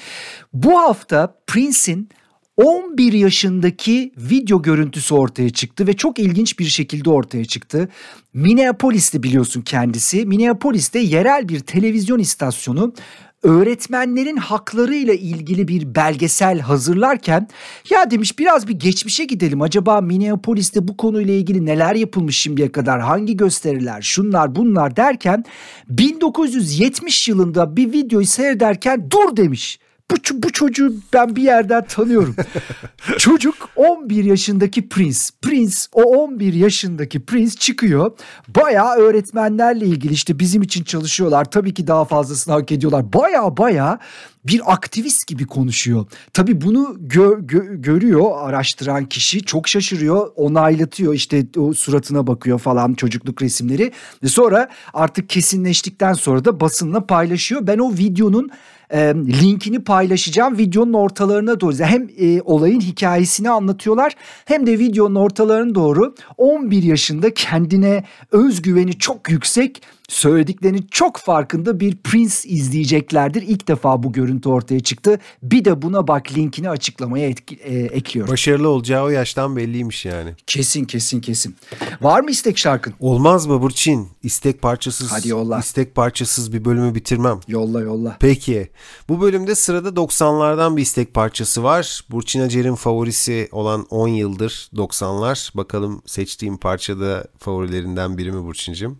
Bu 0.52 0.78
hafta 0.78 1.34
Prince'in 1.46 2.08
11 2.56 3.12
yaşındaki 3.12 4.12
video 4.16 4.62
görüntüsü 4.62 5.14
ortaya 5.14 5.50
çıktı 5.50 5.86
ve 5.86 5.92
çok 5.92 6.18
ilginç 6.18 6.58
bir 6.58 6.64
şekilde 6.64 7.10
ortaya 7.10 7.44
çıktı. 7.44 7.88
Minneapolis'te 8.34 9.22
biliyorsun 9.22 9.62
kendisi. 9.62 10.26
Minneapolis'te 10.26 10.98
yerel 10.98 11.48
bir 11.48 11.60
televizyon 11.60 12.18
istasyonu 12.18 12.94
öğretmenlerin 13.42 14.36
haklarıyla 14.36 15.14
ilgili 15.14 15.68
bir 15.68 15.94
belgesel 15.94 16.60
hazırlarken 16.60 17.48
ya 17.90 18.10
demiş 18.10 18.38
biraz 18.38 18.68
bir 18.68 18.72
geçmişe 18.72 19.24
gidelim. 19.24 19.62
Acaba 19.62 20.00
Minneapolis'te 20.00 20.88
bu 20.88 20.96
konuyla 20.96 21.34
ilgili 21.34 21.66
neler 21.66 21.94
yapılmış 21.94 22.38
şimdiye 22.38 22.72
kadar? 22.72 23.00
Hangi 23.00 23.36
gösteriler? 23.36 24.02
Şunlar 24.02 24.54
bunlar 24.54 24.96
derken 24.96 25.44
1970 25.88 27.28
yılında 27.28 27.76
bir 27.76 27.92
videoyu 27.92 28.26
seyrederken 28.26 29.10
dur 29.10 29.36
demiş 29.36 29.78
bu, 30.12 30.42
bu 30.42 30.52
çocuğu 30.52 30.94
ben 31.12 31.36
bir 31.36 31.42
yerden 31.42 31.84
tanıyorum. 31.84 32.36
Çocuk 33.18 33.54
11 33.76 34.24
yaşındaki 34.24 34.88
Prince. 34.88 35.18
Prince 35.42 35.76
o 35.92 36.02
11 36.02 36.52
yaşındaki 36.52 37.20
Prince 37.20 37.56
çıkıyor. 37.56 38.12
Bayağı 38.48 38.96
öğretmenlerle 38.96 39.86
ilgili 39.86 40.12
işte 40.12 40.38
bizim 40.38 40.62
için 40.62 40.84
çalışıyorlar. 40.84 41.44
Tabii 41.44 41.74
ki 41.74 41.86
daha 41.86 42.04
fazlasını 42.04 42.54
hak 42.54 42.72
ediyorlar. 42.72 43.12
Bayağı 43.12 43.56
bayağı 43.56 43.98
bir 44.46 44.72
aktivist 44.72 45.26
gibi 45.26 45.46
konuşuyor. 45.46 46.06
Tabii 46.32 46.60
bunu 46.60 46.96
gö- 47.06 47.46
gö- 47.46 47.82
görüyor 47.82 48.30
araştıran 48.48 49.04
kişi 49.04 49.42
çok 49.42 49.68
şaşırıyor 49.68 50.30
onaylatıyor 50.36 51.14
işte 51.14 51.46
o 51.56 51.72
suratına 51.72 52.26
bakıyor 52.26 52.58
falan 52.58 52.94
çocukluk 52.94 53.42
resimleri 53.42 53.92
ve 54.22 54.28
sonra 54.28 54.68
artık 54.94 55.28
kesinleştikten 55.28 56.12
sonra 56.12 56.44
da 56.44 56.60
basınla 56.60 57.06
paylaşıyor. 57.06 57.66
Ben 57.66 57.78
o 57.78 57.92
videonun 57.92 58.50
e, 58.92 59.14
linkini 59.14 59.84
paylaşacağım 59.84 60.58
videonun 60.58 60.92
ortalarına 60.92 61.60
doğru. 61.60 61.74
Hem 61.78 62.08
e, 62.18 62.40
olayın 62.40 62.80
hikayesini 62.80 63.50
anlatıyorlar 63.50 64.12
hem 64.44 64.66
de 64.66 64.78
videonun 64.78 65.14
ortalarına 65.14 65.74
doğru 65.74 66.14
11 66.36 66.82
yaşında 66.82 67.34
kendine 67.34 68.04
özgüveni 68.32 68.98
çok 68.98 69.30
yüksek 69.30 69.82
söylediklerinin 70.12 70.86
çok 70.90 71.16
farkında 71.16 71.80
bir 71.80 71.96
Prince 71.96 72.34
izleyeceklerdir. 72.44 73.42
İlk 73.42 73.68
defa 73.68 74.02
bu 74.02 74.12
görüntü 74.12 74.48
ortaya 74.48 74.80
çıktı. 74.80 75.18
Bir 75.42 75.64
de 75.64 75.82
buna 75.82 76.08
bak 76.08 76.32
linkini 76.32 76.70
açıklamaya 76.70 77.28
etki, 77.28 77.54
e, 77.54 77.78
ekliyorum. 77.78 78.32
Başarılı 78.32 78.68
olacağı 78.68 79.04
o 79.04 79.08
yaştan 79.08 79.56
belliymiş 79.56 80.04
yani. 80.04 80.34
Kesin 80.46 80.84
kesin 80.84 81.20
kesin. 81.20 81.56
Var 82.00 82.20
mı 82.20 82.30
istek 82.30 82.58
şarkın? 82.58 82.94
Olmaz 83.00 83.46
mı 83.46 83.62
Burçin? 83.62 84.08
İstek 84.22 84.62
parçasız. 84.62 85.12
Hadi 85.12 85.28
yolla. 85.28 85.58
İstek 85.58 85.94
parçasız 85.94 86.52
bir 86.52 86.64
bölümü 86.64 86.94
bitirmem. 86.94 87.40
Yolla 87.48 87.80
yolla. 87.80 88.16
Peki. 88.20 88.70
Bu 89.08 89.20
bölümde 89.20 89.54
sırada 89.54 89.88
90'lardan 89.88 90.76
bir 90.76 90.82
istek 90.82 91.14
parçası 91.14 91.62
var. 91.62 92.04
Burçin 92.10 92.40
Acer'in 92.40 92.74
favorisi 92.74 93.48
olan 93.52 93.86
10 93.90 94.08
yıldır 94.08 94.70
90'lar. 94.74 95.56
Bakalım 95.56 96.02
seçtiğim 96.06 96.56
parçada 96.56 97.24
favorilerinden 97.38 98.18
biri 98.18 98.32
mi 98.32 98.44
Burçin'cim? 98.44 98.98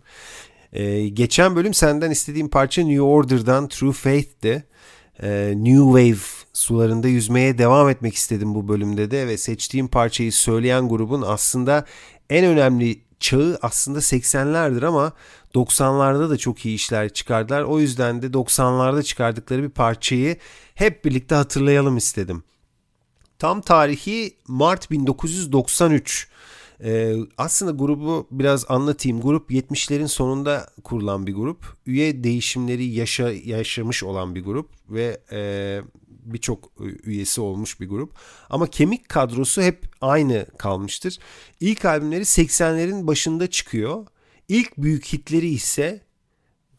Ee, 0.73 1.07
geçen 1.07 1.55
bölüm 1.55 1.73
senden 1.73 2.11
istediğim 2.11 2.49
parça 2.49 2.81
New 2.81 3.01
Order'dan 3.01 3.67
True 3.67 3.91
Faith'ti. 3.91 4.65
Ee, 5.23 5.53
New 5.55 5.83
Wave 5.83 6.43
sularında 6.53 7.07
yüzmeye 7.07 7.57
devam 7.57 7.89
etmek 7.89 8.15
istedim 8.15 8.55
bu 8.55 8.67
bölümde 8.67 9.11
de 9.11 9.27
ve 9.27 9.37
seçtiğim 9.37 9.87
parçayı 9.87 10.31
söyleyen 10.31 10.89
grubun 10.89 11.23
aslında 11.27 11.85
en 12.29 12.45
önemli 12.45 13.01
çağı 13.19 13.59
aslında 13.61 13.99
80'lerdir 13.99 14.85
ama 14.85 15.13
90'larda 15.55 16.29
da 16.29 16.37
çok 16.37 16.65
iyi 16.65 16.75
işler 16.75 17.09
çıkardılar. 17.09 17.61
O 17.61 17.79
yüzden 17.79 18.21
de 18.21 18.25
90'larda 18.27 19.03
çıkardıkları 19.03 19.63
bir 19.63 19.69
parçayı 19.69 20.37
hep 20.75 21.05
birlikte 21.05 21.35
hatırlayalım 21.35 21.97
istedim. 21.97 22.43
Tam 23.39 23.61
tarihi 23.61 24.37
Mart 24.47 24.91
1993. 24.91 26.27
Ee, 26.83 27.15
aslında 27.37 27.71
grubu 27.71 28.27
biraz 28.31 28.65
anlatayım. 28.69 29.21
Grup 29.21 29.51
70'lerin 29.51 30.07
sonunda 30.07 30.69
kurulan 30.83 31.27
bir 31.27 31.33
grup. 31.33 31.77
Üye 31.85 32.23
değişimleri 32.23 32.85
yaşa, 32.85 33.31
yaşamış 33.31 34.03
olan 34.03 34.35
bir 34.35 34.43
grup 34.43 34.69
ve 34.89 35.21
e, 35.31 35.81
birçok 36.09 36.71
üyesi 37.03 37.41
olmuş 37.41 37.79
bir 37.79 37.89
grup. 37.89 38.11
Ama 38.49 38.67
kemik 38.67 39.09
kadrosu 39.09 39.61
hep 39.61 39.85
aynı 40.01 40.45
kalmıştır. 40.57 41.19
İlk 41.59 41.85
albümleri 41.85 42.23
80'lerin 42.23 43.07
başında 43.07 43.49
çıkıyor. 43.49 44.07
İlk 44.49 44.77
büyük 44.77 45.05
hitleri 45.05 45.49
ise 45.49 46.01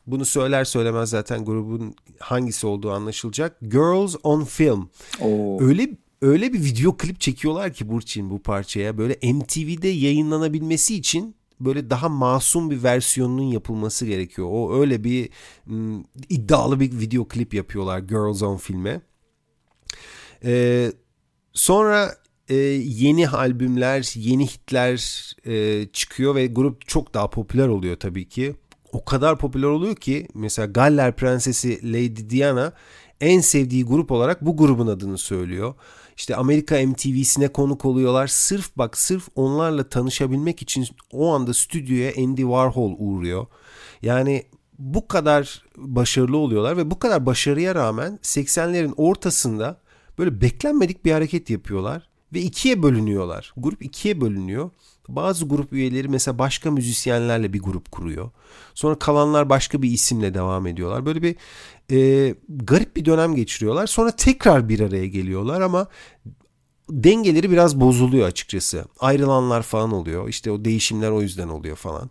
bunu 0.06 0.24
söyler 0.24 0.64
söylemez 0.64 1.10
zaten 1.10 1.44
grubun 1.44 1.94
hangisi 2.18 2.66
olduğu 2.66 2.90
anlaşılacak. 2.90 3.60
Girls 3.60 4.16
on 4.22 4.44
Film. 4.44 4.90
Oo. 5.20 5.62
Öyle 5.62 5.88
öyle 6.20 6.52
bir 6.52 6.64
video 6.64 6.96
klip 6.96 7.20
çekiyorlar 7.20 7.72
ki 7.72 7.88
Burçin 7.88 8.30
bu 8.30 8.42
parçaya 8.42 8.98
böyle 8.98 9.32
MTV'de 9.32 9.88
yayınlanabilmesi 9.88 10.94
için 10.94 11.36
böyle 11.60 11.90
daha 11.90 12.08
masum 12.08 12.70
bir 12.70 12.82
versiyonunun 12.82 13.42
yapılması 13.42 14.06
gerekiyor. 14.06 14.48
O 14.50 14.80
öyle 14.80 15.04
bir 15.04 15.28
ım, 15.70 16.04
iddialı 16.28 16.80
bir 16.80 17.00
video 17.00 17.28
klip 17.28 17.54
yapıyorlar 17.54 17.98
Girls 17.98 18.42
on 18.42 18.56
filme. 18.56 19.00
Ee, 20.44 20.92
sonra 21.52 22.14
e, 22.48 22.54
yeni 22.54 23.28
albümler, 23.28 24.12
yeni 24.16 24.46
hitler 24.46 25.32
e, 25.46 25.86
çıkıyor 25.92 26.34
ve 26.34 26.46
grup 26.46 26.88
çok 26.88 27.14
daha 27.14 27.30
popüler 27.30 27.68
oluyor 27.68 27.96
tabii 27.96 28.28
ki. 28.28 28.54
O 28.92 29.04
kadar 29.04 29.38
popüler 29.38 29.66
oluyor 29.66 29.96
ki 29.96 30.28
mesela 30.34 30.66
Galler 30.66 31.16
Prensesi 31.16 31.92
Lady 31.92 32.30
Diana 32.30 32.72
en 33.20 33.40
sevdiği 33.40 33.84
grup 33.84 34.10
olarak 34.10 34.46
bu 34.46 34.56
grubun 34.56 34.86
adını 34.86 35.18
söylüyor. 35.18 35.74
İşte 36.16 36.36
Amerika 36.36 36.86
MTV'sine 36.86 37.48
konuk 37.48 37.84
oluyorlar. 37.84 38.26
Sırf 38.26 38.76
bak 38.76 38.98
sırf 38.98 39.28
onlarla 39.36 39.88
tanışabilmek 39.88 40.62
için 40.62 40.86
o 41.12 41.34
anda 41.34 41.54
stüdyoya 41.54 42.12
Andy 42.18 42.40
Warhol 42.40 42.94
uğruyor. 42.98 43.46
Yani 44.02 44.42
bu 44.78 45.08
kadar 45.08 45.64
başarılı 45.76 46.36
oluyorlar 46.36 46.76
ve 46.76 46.90
bu 46.90 46.98
kadar 46.98 47.26
başarıya 47.26 47.74
rağmen 47.74 48.18
80'lerin 48.22 48.94
ortasında 48.96 49.80
böyle 50.18 50.40
beklenmedik 50.40 51.04
bir 51.04 51.12
hareket 51.12 51.50
yapıyorlar 51.50 52.08
ve 52.32 52.40
ikiye 52.40 52.82
bölünüyorlar. 52.82 53.54
Grup 53.56 53.82
ikiye 53.82 54.20
bölünüyor. 54.20 54.70
Bazı 55.08 55.48
grup 55.48 55.72
üyeleri 55.72 56.08
mesela 56.08 56.38
başka 56.38 56.70
müzisyenlerle 56.70 57.52
bir 57.52 57.60
grup 57.60 57.92
kuruyor. 57.92 58.30
Sonra 58.74 58.98
kalanlar 58.98 59.48
başka 59.48 59.82
bir 59.82 59.90
isimle 59.90 60.34
devam 60.34 60.66
ediyorlar. 60.66 61.06
Böyle 61.06 61.22
bir 61.22 61.36
e, 61.90 62.34
garip 62.48 62.96
bir 62.96 63.04
dönem 63.04 63.34
geçiriyorlar. 63.34 63.86
Sonra 63.86 64.10
tekrar 64.10 64.68
bir 64.68 64.80
araya 64.80 65.06
geliyorlar 65.06 65.60
ama 65.60 65.88
dengeleri 66.90 67.50
biraz 67.50 67.80
bozuluyor 67.80 68.26
açıkçası. 68.26 68.84
Ayrılanlar 69.00 69.62
falan 69.62 69.92
oluyor. 69.92 70.28
İşte 70.28 70.50
o 70.50 70.64
değişimler 70.64 71.10
o 71.10 71.22
yüzden 71.22 71.48
oluyor 71.48 71.76
falan. 71.76 72.10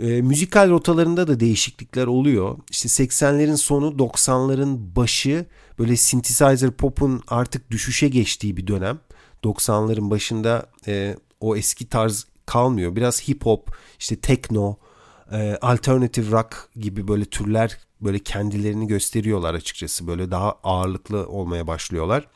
E, 0.00 0.22
müzikal 0.22 0.70
rotalarında 0.70 1.28
da 1.28 1.40
değişiklikler 1.40 2.06
oluyor. 2.06 2.58
İşte 2.70 2.88
80'lerin 2.88 3.56
sonu 3.56 3.86
90'ların 3.86 4.96
başı 4.96 5.46
böyle 5.78 5.96
synthesizer 5.96 6.70
pop'un 6.70 7.22
artık 7.28 7.70
düşüşe 7.70 8.08
geçtiği 8.08 8.56
bir 8.56 8.66
dönem. 8.66 8.98
90'ların 9.44 10.10
başında 10.10 10.66
e, 10.86 11.16
o 11.40 11.56
eski 11.56 11.88
tarz 11.88 12.26
kalmıyor. 12.46 12.96
Biraz 12.96 13.28
hip 13.28 13.46
hop, 13.46 13.76
işte 13.98 14.16
techno, 14.16 14.76
e, 15.32 15.58
alternative 15.62 16.30
rock 16.30 16.68
gibi 16.76 17.08
böyle 17.08 17.24
türler 17.24 17.78
böyle 18.00 18.18
kendilerini 18.18 18.86
gösteriyorlar 18.86 19.54
açıkçası. 19.54 20.06
Böyle 20.06 20.30
daha 20.30 20.52
ağırlıklı 20.62 21.28
olmaya 21.28 21.66
başlıyorlar. 21.66 22.28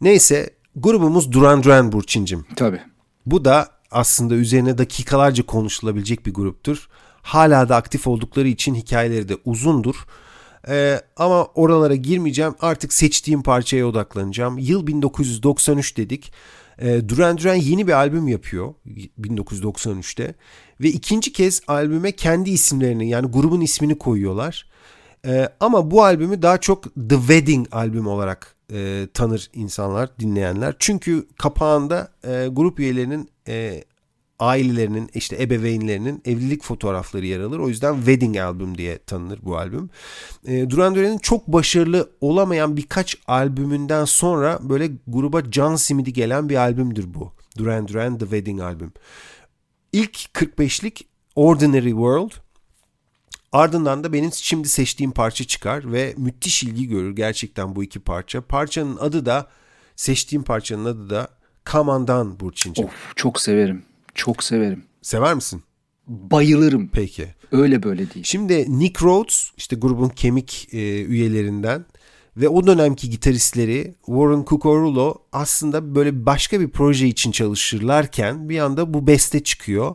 Neyse 0.00 0.50
grubumuz 0.76 1.32
Duran 1.32 1.62
Duran 1.62 1.92
Burçincim. 1.92 2.46
Tabii. 2.56 2.80
Bu 3.26 3.44
da 3.44 3.68
aslında 3.90 4.34
üzerine 4.34 4.78
dakikalarca 4.78 5.46
konuşulabilecek 5.46 6.26
bir 6.26 6.34
gruptur. 6.34 6.88
Hala 7.22 7.68
da 7.68 7.76
aktif 7.76 8.06
oldukları 8.06 8.48
için 8.48 8.74
hikayeleri 8.74 9.28
de 9.28 9.36
uzundur. 9.44 10.06
Ee, 10.68 11.00
ama 11.16 11.44
oralara 11.44 11.94
girmeyeceğim. 11.94 12.54
Artık 12.60 12.92
seçtiğim 12.92 13.42
parçaya 13.42 13.86
odaklanacağım. 13.86 14.58
Yıl 14.58 14.86
1993 14.86 15.96
dedik. 15.96 16.32
Ee, 16.82 17.08
Duran 17.08 17.38
Duran 17.38 17.54
yeni 17.54 17.86
bir 17.86 17.92
albüm 17.92 18.28
yapıyor 18.28 18.74
1993'te. 19.20 20.34
Ve 20.80 20.88
ikinci 20.88 21.32
kez 21.32 21.60
albüme 21.68 22.12
kendi 22.12 22.50
isimlerini 22.50 23.08
yani 23.08 23.30
grubun 23.30 23.60
ismini 23.60 23.98
koyuyorlar. 23.98 24.70
Ee, 25.26 25.48
ama 25.60 25.90
bu 25.90 26.04
albümü 26.04 26.42
daha 26.42 26.58
çok 26.58 26.84
The 26.84 27.16
Wedding 27.16 27.66
albüm 27.72 28.06
olarak 28.06 28.56
e, 28.72 29.08
tanır 29.14 29.50
insanlar, 29.54 30.18
dinleyenler. 30.18 30.74
Çünkü 30.78 31.26
kapağında 31.38 32.12
e, 32.24 32.48
grup 32.52 32.80
üyelerinin 32.80 33.30
e, 33.48 33.84
ailelerinin 34.42 35.10
işte 35.14 35.42
ebeveynlerinin 35.42 36.22
evlilik 36.24 36.64
fotoğrafları 36.64 37.26
yer 37.26 37.40
alır. 37.40 37.58
O 37.58 37.68
yüzden 37.68 37.96
Wedding 37.96 38.36
Album 38.36 38.78
diye 38.78 38.98
tanınır 38.98 39.38
bu 39.42 39.56
albüm. 39.56 39.90
E, 40.46 40.70
Duran 40.70 40.94
Duran'ın 40.94 41.18
çok 41.18 41.48
başarılı 41.48 42.10
olamayan 42.20 42.76
birkaç 42.76 43.16
albümünden 43.26 44.04
sonra 44.04 44.58
böyle 44.62 44.90
gruba 45.06 45.50
can 45.50 45.76
simidi 45.76 46.12
gelen 46.12 46.48
bir 46.48 46.56
albümdür 46.56 47.14
bu. 47.14 47.32
Duran 47.58 47.88
Duran 47.88 48.18
The 48.18 48.24
Wedding 48.24 48.60
Album. 48.60 48.92
İlk 49.92 50.16
45'lik 50.16 51.08
Ordinary 51.36 51.90
World 51.90 52.32
Ardından 53.52 54.04
da 54.04 54.12
benim 54.12 54.32
şimdi 54.32 54.68
seçtiğim 54.68 55.12
parça 55.12 55.44
çıkar 55.44 55.92
ve 55.92 56.14
müthiş 56.16 56.62
ilgi 56.62 56.88
görür 56.88 57.16
gerçekten 57.16 57.76
bu 57.76 57.84
iki 57.84 58.00
parça. 58.00 58.40
Parçanın 58.40 58.96
adı 58.96 59.26
da 59.26 59.46
seçtiğim 59.96 60.42
parçanın 60.42 60.84
adı 60.84 61.10
da 61.10 61.28
Kamandan 61.64 62.40
Burçinci. 62.40 62.84
Of 62.84 63.12
çok 63.16 63.40
severim. 63.40 63.82
Çok 64.14 64.44
severim. 64.44 64.84
Sever 65.02 65.34
misin? 65.34 65.62
Bayılırım. 66.06 66.88
Peki. 66.92 67.34
Öyle 67.52 67.82
böyle 67.82 68.14
değil. 68.14 68.24
Şimdi 68.24 68.78
Nick 68.78 69.04
Rhodes 69.04 69.50
işte 69.56 69.76
grubun 69.76 70.08
kemik 70.08 70.68
e, 70.72 71.02
üyelerinden 71.04 71.84
ve 72.36 72.48
o 72.48 72.66
dönemki 72.66 73.10
gitaristleri 73.10 73.94
Warren 74.06 74.44
Cucurulo 74.48 75.14
aslında 75.32 75.94
böyle 75.94 76.26
başka 76.26 76.60
bir 76.60 76.68
proje 76.68 77.06
için 77.06 77.32
çalışırlarken 77.32 78.48
bir 78.48 78.58
anda 78.58 78.94
bu 78.94 79.06
beste 79.06 79.42
çıkıyor. 79.42 79.94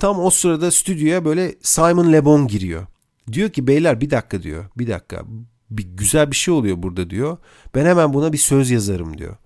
Tam 0.00 0.20
o 0.20 0.30
sırada 0.30 0.70
stüdyoya 0.70 1.24
böyle 1.24 1.54
Simon 1.62 2.12
Le 2.12 2.24
Bon 2.24 2.48
giriyor. 2.48 2.86
Diyor 3.32 3.50
ki 3.50 3.66
beyler 3.66 4.00
bir 4.00 4.10
dakika 4.10 4.42
diyor. 4.42 4.64
Bir 4.78 4.86
dakika. 4.86 5.22
Bir 5.70 5.86
güzel 5.96 6.30
bir 6.30 6.36
şey 6.36 6.54
oluyor 6.54 6.82
burada 6.82 7.10
diyor. 7.10 7.36
Ben 7.74 7.84
hemen 7.84 8.14
buna 8.14 8.32
bir 8.32 8.38
söz 8.38 8.70
yazarım 8.70 9.18
diyor. 9.18 9.36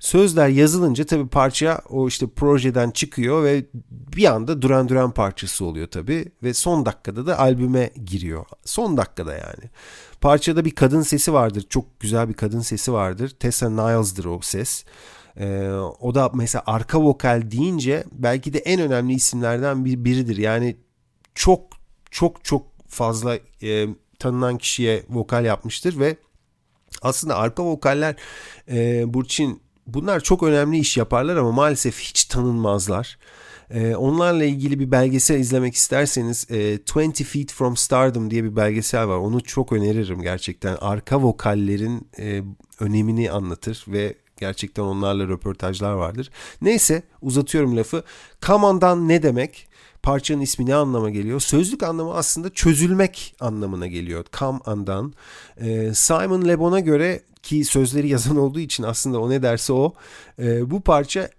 Sözler 0.00 0.48
yazılınca 0.48 1.06
tabii 1.06 1.28
parça 1.28 1.80
o 1.88 2.08
işte 2.08 2.26
projeden 2.26 2.90
çıkıyor 2.90 3.44
ve 3.44 3.66
bir 3.90 4.24
anda 4.24 4.62
Duran 4.62 4.88
Duran 4.88 5.14
parçası 5.14 5.64
oluyor 5.64 5.86
tabii 5.86 6.32
ve 6.42 6.54
son 6.54 6.86
dakikada 6.86 7.26
da 7.26 7.38
albüme 7.38 7.90
giriyor. 8.04 8.46
Son 8.64 8.96
dakikada 8.96 9.32
yani. 9.32 9.70
Parçada 10.20 10.64
bir 10.64 10.74
kadın 10.74 11.02
sesi 11.02 11.32
vardır. 11.32 11.66
Çok 11.68 12.00
güzel 12.00 12.28
bir 12.28 12.34
kadın 12.34 12.60
sesi 12.60 12.92
vardır. 12.92 13.28
Tessa 13.40 13.70
Niles'dır 13.70 14.24
o 14.24 14.40
ses. 14.42 14.84
Ee, 15.36 15.68
o 16.00 16.14
da 16.14 16.30
mesela 16.34 16.62
arka 16.66 17.00
vokal 17.00 17.50
deyince 17.50 18.04
belki 18.12 18.52
de 18.52 18.58
en 18.58 18.80
önemli 18.80 19.12
isimlerden 19.12 19.84
bir, 19.84 20.04
biridir. 20.04 20.36
Yani 20.36 20.76
çok 21.34 21.60
çok 22.10 22.44
çok 22.44 22.66
fazla 22.88 23.38
e, 23.62 23.88
tanınan 24.18 24.58
kişiye 24.58 25.02
vokal 25.08 25.44
yapmıştır 25.44 25.98
ve 25.98 26.16
aslında 27.02 27.36
arka 27.36 27.64
vokaller 27.64 28.16
e, 28.68 29.04
Burçin 29.14 29.69
bunlar 29.94 30.20
çok 30.20 30.42
önemli 30.42 30.78
iş 30.78 30.96
yaparlar 30.96 31.36
ama 31.36 31.52
maalesef 31.52 32.00
hiç 32.00 32.24
tanınmazlar. 32.24 33.18
E, 33.70 33.96
onlarla 33.96 34.44
ilgili 34.44 34.78
bir 34.78 34.90
belgesel 34.90 35.38
izlemek 35.38 35.74
isterseniz 35.74 36.46
e, 36.50 36.56
20 36.56 37.12
Feet 37.12 37.52
From 37.52 37.76
Stardom 37.76 38.30
diye 38.30 38.44
bir 38.44 38.56
belgesel 38.56 39.08
var. 39.08 39.16
Onu 39.16 39.40
çok 39.40 39.72
öneririm 39.72 40.22
gerçekten. 40.22 40.76
Arka 40.80 41.22
vokallerin 41.22 42.08
e, 42.18 42.42
önemini 42.80 43.30
anlatır 43.30 43.84
ve 43.88 44.14
Gerçekten 44.40 44.82
onlarla 44.82 45.28
röportajlar 45.28 45.92
vardır. 45.92 46.30
Neyse 46.62 47.02
uzatıyorum 47.22 47.76
lafı. 47.76 48.04
Kamandan 48.40 49.08
ne 49.08 49.22
demek? 49.22 49.68
Parçanın 50.02 50.40
ismi 50.40 50.66
ne 50.66 50.74
anlama 50.74 51.10
geliyor? 51.10 51.40
Sözlük 51.40 51.82
anlamı 51.82 52.14
aslında 52.14 52.50
çözülmek 52.50 53.34
anlamına 53.40 53.86
geliyor. 53.86 54.24
Come 54.38 54.58
undone. 54.66 55.12
Ee, 55.60 55.94
Simon 55.94 56.48
Le 56.48 56.58
Bon'a 56.58 56.80
göre 56.80 57.22
ki 57.42 57.64
sözleri 57.64 58.08
yazan 58.08 58.36
olduğu 58.36 58.60
için 58.60 58.82
aslında 58.82 59.20
o 59.20 59.30
ne 59.30 59.42
derse 59.42 59.72
o. 59.72 59.94
E, 60.38 60.70
bu 60.70 60.80
parça 60.80 61.30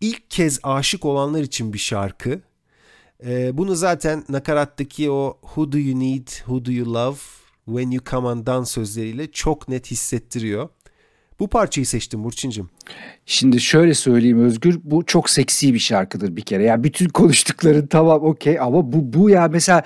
ilk 0.00 0.30
kez 0.30 0.60
aşık 0.62 1.04
olanlar 1.04 1.42
için 1.42 1.72
bir 1.72 1.78
şarkı. 1.78 2.40
E, 3.26 3.58
bunu 3.58 3.74
zaten 3.74 4.24
nakarattaki 4.28 5.10
o 5.10 5.38
Who 5.42 5.72
do 5.72 5.78
you 5.78 6.00
need, 6.00 6.28
who 6.28 6.64
do 6.64 6.72
you 6.72 6.94
love, 6.94 7.16
when 7.66 7.90
you 7.90 8.04
come 8.04 8.28
undone 8.28 8.66
sözleriyle 8.66 9.30
çok 9.30 9.68
net 9.68 9.90
hissettiriyor. 9.90 10.68
Bu 11.40 11.48
parçayı 11.48 11.86
seçtim 11.86 12.24
Burçin'cim. 12.24 12.70
Şimdi 13.26 13.60
şöyle 13.60 13.94
söyleyeyim 13.94 14.44
Özgür 14.44 14.80
bu 14.84 15.06
çok 15.06 15.30
seksi 15.30 15.74
bir 15.74 15.78
şarkıdır 15.78 16.36
bir 16.36 16.42
kere. 16.42 16.64
Yani 16.64 16.84
bütün 16.84 17.08
konuştukların 17.08 17.86
tamam 17.86 18.22
okey 18.22 18.60
ama 18.60 18.92
bu 18.92 19.12
bu 19.12 19.30
ya 19.30 19.48
mesela 19.48 19.82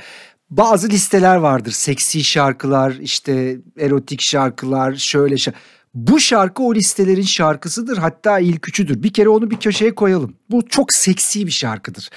bazı 0.57 0.88
listeler 0.88 1.36
vardır. 1.36 1.72
Seksi 1.72 2.24
şarkılar, 2.24 2.92
işte 3.00 3.57
erotik 3.78 4.20
şarkılar, 4.20 4.94
şöyle 4.94 5.38
şarkı. 5.38 5.59
Bu 5.94 6.20
şarkı 6.20 6.62
o 6.62 6.74
listelerin 6.74 7.22
şarkısıdır. 7.22 7.98
Hatta 7.98 8.38
ilk 8.38 8.68
üçüdür. 8.68 9.03
Bir 9.03 9.12
kere 9.12 9.28
onu 9.28 9.50
bir 9.50 9.57
köşeye 9.57 9.94
koyalım. 9.94 10.34
Bu 10.50 10.68
çok 10.68 10.92
seksi 10.92 11.46
bir 11.46 11.50
şarkıdır. 11.53 12.11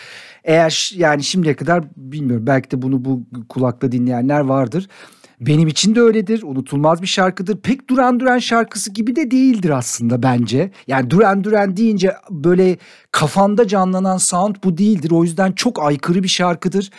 Eğer 0.44 0.92
yani 0.96 1.24
şimdiye 1.24 1.56
kadar 1.56 1.84
bilmiyorum 1.98 2.48
belki 2.48 2.72
de 2.72 2.82
bunu 2.82 3.06
bu 3.06 3.24
kulakla 3.50 3.92
dinleyenler 3.92 4.40
vardır. 4.40 4.88
Benim 5.42 5.68
için 5.68 5.96
de 5.96 6.02
öyledir. 6.02 6.44
Unutulmaz 6.44 7.02
bir 7.02 7.08
şarkıdır. 7.08 7.58
Pek 7.58 7.90
Duran 7.90 8.20
Duran 8.20 8.40
şarkısı 8.40 8.92
gibi 8.92 9.16
de 9.16 9.32
değildir 9.32 9.70
aslında 9.70 10.24
bence. 10.24 10.72
Yani 10.88 11.10
Duran 11.10 11.44
Duran 11.44 11.78
deyince 11.78 12.14
böyle 12.30 12.78
kafanda 13.12 13.68
canlanan 13.68 14.18
sound 14.18 14.56
bu 14.64 14.78
değildir. 14.78 15.12
O 15.12 15.24
yüzden 15.24 15.52
çok 15.52 15.84
aykırı 15.84 16.24
bir 16.24 16.28
şarkıdır. 16.28 16.90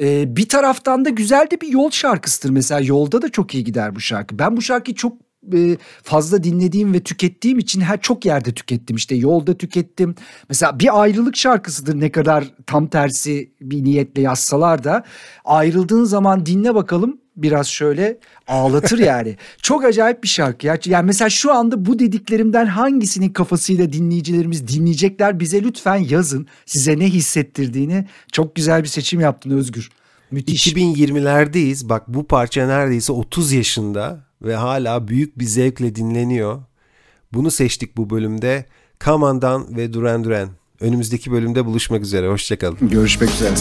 Ee, 0.00 0.36
bir 0.36 0.48
taraftan 0.48 1.04
da 1.04 1.08
güzel 1.08 1.50
de 1.50 1.60
bir 1.60 1.68
yol 1.68 1.90
şarkısıdır. 1.90 2.50
Mesela 2.50 2.80
yolda 2.80 3.22
da 3.22 3.28
çok 3.28 3.54
iyi 3.54 3.64
gider 3.64 3.94
bu 3.94 4.00
şarkı. 4.00 4.38
Ben 4.38 4.56
bu 4.56 4.62
şarkıyı 4.62 4.94
çok 4.94 5.12
e, 5.54 5.76
fazla 6.02 6.42
dinlediğim 6.42 6.94
ve 6.94 7.00
tükettiğim 7.00 7.58
için 7.58 7.80
her 7.80 8.00
çok 8.00 8.24
yerde 8.24 8.52
tükettim 8.54 8.96
işte 8.96 9.14
yolda 9.14 9.54
tükettim. 9.58 10.14
Mesela 10.48 10.78
bir 10.78 11.02
ayrılık 11.02 11.36
şarkısıdır 11.36 12.00
ne 12.00 12.12
kadar 12.12 12.44
tam 12.66 12.86
tersi 12.86 13.52
bir 13.60 13.84
niyetle 13.84 14.22
yazsalar 14.22 14.84
da 14.84 15.04
ayrıldığın 15.44 16.04
zaman 16.04 16.46
dinle 16.46 16.74
bakalım 16.74 17.21
biraz 17.36 17.68
şöyle 17.68 18.18
ağlatır 18.48 18.98
yani. 18.98 19.36
Çok 19.62 19.84
acayip 19.84 20.22
bir 20.22 20.28
şarkı 20.28 20.66
ya. 20.66 20.78
Yani 20.84 21.06
mesela 21.06 21.30
şu 21.30 21.52
anda 21.52 21.86
bu 21.86 21.98
dediklerimden 21.98 22.66
hangisinin 22.66 23.30
kafasıyla 23.30 23.92
dinleyicilerimiz 23.92 24.68
dinleyecekler 24.68 25.40
bize 25.40 25.62
lütfen 25.62 25.96
yazın. 25.96 26.46
Size 26.66 26.98
ne 26.98 27.06
hissettirdiğini 27.06 28.06
çok 28.32 28.54
güzel 28.54 28.82
bir 28.82 28.88
seçim 28.88 29.20
yaptın 29.20 29.50
Özgür. 29.50 29.90
Müthiş. 30.30 30.66
2020'lerdeyiz. 30.66 31.88
Bak 31.88 32.08
bu 32.08 32.26
parça 32.26 32.66
neredeyse 32.66 33.12
30 33.12 33.52
yaşında 33.52 34.24
ve 34.42 34.56
hala 34.56 35.08
büyük 35.08 35.38
bir 35.38 35.44
zevkle 35.44 35.94
dinleniyor. 35.94 36.62
Bunu 37.32 37.50
seçtik 37.50 37.96
bu 37.96 38.10
bölümde. 38.10 38.66
Kamandan 38.98 39.76
ve 39.76 39.92
Duran 39.92 40.24
Duran. 40.24 40.48
Önümüzdeki 40.80 41.32
bölümde 41.32 41.64
buluşmak 41.64 42.02
üzere. 42.02 42.28
Hoşçakalın. 42.28 42.88
Görüşmek 42.88 43.30
üzere. 43.30 43.54